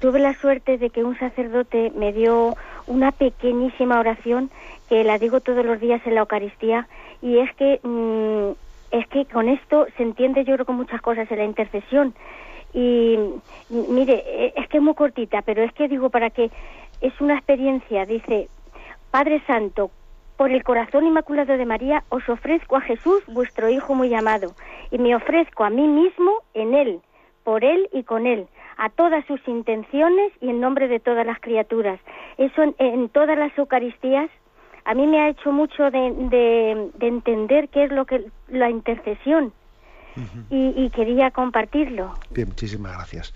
Tuve 0.00 0.18
la 0.18 0.38
suerte 0.38 0.76
de 0.76 0.90
que 0.90 1.02
un 1.02 1.18
sacerdote 1.18 1.90
me 1.96 2.12
dio 2.12 2.58
una 2.86 3.10
pequeñísima 3.12 3.98
oración 4.00 4.50
que 4.90 5.02
la 5.02 5.16
digo 5.16 5.40
todos 5.40 5.64
los 5.64 5.80
días 5.80 6.02
en 6.04 6.14
la 6.14 6.20
Eucaristía 6.20 6.88
y 7.22 7.38
es 7.38 7.54
que 7.54 7.80
mm, 7.82 8.50
es 8.90 9.06
que 9.06 9.24
con 9.32 9.48
esto 9.48 9.86
se 9.96 10.02
entiende 10.02 10.44
yo 10.44 10.56
creo 10.56 10.66
con 10.66 10.76
muchas 10.76 11.00
cosas 11.00 11.30
en 11.30 11.38
la 11.38 11.44
intercesión 11.44 12.14
y 12.72 13.18
mire 13.68 14.22
eh, 14.26 14.52
es 14.56 14.68
que 14.68 14.78
es 14.78 14.82
muy 14.82 14.94
cortita 14.94 15.42
pero 15.42 15.62
es 15.62 15.72
que 15.72 15.88
digo 15.88 16.10
para 16.10 16.30
que 16.30 16.50
es 17.00 17.20
una 17.20 17.34
experiencia 17.34 18.06
dice 18.06 18.48
Padre 19.10 19.42
Santo 19.46 19.90
por 20.36 20.50
el 20.50 20.62
corazón 20.62 21.06
inmaculado 21.06 21.56
de 21.56 21.66
María 21.66 22.04
os 22.08 22.28
ofrezco 22.28 22.76
a 22.76 22.80
Jesús 22.80 23.22
vuestro 23.26 23.68
Hijo 23.68 23.94
muy 23.94 24.14
amado 24.14 24.52
y 24.90 24.98
me 24.98 25.14
ofrezco 25.14 25.64
a 25.64 25.70
mí 25.70 25.86
mismo 25.86 26.30
en 26.54 26.74
él 26.74 27.00
por 27.44 27.64
él 27.64 27.88
y 27.92 28.04
con 28.04 28.26
él 28.26 28.46
a 28.76 28.88
todas 28.88 29.24
sus 29.26 29.40
intenciones 29.46 30.32
y 30.40 30.48
en 30.48 30.60
nombre 30.60 30.88
de 30.88 31.00
todas 31.00 31.26
las 31.26 31.38
criaturas. 31.40 32.00
Eso 32.38 32.62
en, 32.78 33.08
todas 33.10 33.36
las 33.36 33.56
Eucaristías 33.58 34.30
a 34.86 34.94
mí 34.94 35.06
me 35.06 35.20
ha 35.20 35.28
hecho 35.28 35.52
mucho 35.52 35.90
de, 35.90 36.12
de- 36.30 36.90
de 36.94 37.06
entender 37.06 37.68
qué 37.68 37.84
es 37.84 37.92
lo 37.92 38.06
que 38.06 38.24
la 38.48 38.70
intercesión 38.70 39.52
y, 40.50 40.90
quería 40.90 41.30
compartirlo. 41.30 42.18
Bien, 42.30 42.48
muchísimas 42.48 42.92
gracias. 42.92 43.32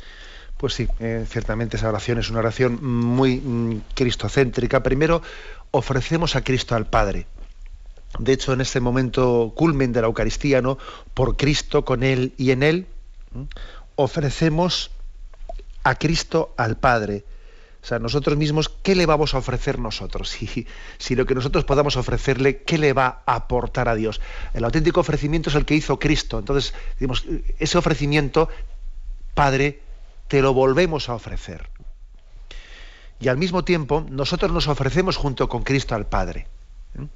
Pues 0.57 0.75
sí, 0.75 0.89
eh, 1.01 1.25
ciertamente 1.29 1.77
esa 1.77 1.89
oración 1.89 2.19
es 2.19 2.31
una 2.31 2.39
oración 2.41 2.79
muy 2.83 3.37
mm, 3.37 3.83
cristocéntrica. 3.95 4.83
Primero, 4.83 5.23
ofrecemos 5.71 6.37
a 6.37 6.45
Cristo 6.45 6.75
al 6.75 6.87
Padre. 6.87 7.27
De 8.19 8.33
hecho, 8.33 8.53
en 8.53 8.61
este 8.61 8.81
momento 8.81 9.53
culmen 9.57 9.93
de 9.93 10.01
la 10.01 10.07
Eucaristía, 10.07 10.63
¿no? 10.63 10.79
Por 11.15 11.37
Cristo, 11.37 11.85
con 11.85 12.03
Él 12.05 12.33
y 12.37 12.53
en 12.53 12.63
Él, 12.63 12.87
ofrecemos 13.97 14.93
a 15.83 15.97
Cristo 15.97 16.55
al 16.57 16.77
Padre. 16.77 17.25
O 17.85 17.87
sea, 17.87 17.99
nosotros 17.99 18.39
mismos, 18.39 18.71
¿qué 18.71 18.95
le 18.95 19.05
vamos 19.05 19.35
a 19.35 19.39
ofrecer 19.39 19.79
nosotros? 19.79 20.31
Si, 20.35 20.67
si 20.97 21.15
lo 21.15 21.27
que 21.27 21.35
nosotros 21.35 21.65
podamos 21.65 21.99
ofrecerle, 21.99 22.63
¿qué 22.63 22.79
le 22.79 22.95
va 22.95 23.23
a 23.27 23.35
aportar 23.35 23.91
a 23.91 23.95
Dios? 23.95 24.23
El 24.55 24.65
auténtico 24.65 25.01
ofrecimiento 25.01 25.51
es 25.51 25.57
el 25.57 25.67
que 25.67 25.75
hizo 25.75 25.99
Cristo. 25.99 26.39
Entonces, 26.39 26.73
digamos, 26.99 27.27
ese 27.59 27.77
ofrecimiento, 27.77 28.49
Padre, 29.35 29.83
te 30.29 30.41
lo 30.41 30.55
volvemos 30.55 31.11
a 31.11 31.15
ofrecer. 31.15 31.69
Y 33.21 33.29
al 33.29 33.37
mismo 33.37 33.65
tiempo, 33.65 34.07
nosotros 34.09 34.51
nos 34.51 34.67
ofrecemos 34.67 35.19
junto 35.19 35.51
con 35.51 35.63
Cristo 35.63 35.95
al 35.95 36.07
Padre. 36.07 36.47
¿eh? 36.99 37.07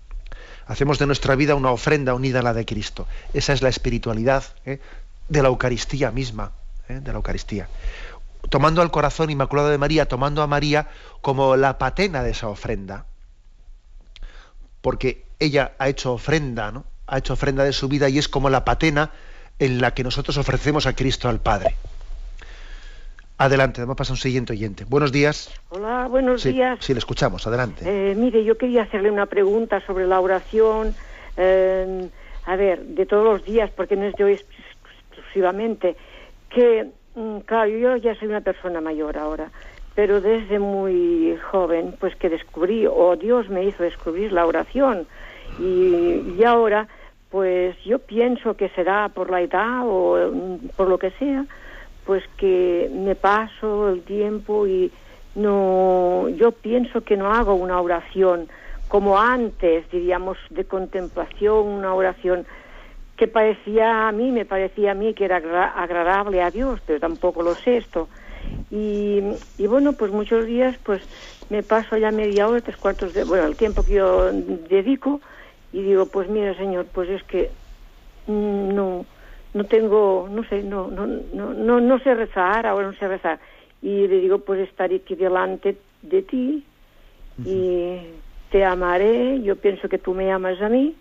Hacemos 0.66 0.98
de 0.98 1.06
nuestra 1.06 1.34
vida 1.34 1.54
una 1.54 1.70
ofrenda 1.70 2.12
unida 2.12 2.40
a 2.40 2.42
la 2.42 2.52
de 2.52 2.66
Cristo. 2.66 3.06
Esa 3.32 3.54
es 3.54 3.62
la 3.62 3.70
espiritualidad 3.70 4.44
¿eh? 4.66 4.80
de 5.30 5.42
la 5.42 5.48
Eucaristía 5.48 6.10
misma, 6.10 6.52
¿eh? 6.90 7.00
de 7.00 7.10
la 7.10 7.16
Eucaristía 7.16 7.68
tomando 8.50 8.82
al 8.82 8.90
corazón 8.90 9.30
inmaculado 9.30 9.68
de 9.68 9.78
María, 9.78 10.06
tomando 10.06 10.42
a 10.42 10.46
María 10.46 10.88
como 11.20 11.56
la 11.56 11.78
patena 11.78 12.22
de 12.22 12.30
esa 12.30 12.48
ofrenda, 12.48 13.06
porque 14.80 15.24
ella 15.38 15.72
ha 15.78 15.88
hecho 15.88 16.12
ofrenda, 16.12 16.70
¿no? 16.72 16.84
Ha 17.06 17.18
hecho 17.18 17.32
ofrenda 17.34 17.64
de 17.64 17.72
su 17.72 17.88
vida 17.88 18.08
y 18.08 18.18
es 18.18 18.28
como 18.28 18.50
la 18.50 18.64
patena 18.64 19.10
en 19.58 19.80
la 19.80 19.92
que 19.94 20.04
nosotros 20.04 20.36
ofrecemos 20.38 20.86
a 20.86 20.94
Cristo 20.94 21.28
al 21.28 21.40
Padre. 21.40 21.74
Adelante, 23.38 23.80
vamos 23.80 23.94
a 23.94 23.96
pasar 23.96 24.12
a 24.12 24.14
un 24.14 24.18
siguiente 24.18 24.52
oyente. 24.52 24.84
Buenos 24.84 25.12
días. 25.12 25.50
Hola, 25.70 26.06
buenos 26.08 26.42
Sí, 26.42 26.52
días. 26.52 26.78
sí, 26.80 26.92
le 26.92 26.98
escuchamos, 26.98 27.46
adelante. 27.46 27.84
Eh, 27.86 28.14
mire, 28.16 28.42
yo 28.44 28.58
quería 28.58 28.82
hacerle 28.82 29.10
una 29.10 29.26
pregunta 29.26 29.80
sobre 29.86 30.06
la 30.08 30.18
oración, 30.20 30.94
eh, 31.36 32.08
a 32.46 32.56
ver, 32.56 32.84
de 32.84 33.06
todos 33.06 33.24
los 33.24 33.44
días, 33.44 33.70
porque 33.76 33.94
no 33.94 34.06
es 34.06 34.14
yo 34.18 34.26
ex- 34.26 34.44
exclusivamente, 35.12 35.96
que, 36.50 36.90
claro, 37.46 37.70
yo 37.70 37.96
ya 37.96 38.14
soy 38.16 38.28
una 38.28 38.40
persona 38.40 38.80
mayor 38.80 39.18
ahora, 39.18 39.50
pero 39.94 40.20
desde 40.20 40.58
muy 40.58 41.36
joven, 41.50 41.94
pues 41.98 42.14
que 42.16 42.28
descubrí, 42.28 42.86
o 42.86 43.16
Dios 43.16 43.48
me 43.48 43.64
hizo 43.64 43.82
descubrir 43.82 44.32
la 44.32 44.46
oración, 44.46 45.06
y, 45.58 46.34
y 46.38 46.44
ahora, 46.44 46.88
pues 47.30 47.76
yo 47.84 47.98
pienso 47.98 48.54
que 48.54 48.68
será 48.70 49.08
por 49.08 49.30
la 49.30 49.40
edad 49.40 49.82
o 49.84 50.30
mm, 50.32 50.68
por 50.76 50.88
lo 50.88 50.98
que 50.98 51.10
sea, 51.12 51.44
pues 52.08 52.24
que 52.38 52.90
me 52.90 53.14
paso 53.14 53.90
el 53.90 54.02
tiempo 54.02 54.66
y 54.66 54.90
no 55.34 56.28
yo 56.30 56.52
pienso 56.52 57.02
que 57.02 57.18
no 57.18 57.32
hago 57.32 57.54
una 57.54 57.78
oración 57.80 58.48
como 58.88 59.20
antes 59.20 59.88
diríamos 59.90 60.38
de 60.48 60.64
contemplación 60.64 61.66
una 61.66 61.92
oración 61.92 62.46
que 63.18 63.28
parecía 63.28 64.08
a 64.08 64.12
mí 64.12 64.30
me 64.32 64.46
parecía 64.46 64.92
a 64.92 64.94
mí 64.94 65.12
que 65.14 65.24
era 65.26 65.36
agra- 65.38 65.72
agradable 65.76 66.40
a 66.42 66.50
Dios 66.50 66.80
pero 66.86 67.00
tampoco 67.00 67.42
lo 67.42 67.56
sé 67.56 67.78
esto 67.78 68.08
y, 68.70 69.20
y 69.58 69.66
bueno 69.66 69.94
pues 69.94 70.12
muchos 70.12 70.46
días 70.46 70.78
pues 70.84 71.02
me 71.50 71.62
paso 71.62 71.96
ya 71.96 72.12
media 72.12 72.48
hora 72.48 72.62
tres 72.62 72.76
cuartos 72.78 73.12
de 73.14 73.24
bueno 73.24 73.46
el 73.46 73.56
tiempo 73.56 73.82
que 73.84 73.94
yo 73.94 74.32
dedico 74.32 75.20
y 75.72 75.82
digo 75.82 76.06
pues 76.06 76.28
mira 76.30 76.54
señor 76.56 76.86
pues 76.94 77.10
es 77.10 77.22
que 77.24 77.52
mm, 78.26 78.74
no 78.74 79.06
no 79.54 79.64
tengo, 79.66 80.28
no 80.30 80.44
sé, 80.44 80.62
no, 80.62 80.88
no, 80.88 81.06
no, 81.06 81.54
no, 81.54 81.80
no 81.80 81.98
sé 82.00 82.14
rezar, 82.14 82.66
ahora 82.66 82.86
no 82.88 82.92
sé 82.94 83.08
rezar. 83.08 83.40
Y 83.80 84.06
le 84.06 84.20
digo, 84.20 84.40
pues 84.40 84.60
estaré 84.68 84.96
aquí 84.96 85.16
delante 85.16 85.80
de 86.02 86.22
ti 86.22 86.68
y 87.44 87.98
te 88.50 88.64
amaré, 88.64 89.40
yo 89.42 89.56
pienso 89.56 89.88
que 89.88 89.98
tú 89.98 90.14
me 90.14 90.30
amas 90.30 90.60
a 90.60 90.68
mí 90.68 90.96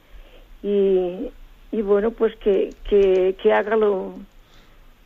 y, 0.64 1.32
y 1.72 1.82
bueno, 1.82 2.12
pues 2.12 2.36
que, 2.38 2.74
que, 2.90 3.36
que 3.42 3.54
haga 3.54 3.76
lo, 3.76 4.14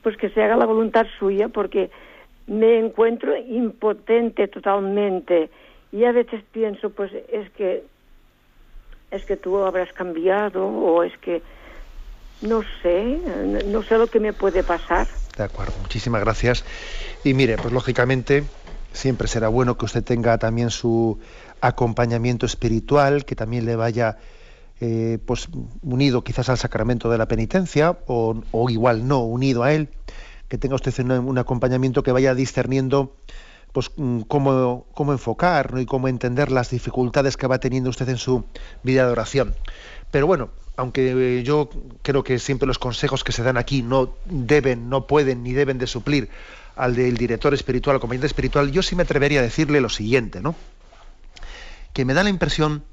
pues 0.04 0.18
que 0.18 0.30
se 0.30 0.44
haga 0.44 0.56
la 0.56 0.66
voluntad 0.66 1.06
suya 1.20 1.48
porque 1.48 1.90
me 2.48 2.80
encuentro 2.80 3.36
impotente 3.36 4.48
totalmente 4.48 5.50
y 5.92 6.06
a 6.06 6.12
veces 6.12 6.44
pienso, 6.52 6.90
pues 6.90 7.12
es 7.32 7.50
que, 7.52 7.84
es 9.12 9.26
que 9.26 9.38
tú 9.38 9.58
habrás 9.60 9.92
cambiado 9.94 10.66
o 10.66 11.04
es 11.04 11.18
que 11.20 11.42
no 12.42 12.64
sé, 12.82 13.20
no 13.68 13.84
sé 13.84 13.98
lo 13.98 14.08
que 14.08 14.20
me 14.20 14.34
puede 14.34 14.64
pasar. 14.64 15.08
De 15.38 15.44
acuerdo, 15.44 15.74
muchísimas 15.80 16.22
gracias. 16.22 16.66
Y 17.24 17.34
mire, 17.34 17.58
pues 17.58 17.74
lógicamente 17.74 18.44
siempre 18.92 19.28
será 19.28 19.48
bueno 19.48 19.78
que 19.78 19.86
usted 19.86 20.04
tenga 20.04 20.38
también 20.38 20.70
su 20.72 21.20
acompañamiento 21.62 22.46
espiritual, 22.46 23.26
que 23.26 23.36
también 23.36 23.66
le 23.66 23.76
vaya 23.76 24.18
eh, 24.82 25.20
pues 25.26 25.48
unido 25.84 26.24
quizás 26.24 26.50
al 26.50 26.58
sacramento 26.58 27.10
de 27.10 27.18
la 27.20 27.28
penitencia 27.28 28.00
o, 28.08 28.42
o 28.52 28.70
igual 28.70 29.08
no 29.08 29.20
unido 29.20 29.62
a 29.64 29.74
él, 29.74 29.90
que 30.48 30.58
tenga 30.58 30.76
usted 30.76 30.94
un, 31.00 31.12
un 31.12 31.38
acompañamiento 31.38 32.02
que 32.04 32.12
vaya 32.12 32.34
discerniendo 32.34 33.16
pues 33.72 33.92
mm, 33.96 34.22
cómo, 34.22 34.88
cómo 34.94 35.12
enfocar 35.12 35.74
¿no? 35.74 35.80
y 35.80 35.86
cómo 35.86 36.08
entender 36.08 36.52
las 36.52 36.72
dificultades 36.72 37.38
que 37.38 37.48
va 37.48 37.60
teniendo 37.60 37.90
usted 37.92 38.10
en 38.10 38.18
su 38.18 38.44
vida 38.84 39.06
de 39.06 39.12
oración. 39.12 39.56
Pero 40.10 40.28
bueno, 40.28 40.50
aunque 40.78 41.40
eh, 41.40 41.44
yo 41.44 41.70
creo 42.02 42.24
que 42.24 42.40
siempre 42.40 42.68
los 42.68 42.80
consejos 42.80 43.24
que 43.24 43.32
se 43.32 43.44
dan 43.44 43.58
aquí 43.58 43.84
no 43.84 44.16
deben, 44.26 44.90
no 44.90 45.08
pueden 45.08 45.44
ni 45.44 45.54
deben 45.54 45.78
de 45.78 45.88
suplir 45.88 46.30
al 46.76 46.96
del 46.96 47.18
director 47.18 47.54
espiritual, 47.54 47.98
acompañante 47.98 48.28
espiritual, 48.28 48.72
yo 48.72 48.82
sí 48.82 48.96
me 48.96 49.04
atrevería 49.04 49.42
a 49.42 49.44
decirle 49.44 49.80
lo 49.80 49.90
siguiente, 49.90 50.42
¿no? 50.42 50.56
Que 51.94 52.04
me 52.04 52.14
da 52.14 52.24
la 52.24 52.30
impresión 52.30 52.84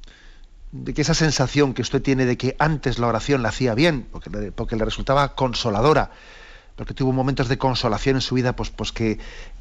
de 0.72 0.94
que 0.94 1.02
esa 1.02 1.14
sensación 1.14 1.72
que 1.74 1.82
usted 1.82 2.02
tiene 2.02 2.26
de 2.26 2.36
que 2.36 2.54
antes 2.58 2.98
la 2.98 3.06
oración 3.06 3.42
la 3.42 3.48
hacía 3.48 3.74
bien, 3.74 4.06
porque 4.12 4.30
le, 4.30 4.52
porque 4.52 4.76
le 4.76 4.84
resultaba 4.84 5.34
consoladora, 5.34 6.10
porque 6.76 6.94
tuvo 6.94 7.12
momentos 7.12 7.48
de 7.48 7.58
consolación 7.58 8.16
en 8.16 8.22
su 8.22 8.34
vida, 8.34 8.54
pues, 8.54 8.70
pues 8.70 8.92
que, 8.92 9.18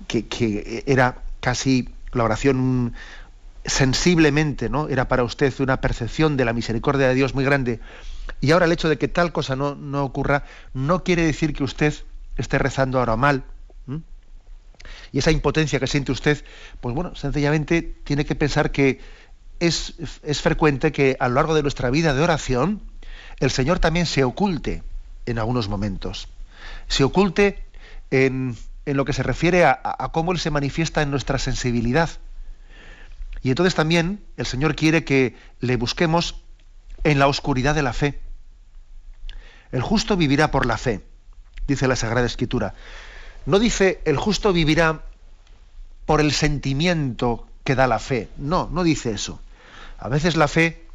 que, 0.08 0.84
era 0.86 1.24
casi 1.39 1.89
la 2.12 2.24
oración 2.24 2.93
sensiblemente, 3.66 4.70
¿no? 4.70 4.88
Era 4.88 5.08
para 5.08 5.24
usted 5.24 5.53
una 5.60 5.82
percepción 5.82 6.38
de 6.38 6.45
la 6.45 6.53
misericordia 6.53 7.08
de 7.08 7.16
Dios 7.16 7.34
muy 7.34 7.43
grande. 7.43 7.80
Y 8.39 8.51
ahora 8.51 8.66
el 8.66 8.72
hecho 8.72 8.89
de 8.89 8.97
que 8.97 9.08
tal 9.08 9.32
cosa 9.32 9.55
no, 9.55 9.76
no 9.76 10.03
ocurra 10.03 10.43
no 10.74 11.03
quiere 11.03 11.24
decir 11.24 11.53
que 11.53 11.64
usted 11.64 11.93
esté 12.38 12.60
rezando 12.60 12.99
ahora 12.99 13.16
mal. 13.16 13.43
Y 15.12 15.20
esa 15.20 15.32
impotencia 15.32 15.80
que 15.80 15.88
siente 15.88 16.12
usted, 16.12 16.43
pues 16.82 16.93
bueno, 16.93 17.16
sencillamente 17.16 17.82
tiene 17.82 18.26
que 18.26 18.36
pensar 18.36 18.72
que 18.72 18.99
es, 19.60 19.93
frecuente 20.41 20.91
que 20.91 21.18
a 21.20 21.28
lo 21.28 21.36
largo 21.36 21.55
de 21.55 21.62
nuestra 21.62 21.89
vida 21.89 22.14
de 22.14 22.22
oración 22.22 22.82
el 23.39 23.51
Señor 23.51 23.80
también 23.80 24.05
se 24.05 24.24
oculte 24.24 24.84
en 25.26 25.39
algunos 25.39 25.70
momentos. 25.70 26.28
Se 26.88 27.03
oculte 27.03 27.64
en, 28.12 28.58
en 28.86 28.97
lo 28.97 29.05
que 29.05 29.14
se 29.14 29.24
refiere 29.24 29.66
a, 29.66 29.80
a, 29.84 30.12
cómo 30.12 30.32
Él 30.32 30.39
se 30.39 30.51
manifiesta 30.51 31.01
en 31.01 31.12
nuestra 31.12 31.38
sensibilidad. 31.38 32.10
Y 33.43 33.49
entonces 33.49 33.76
también 33.76 34.24
el 34.38 34.45
Señor 34.45 34.76
quiere 34.76 35.03
que 35.03 35.36
le 35.60 35.76
busquemos 35.76 36.41
en 37.03 37.20
la 37.20 37.28
oscuridad 37.28 37.76
de 37.76 37.84
la 37.84 37.93
fe. 37.93 38.20
El 39.72 39.82
justo 39.82 40.18
vivirá 40.18 40.49
por 40.49 40.66
la 40.66 40.78
fe, 40.78 41.01
dice 41.68 41.88
la 41.88 41.95
Sagrada 41.95 42.26
Escritura. 42.26 42.74
No 43.45 43.60
dice 43.60 44.01
el 44.05 44.18
justo 44.18 44.53
vivirá 44.53 45.03
por 46.05 46.22
el 46.22 46.32
sentimiento 46.32 47.47
que 47.64 47.76
da 47.76 47.86
la 47.86 47.99
fe. 47.99 48.30
No, 48.38 48.70
no 48.72 48.84
dice 48.84 49.12
eso. 49.12 49.41
A 49.97 50.09
veces 50.09 50.35
la 50.35 50.47
fe 50.47 50.85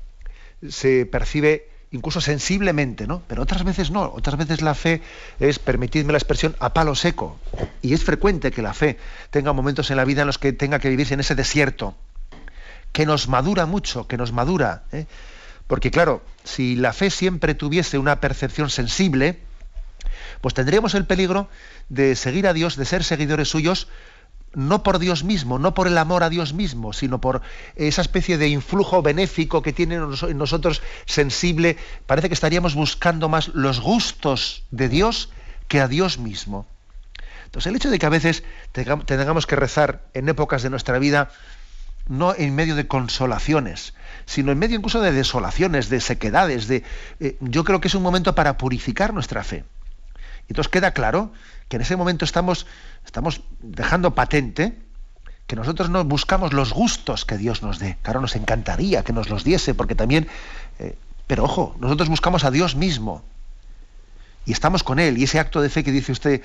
se 0.68 1.06
percibe 1.06 1.68
incluso 1.92 2.20
sensiblemente, 2.20 3.06
¿no? 3.06 3.22
Pero 3.28 3.42
otras 3.42 3.64
veces 3.64 3.90
no. 3.90 4.10
Otras 4.14 4.36
veces 4.36 4.62
la 4.62 4.74
fe 4.74 5.02
es, 5.38 5.58
permitidme 5.58 6.12
la 6.12 6.18
expresión, 6.18 6.56
a 6.58 6.72
palo 6.72 6.94
seco. 6.94 7.38
Y 7.82 7.92
es 7.92 8.02
frecuente 8.02 8.50
que 8.50 8.62
la 8.62 8.74
fe 8.74 8.98
tenga 9.30 9.52
momentos 9.52 9.90
en 9.90 9.98
la 9.98 10.04
vida 10.04 10.22
en 10.22 10.26
los 10.26 10.38
que 10.38 10.52
tenga 10.52 10.78
que 10.78 10.88
vivirse 10.88 11.14
en 11.14 11.20
ese 11.20 11.34
desierto, 11.34 11.94
que 12.92 13.06
nos 13.06 13.28
madura 13.28 13.66
mucho, 13.66 14.08
que 14.08 14.16
nos 14.16 14.32
madura. 14.32 14.84
¿eh? 14.92 15.06
Porque 15.66 15.90
claro, 15.90 16.22
si 16.44 16.76
la 16.76 16.92
fe 16.92 17.10
siempre 17.10 17.54
tuviese 17.54 17.98
una 17.98 18.20
percepción 18.20 18.70
sensible, 18.70 19.38
pues 20.40 20.54
tendríamos 20.54 20.94
el 20.94 21.06
peligro 21.06 21.48
de 21.88 22.16
seguir 22.16 22.46
a 22.46 22.52
Dios, 22.52 22.76
de 22.76 22.84
ser 22.84 23.04
seguidores 23.04 23.48
suyos, 23.48 23.88
no 24.54 24.82
por 24.82 24.98
Dios 24.98 25.24
mismo, 25.24 25.58
no 25.58 25.74
por 25.74 25.86
el 25.86 25.98
amor 25.98 26.22
a 26.22 26.30
Dios 26.30 26.52
mismo, 26.52 26.92
sino 26.92 27.20
por 27.20 27.42
esa 27.76 28.02
especie 28.02 28.38
de 28.38 28.48
influjo 28.48 29.02
benéfico 29.02 29.62
que 29.62 29.72
tiene 29.72 29.96
en 29.96 30.38
nosotros 30.38 30.82
sensible, 31.06 31.76
parece 32.06 32.28
que 32.28 32.34
estaríamos 32.34 32.74
buscando 32.74 33.28
más 33.28 33.48
los 33.48 33.80
gustos 33.80 34.64
de 34.70 34.88
Dios 34.88 35.30
que 35.68 35.80
a 35.80 35.88
Dios 35.88 36.18
mismo. 36.18 36.66
Entonces 37.44 37.68
el 37.68 37.76
hecho 37.76 37.90
de 37.90 37.98
que 37.98 38.06
a 38.06 38.10
veces 38.10 38.44
tengamos 38.72 39.46
que 39.46 39.56
rezar 39.56 40.02
en 40.14 40.28
épocas 40.28 40.62
de 40.62 40.70
nuestra 40.70 40.98
vida, 40.98 41.30
no 42.08 42.34
en 42.34 42.54
medio 42.54 42.74
de 42.74 42.86
consolaciones, 42.86 43.94
sino 44.26 44.52
en 44.52 44.58
medio 44.58 44.76
incluso 44.76 45.00
de 45.00 45.12
desolaciones, 45.12 45.88
de 45.88 46.00
sequedades, 46.00 46.66
de, 46.66 46.82
eh, 47.20 47.36
yo 47.40 47.64
creo 47.64 47.80
que 47.80 47.88
es 47.88 47.94
un 47.94 48.02
momento 48.02 48.34
para 48.34 48.56
purificar 48.58 49.12
nuestra 49.14 49.44
fe. 49.44 49.64
Entonces 50.48 50.70
queda 50.70 50.92
claro 50.92 51.32
que 51.68 51.76
en 51.76 51.82
ese 51.82 51.96
momento 51.96 52.24
estamos, 52.24 52.66
estamos 53.04 53.40
dejando 53.60 54.14
patente 54.14 54.78
que 55.46 55.56
nosotros 55.56 55.90
no 55.90 56.04
buscamos 56.04 56.52
los 56.52 56.72
gustos 56.72 57.24
que 57.24 57.36
Dios 57.36 57.62
nos 57.62 57.78
dé. 57.78 57.98
Claro, 58.02 58.20
nos 58.20 58.36
encantaría 58.36 59.02
que 59.04 59.12
nos 59.12 59.28
los 59.28 59.44
diese, 59.44 59.74
porque 59.74 59.94
también, 59.94 60.28
eh, 60.78 60.96
pero 61.26 61.44
ojo, 61.44 61.76
nosotros 61.78 62.08
buscamos 62.08 62.44
a 62.44 62.50
Dios 62.50 62.76
mismo 62.76 63.22
y 64.46 64.52
estamos 64.52 64.82
con 64.82 64.98
Él. 64.98 65.18
Y 65.18 65.24
ese 65.24 65.38
acto 65.38 65.60
de 65.60 65.68
fe 65.68 65.84
que 65.84 65.92
dice 65.92 66.12
usted 66.12 66.42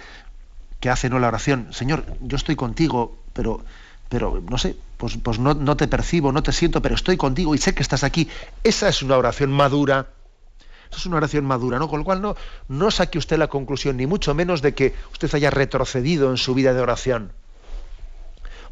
que 0.79 0.89
hace 0.89 1.09
no 1.09 1.19
la 1.19 1.27
oración, 1.27 1.69
Señor, 1.71 2.05
yo 2.21 2.37
estoy 2.37 2.55
contigo, 2.55 3.17
pero, 3.33 3.63
pero 4.09 4.43
no 4.47 4.57
sé, 4.57 4.75
pues, 4.97 5.17
pues 5.17 5.39
no, 5.39 5.53
no 5.53 5.77
te 5.77 5.87
percibo, 5.87 6.31
no 6.31 6.43
te 6.43 6.51
siento, 6.51 6.81
pero 6.81 6.95
estoy 6.95 7.17
contigo 7.17 7.55
y 7.55 7.57
sé 7.57 7.73
que 7.73 7.81
estás 7.81 8.03
aquí. 8.03 8.29
Esa 8.63 8.89
es 8.89 9.01
una 9.01 9.17
oración 9.17 9.51
madura 9.51 10.07
eso 10.89 10.99
es 10.99 11.05
una 11.05 11.17
oración 11.17 11.45
madura, 11.45 11.79
¿no? 11.79 11.87
Con 11.87 11.99
lo 11.99 12.05
cual 12.05 12.21
no, 12.21 12.35
no 12.67 12.91
saque 12.91 13.17
usted 13.17 13.37
la 13.37 13.47
conclusión, 13.47 13.97
ni 13.97 14.07
mucho 14.07 14.33
menos 14.33 14.61
de 14.61 14.73
que 14.73 14.93
usted 15.11 15.33
haya 15.35 15.49
retrocedido 15.49 16.29
en 16.29 16.37
su 16.37 16.53
vida 16.53 16.73
de 16.73 16.81
oración. 16.81 17.31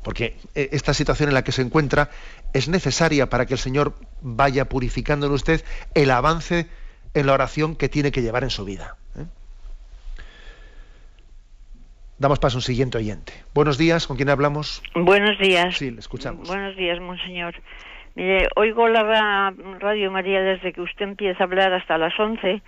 Porque 0.03 0.38
eh, 0.53 0.70
esta 0.72 0.93
situación 0.93 1.30
en 1.30 1.34
la 1.34 1.43
que 1.43 1.51
se 1.51 1.63
encuentra 1.63 2.11
es 2.53 2.68
necesaria 2.68 3.28
para 3.28 3.45
que 3.45 3.55
el 3.55 3.59
Señor 3.59 3.95
vaya 4.22 4.66
purificando 4.66 5.26
en 5.26 5.34
usted 5.34 5.63
el 5.95 6.11
avance 6.11 6.68
en 7.16 7.26
la 7.26 7.34
oración 7.34 7.76
que 7.76 7.89
tiene 7.89 8.11
que 8.11 8.22
llevar 8.22 8.43
en 8.43 8.51
su 8.51 8.66
vida. 8.66 8.97
¿eh? 9.18 9.26
Damos 12.20 12.39
paso 12.39 12.57
a 12.57 12.59
un 12.59 12.61
siguiente 12.61 12.97
oyente. 12.97 13.34
Buenos 13.53 13.78
días, 13.78 14.05
¿con 14.05 14.16
quién 14.16 14.30
hablamos? 14.30 14.84
Buenos 14.93 15.39
días. 15.39 15.76
Sí, 15.76 15.89
le 15.91 15.99
escuchamos. 15.99 16.47
Buenos 16.47 16.78
días, 16.78 16.99
monseñor. 17.01 17.55
Mire, 18.16 18.47
oigo 18.55 18.88
la 18.88 19.53
Radio 19.80 20.09
María 20.09 20.41
desde 20.41 20.72
que 20.72 20.82
usted 20.82 21.03
empieza 21.03 21.43
a 21.43 21.47
hablar 21.47 21.74
hasta 21.74 21.97
las 21.97 22.18
11, 22.18 22.61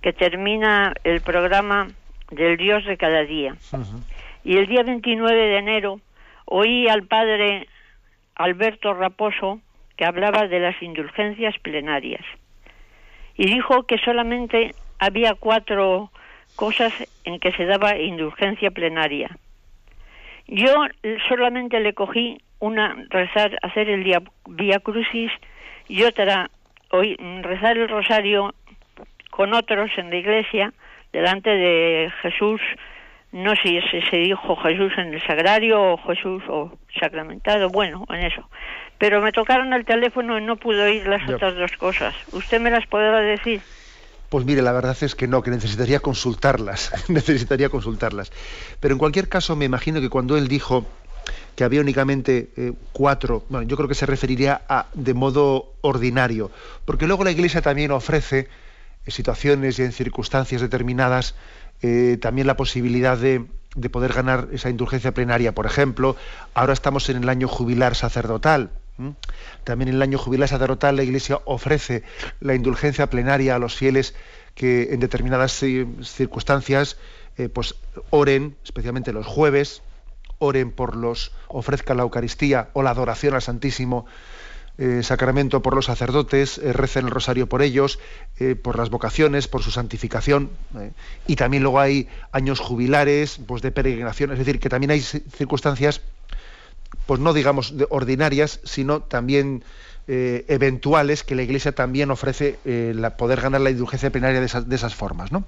que 0.00 0.12
termina 0.14 0.94
el 1.04 1.20
programa 1.20 1.88
del 2.30 2.56
Dios 2.56 2.84
de 2.86 2.96
cada 2.96 3.24
día. 3.24 3.54
Y 4.42 4.56
el 4.56 4.66
día 4.66 4.82
29 4.82 5.34
de 5.34 5.58
enero 5.58 6.00
oí 6.46 6.88
al 6.88 7.02
padre 7.02 7.68
Alberto 8.34 8.94
Raposo 8.94 9.60
que 9.96 10.06
hablaba 10.06 10.46
de 10.46 10.60
las 10.60 10.80
indulgencias 10.82 11.58
plenarias. 11.58 12.24
Y 13.36 13.46
dijo 13.46 13.82
que 13.82 13.98
solamente 13.98 14.74
había 14.98 15.34
cuatro 15.34 16.10
cosas 16.54 16.92
en 17.24 17.38
que 17.38 17.52
se 17.52 17.66
daba 17.66 17.98
indulgencia 17.98 18.70
plenaria. 18.70 19.36
Yo 20.46 20.72
solamente 21.28 21.80
le 21.80 21.92
cogí 21.92 22.40
una 22.58 22.96
rezar, 23.10 23.58
hacer 23.62 23.88
el 23.90 24.04
día, 24.04 24.22
Vía 24.46 24.80
Crucis 24.80 25.30
y 25.88 26.02
otra 26.02 26.50
hoy, 26.90 27.16
rezar 27.42 27.76
el 27.76 27.88
rosario 27.88 28.54
con 29.30 29.54
otros 29.54 29.90
en 29.96 30.10
la 30.10 30.16
iglesia 30.16 30.72
delante 31.12 31.50
de 31.50 32.10
Jesús, 32.22 32.60
no 33.32 33.54
sé 33.56 33.82
si 33.90 34.00
se 34.02 34.16
dijo 34.16 34.56
Jesús 34.56 34.92
en 34.96 35.12
el 35.14 35.22
sagrario 35.26 35.92
o 35.92 35.98
Jesús 35.98 36.42
o 36.48 36.72
sacramentado, 36.98 37.68
bueno, 37.68 38.06
en 38.08 38.24
eso. 38.24 38.48
Pero 38.98 39.20
me 39.20 39.32
tocaron 39.32 39.72
el 39.72 39.84
teléfono 39.84 40.38
y 40.38 40.42
no 40.42 40.56
pude 40.56 40.82
oír 40.82 41.06
las 41.06 41.28
otras 41.28 41.54
dos 41.54 41.72
cosas. 41.72 42.14
¿Usted 42.32 42.60
me 42.60 42.70
las 42.70 42.86
podrá 42.86 43.20
decir? 43.20 43.60
Pues 44.30 44.44
mire, 44.44 44.62
la 44.62 44.72
verdad 44.72 44.96
es 45.02 45.14
que 45.14 45.28
no, 45.28 45.42
que 45.42 45.50
necesitaría 45.50 46.00
consultarlas, 46.00 46.92
necesitaría 47.10 47.68
consultarlas. 47.68 48.32
Pero 48.80 48.94
en 48.94 48.98
cualquier 48.98 49.28
caso, 49.28 49.54
me 49.54 49.66
imagino 49.66 50.00
que 50.00 50.08
cuando 50.08 50.36
él 50.36 50.48
dijo 50.48 50.86
que 51.54 51.64
había 51.64 51.80
únicamente 51.80 52.50
eh, 52.56 52.72
cuatro, 52.92 53.44
bueno, 53.48 53.66
yo 53.66 53.76
creo 53.76 53.88
que 53.88 53.94
se 53.94 54.06
referiría 54.06 54.62
a 54.68 54.86
de 54.94 55.14
modo 55.14 55.74
ordinario, 55.80 56.50
porque 56.84 57.06
luego 57.06 57.24
la 57.24 57.30
Iglesia 57.30 57.62
también 57.62 57.90
ofrece 57.90 58.48
en 59.04 59.12
situaciones 59.12 59.78
y 59.78 59.82
en 59.82 59.92
circunstancias 59.92 60.60
determinadas 60.60 61.34
eh, 61.82 62.18
también 62.20 62.46
la 62.46 62.56
posibilidad 62.56 63.16
de, 63.18 63.44
de, 63.74 63.90
poder 63.90 64.12
ganar 64.12 64.48
esa 64.52 64.70
indulgencia 64.70 65.12
plenaria. 65.12 65.54
Por 65.54 65.66
ejemplo, 65.66 66.16
ahora 66.54 66.72
estamos 66.72 67.08
en 67.08 67.22
el 67.22 67.28
año 67.28 67.48
jubilar 67.48 67.94
sacerdotal. 67.94 68.70
También 69.64 69.88
en 69.90 69.96
el 69.96 70.02
año 70.02 70.16
jubilar 70.16 70.48
sacerdotal 70.48 70.96
la 70.96 71.02
Iglesia 71.02 71.40
ofrece 71.44 72.02
la 72.40 72.54
indulgencia 72.54 73.10
plenaria 73.10 73.54
a 73.54 73.58
los 73.58 73.74
fieles 73.74 74.14
que 74.54 74.94
en 74.94 75.00
determinadas 75.00 75.52
circunstancias 75.52 76.96
eh, 77.36 77.50
pues 77.50 77.74
oren, 78.08 78.56
especialmente 78.64 79.12
los 79.12 79.26
jueves, 79.26 79.82
oren 80.38 80.70
por 80.70 80.96
los, 80.96 81.32
ofrezcan 81.48 81.96
la 81.96 82.02
Eucaristía 82.02 82.68
o 82.72 82.82
la 82.82 82.90
adoración 82.90 83.34
al 83.34 83.42
Santísimo 83.42 84.06
eh, 84.78 85.02
Sacramento 85.02 85.62
por 85.62 85.74
los 85.74 85.86
sacerdotes, 85.86 86.58
eh, 86.58 86.74
recen 86.74 87.06
el 87.06 87.10
rosario 87.10 87.48
por 87.48 87.62
ellos, 87.62 87.98
eh, 88.38 88.54
por 88.56 88.76
las 88.76 88.90
vocaciones, 88.90 89.48
por 89.48 89.62
su 89.62 89.70
santificación. 89.70 90.50
y 91.26 91.36
también 91.36 91.62
luego 91.62 91.80
hay 91.80 92.08
años 92.30 92.60
jubilares, 92.60 93.40
pues 93.46 93.62
de 93.62 93.70
peregrinación, 93.70 94.32
es 94.32 94.38
decir, 94.38 94.60
que 94.60 94.68
también 94.68 94.90
hay 94.90 95.00
circunstancias, 95.00 96.02
pues 97.06 97.20
no 97.20 97.32
digamos 97.32 97.72
ordinarias, 97.88 98.60
sino 98.64 99.00
también 99.00 99.64
eventuales 100.08 101.24
que 101.24 101.34
la 101.34 101.42
Iglesia 101.42 101.72
también 101.72 102.10
ofrece 102.12 102.58
la, 102.64 103.16
poder 103.16 103.40
ganar 103.40 103.60
la 103.60 103.70
indulgencia 103.70 104.10
plenaria 104.10 104.38
de 104.40 104.46
esas, 104.46 104.68
de 104.68 104.76
esas 104.76 104.94
formas, 104.94 105.32
¿no? 105.32 105.44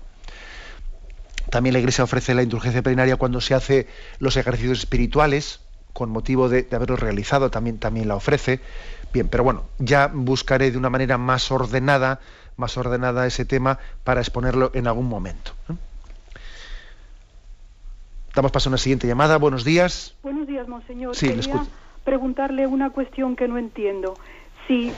También 1.50 1.72
la 1.72 1.78
Iglesia 1.78 2.04
ofrece 2.04 2.34
la 2.34 2.42
indulgencia 2.42 2.82
plenaria 2.82 3.16
cuando 3.16 3.40
se 3.40 3.54
hace 3.54 3.86
los 4.18 4.36
ejercicios 4.36 4.78
espirituales, 4.78 5.60
con 5.92 6.10
motivo 6.10 6.48
de, 6.48 6.66
haberlos 6.72 7.00
realizado, 7.00 7.50
también, 7.50 7.78
también 7.78 8.08
la 8.08 8.16
ofrece. 8.16 8.60
Bien, 9.12 9.28
pero 9.28 9.44
bueno, 9.44 9.64
ya 9.78 10.10
buscaré 10.12 10.70
de 10.70 10.78
una 10.78 10.90
manera 10.90 11.16
más 11.16 11.50
ordenada, 11.50 12.20
más 12.56 12.76
ordenada 12.76 13.26
ese 13.26 13.44
tema 13.44 13.78
para 14.04 14.20
exponerlo 14.20 14.70
en 14.74 14.86
algún 14.86 15.08
momento. 15.08 15.52
Damos 18.34 18.52
paso 18.52 18.68
a 18.68 18.70
una 18.70 18.78
siguiente 18.78 19.06
llamada. 19.06 19.38
Buenos 19.38 19.64
días. 19.64 20.14
Buenos 20.22 20.46
días, 20.46 20.68
monseñor. 20.68 21.16
Sí, 21.16 21.28
Quería 21.28 21.64
preguntarle 22.04 22.66
una 22.66 22.90
cuestión 22.90 23.36
que 23.36 23.48
no 23.48 23.58
entiendo. 23.58 24.14
Si, 24.66 24.92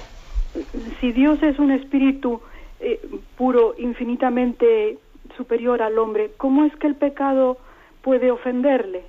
si 1.00 1.12
Dios 1.12 1.42
es 1.42 1.58
un 1.58 1.70
espíritu 1.70 2.40
eh, 2.80 3.00
puro, 3.36 3.74
infinitamente 3.78 4.98
superior 5.40 5.80
al 5.80 5.98
hombre, 5.98 6.32
¿cómo 6.36 6.66
es 6.66 6.76
que 6.76 6.86
el 6.86 6.96
pecado 6.96 7.56
puede 8.02 8.30
ofenderle? 8.30 9.06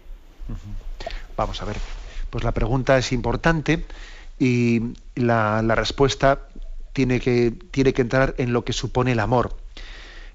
Vamos 1.36 1.62
a 1.62 1.66
ver, 1.66 1.76
pues 2.30 2.46
la 2.46 2.54
pregunta 2.54 2.98
es 2.98 3.12
importante 3.12 3.84
y 4.40 4.94
la, 5.16 5.62
respuesta 5.76 6.48
tiene 6.94 7.20
que, 7.20 7.52
tiene 7.52 7.92
que 7.92 8.02
entrar 8.02 8.34
en 8.38 8.54
lo 8.54 8.64
que 8.64 8.72
supone 8.72 9.12
el 9.12 9.20
amor. 9.20 9.58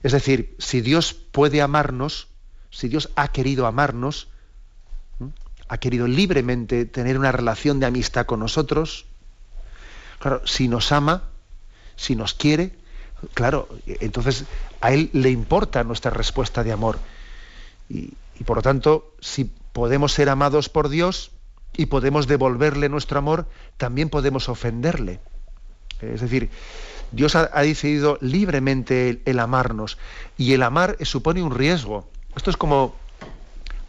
Es 0.02 0.12
decir, 0.12 0.54
si 0.58 0.82
Dios 0.82 1.14
puede 1.14 1.62
amarnos, 1.62 2.28
si 2.70 2.88
Dios 2.88 3.08
ha 3.16 3.28
querido 3.28 3.66
amarnos, 3.66 4.28
ha 5.68 5.78
querido 5.78 6.06
libremente 6.06 6.84
tener 6.84 7.18
una 7.18 7.32
relación 7.32 7.80
de 7.80 7.86
amistad 7.86 8.26
con 8.26 8.40
nosotros, 8.40 9.06
claro, 10.18 10.46
si 10.46 10.68
nos 10.68 10.92
ama, 10.92 11.22
si 11.96 12.16
nos 12.16 12.34
quiere, 12.34 12.72
claro, 13.34 13.68
entonces 13.86 14.44
a 14.80 14.92
Él 14.92 15.10
le 15.12 15.30
importa 15.30 15.84
nuestra 15.84 16.10
respuesta 16.10 16.62
de 16.64 16.72
amor. 16.72 16.98
Y, 17.88 18.14
por 18.44 18.56
lo 18.56 18.62
tanto, 18.62 19.14
si 19.20 19.44
podemos 19.44 20.12
ser 20.12 20.28
amados 20.28 20.68
por 20.68 20.88
Dios 20.88 21.30
y 21.76 21.86
podemos 21.86 22.26
devolverle 22.26 22.88
nuestro 22.88 23.18
amor, 23.18 23.46
también 23.76 24.08
podemos 24.08 24.48
ofenderle. 24.48 25.20
Es 26.00 26.20
decir, 26.20 26.50
Dios 27.12 27.36
ha, 27.36 27.48
decidido 27.62 28.18
libremente 28.20 29.22
el, 29.24 29.38
amarnos 29.38 29.98
y 30.36 30.52
el 30.52 30.62
amar 30.62 30.96
supone 31.02 31.42
un 31.42 31.54
riesgo. 31.54 32.08
Esto 32.34 32.50
es 32.50 32.56
como, 32.56 32.94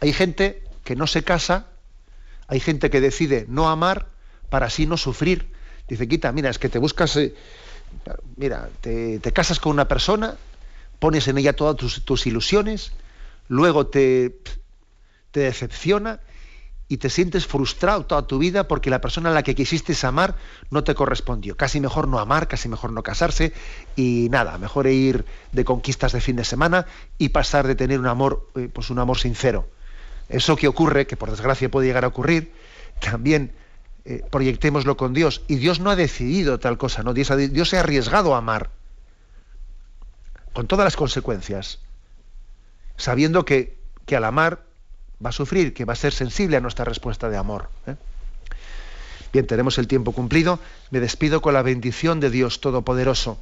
hay 0.00 0.12
gente 0.12 0.62
que 0.84 0.96
no 0.96 1.06
se 1.06 1.22
casa, 1.22 1.66
hay 2.46 2.60
gente 2.60 2.90
que 2.90 3.00
decide 3.00 3.44
no 3.48 3.68
amar 3.68 4.06
para 4.48 4.66
así 4.66 4.86
no 4.86 4.96
sufrir. 4.96 5.52
Dice, 5.88 6.08
quita, 6.08 6.32
mira, 6.32 6.50
es 6.50 6.58
que 6.58 6.68
te 6.68 6.78
buscas, 6.78 7.16
eh, 7.16 7.34
mira, 8.36 8.68
te, 8.80 9.20
casas 9.32 9.60
con 9.60 9.72
una 9.72 9.88
persona, 9.88 10.36
pones 10.98 11.28
en 11.28 11.38
ella 11.38 11.54
todas 11.54 11.76
tus, 11.76 12.26
ilusiones, 12.26 12.92
luego 13.48 13.86
te, 13.86 14.38
te 15.30 15.40
decepciona 15.40 16.20
y 16.88 16.96
te 16.96 17.10
sientes 17.10 17.46
frustrado 17.46 18.06
toda 18.06 18.26
tu 18.26 18.38
vida 18.38 18.66
porque 18.66 18.88
la 18.88 19.00
persona 19.00 19.30
a 19.30 19.34
la 19.34 19.42
que 19.42 19.54
quisiste 19.54 19.94
amar 20.06 20.36
no 20.70 20.84
te 20.84 20.94
correspondió. 20.94 21.56
Casi 21.56 21.80
mejor 21.80 22.08
no 22.08 22.18
amar, 22.18 22.48
casi 22.48 22.68
mejor 22.68 22.92
no 22.92 23.02
casarse 23.02 23.52
y 23.94 24.28
nada, 24.30 24.56
mejor 24.56 24.86
ir 24.86 25.26
de 25.52 25.64
conquistas 25.64 26.12
de 26.12 26.22
fin 26.22 26.36
de 26.36 26.44
semana 26.44 26.86
y 27.18 27.28
pasar 27.28 27.66
de 27.66 27.74
tener 27.74 28.00
un 28.00 28.06
amor, 28.06 28.48
eh, 28.56 28.70
pues 28.72 28.88
un 28.88 28.98
amor 28.98 29.18
sincero. 29.18 29.68
Eso 30.30 30.56
que 30.56 30.68
ocurre, 30.68 31.06
que 31.06 31.16
por 31.16 31.30
desgracia 31.30 31.70
puede 31.70 31.86
llegar 31.86 32.04
a 32.04 32.08
ocurrir, 32.08 32.52
también 33.00 33.52
eh, 34.04 34.22
proyectémoslo 34.30 34.96
con 34.96 35.12
Dios. 35.12 35.42
Y 35.46 35.56
Dios 35.56 35.80
no 35.80 35.90
ha 35.90 35.96
decidido 35.96 36.58
tal 36.58 36.78
cosa, 36.78 37.02
¿no? 37.02 37.12
Dios, 37.12 37.30
Dios 37.52 37.68
se 37.68 37.76
ha 37.76 37.80
arriesgado 37.80 38.34
a 38.34 38.38
amar, 38.38 38.70
con 40.52 40.66
todas 40.66 40.84
las 40.84 40.96
consecuencias, 40.96 41.78
sabiendo 42.96 43.44
que, 43.44 43.78
que 44.06 44.16
al 44.16 44.24
amar 44.24 44.62
va 45.24 45.30
a 45.30 45.32
sufrir, 45.32 45.74
que 45.74 45.84
va 45.84 45.92
a 45.92 45.96
ser 45.96 46.12
sensible 46.12 46.56
a 46.56 46.60
nuestra 46.60 46.84
respuesta 46.84 47.28
de 47.28 47.36
amor. 47.36 47.70
¿eh? 47.86 47.96
Bien, 49.32 49.46
tenemos 49.46 49.78
el 49.78 49.88
tiempo 49.88 50.12
cumplido. 50.12 50.58
Me 50.90 51.00
despido 51.00 51.42
con 51.42 51.54
la 51.54 51.62
bendición 51.62 52.20
de 52.20 52.30
Dios 52.30 52.60
Todopoderoso, 52.60 53.38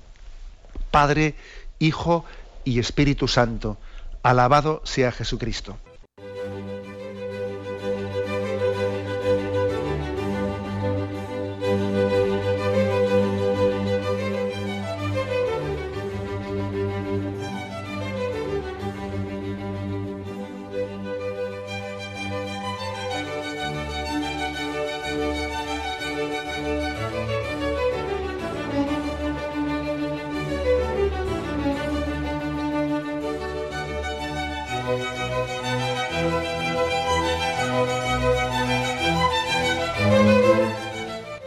Padre, 0.91 1.35
Hijo 1.79 2.25
y 2.65 2.79
Espíritu 2.81 3.29
Santo. 3.29 3.77
Alabado 4.23 4.83
sea 4.85 5.13
Jesucristo. 5.13 5.79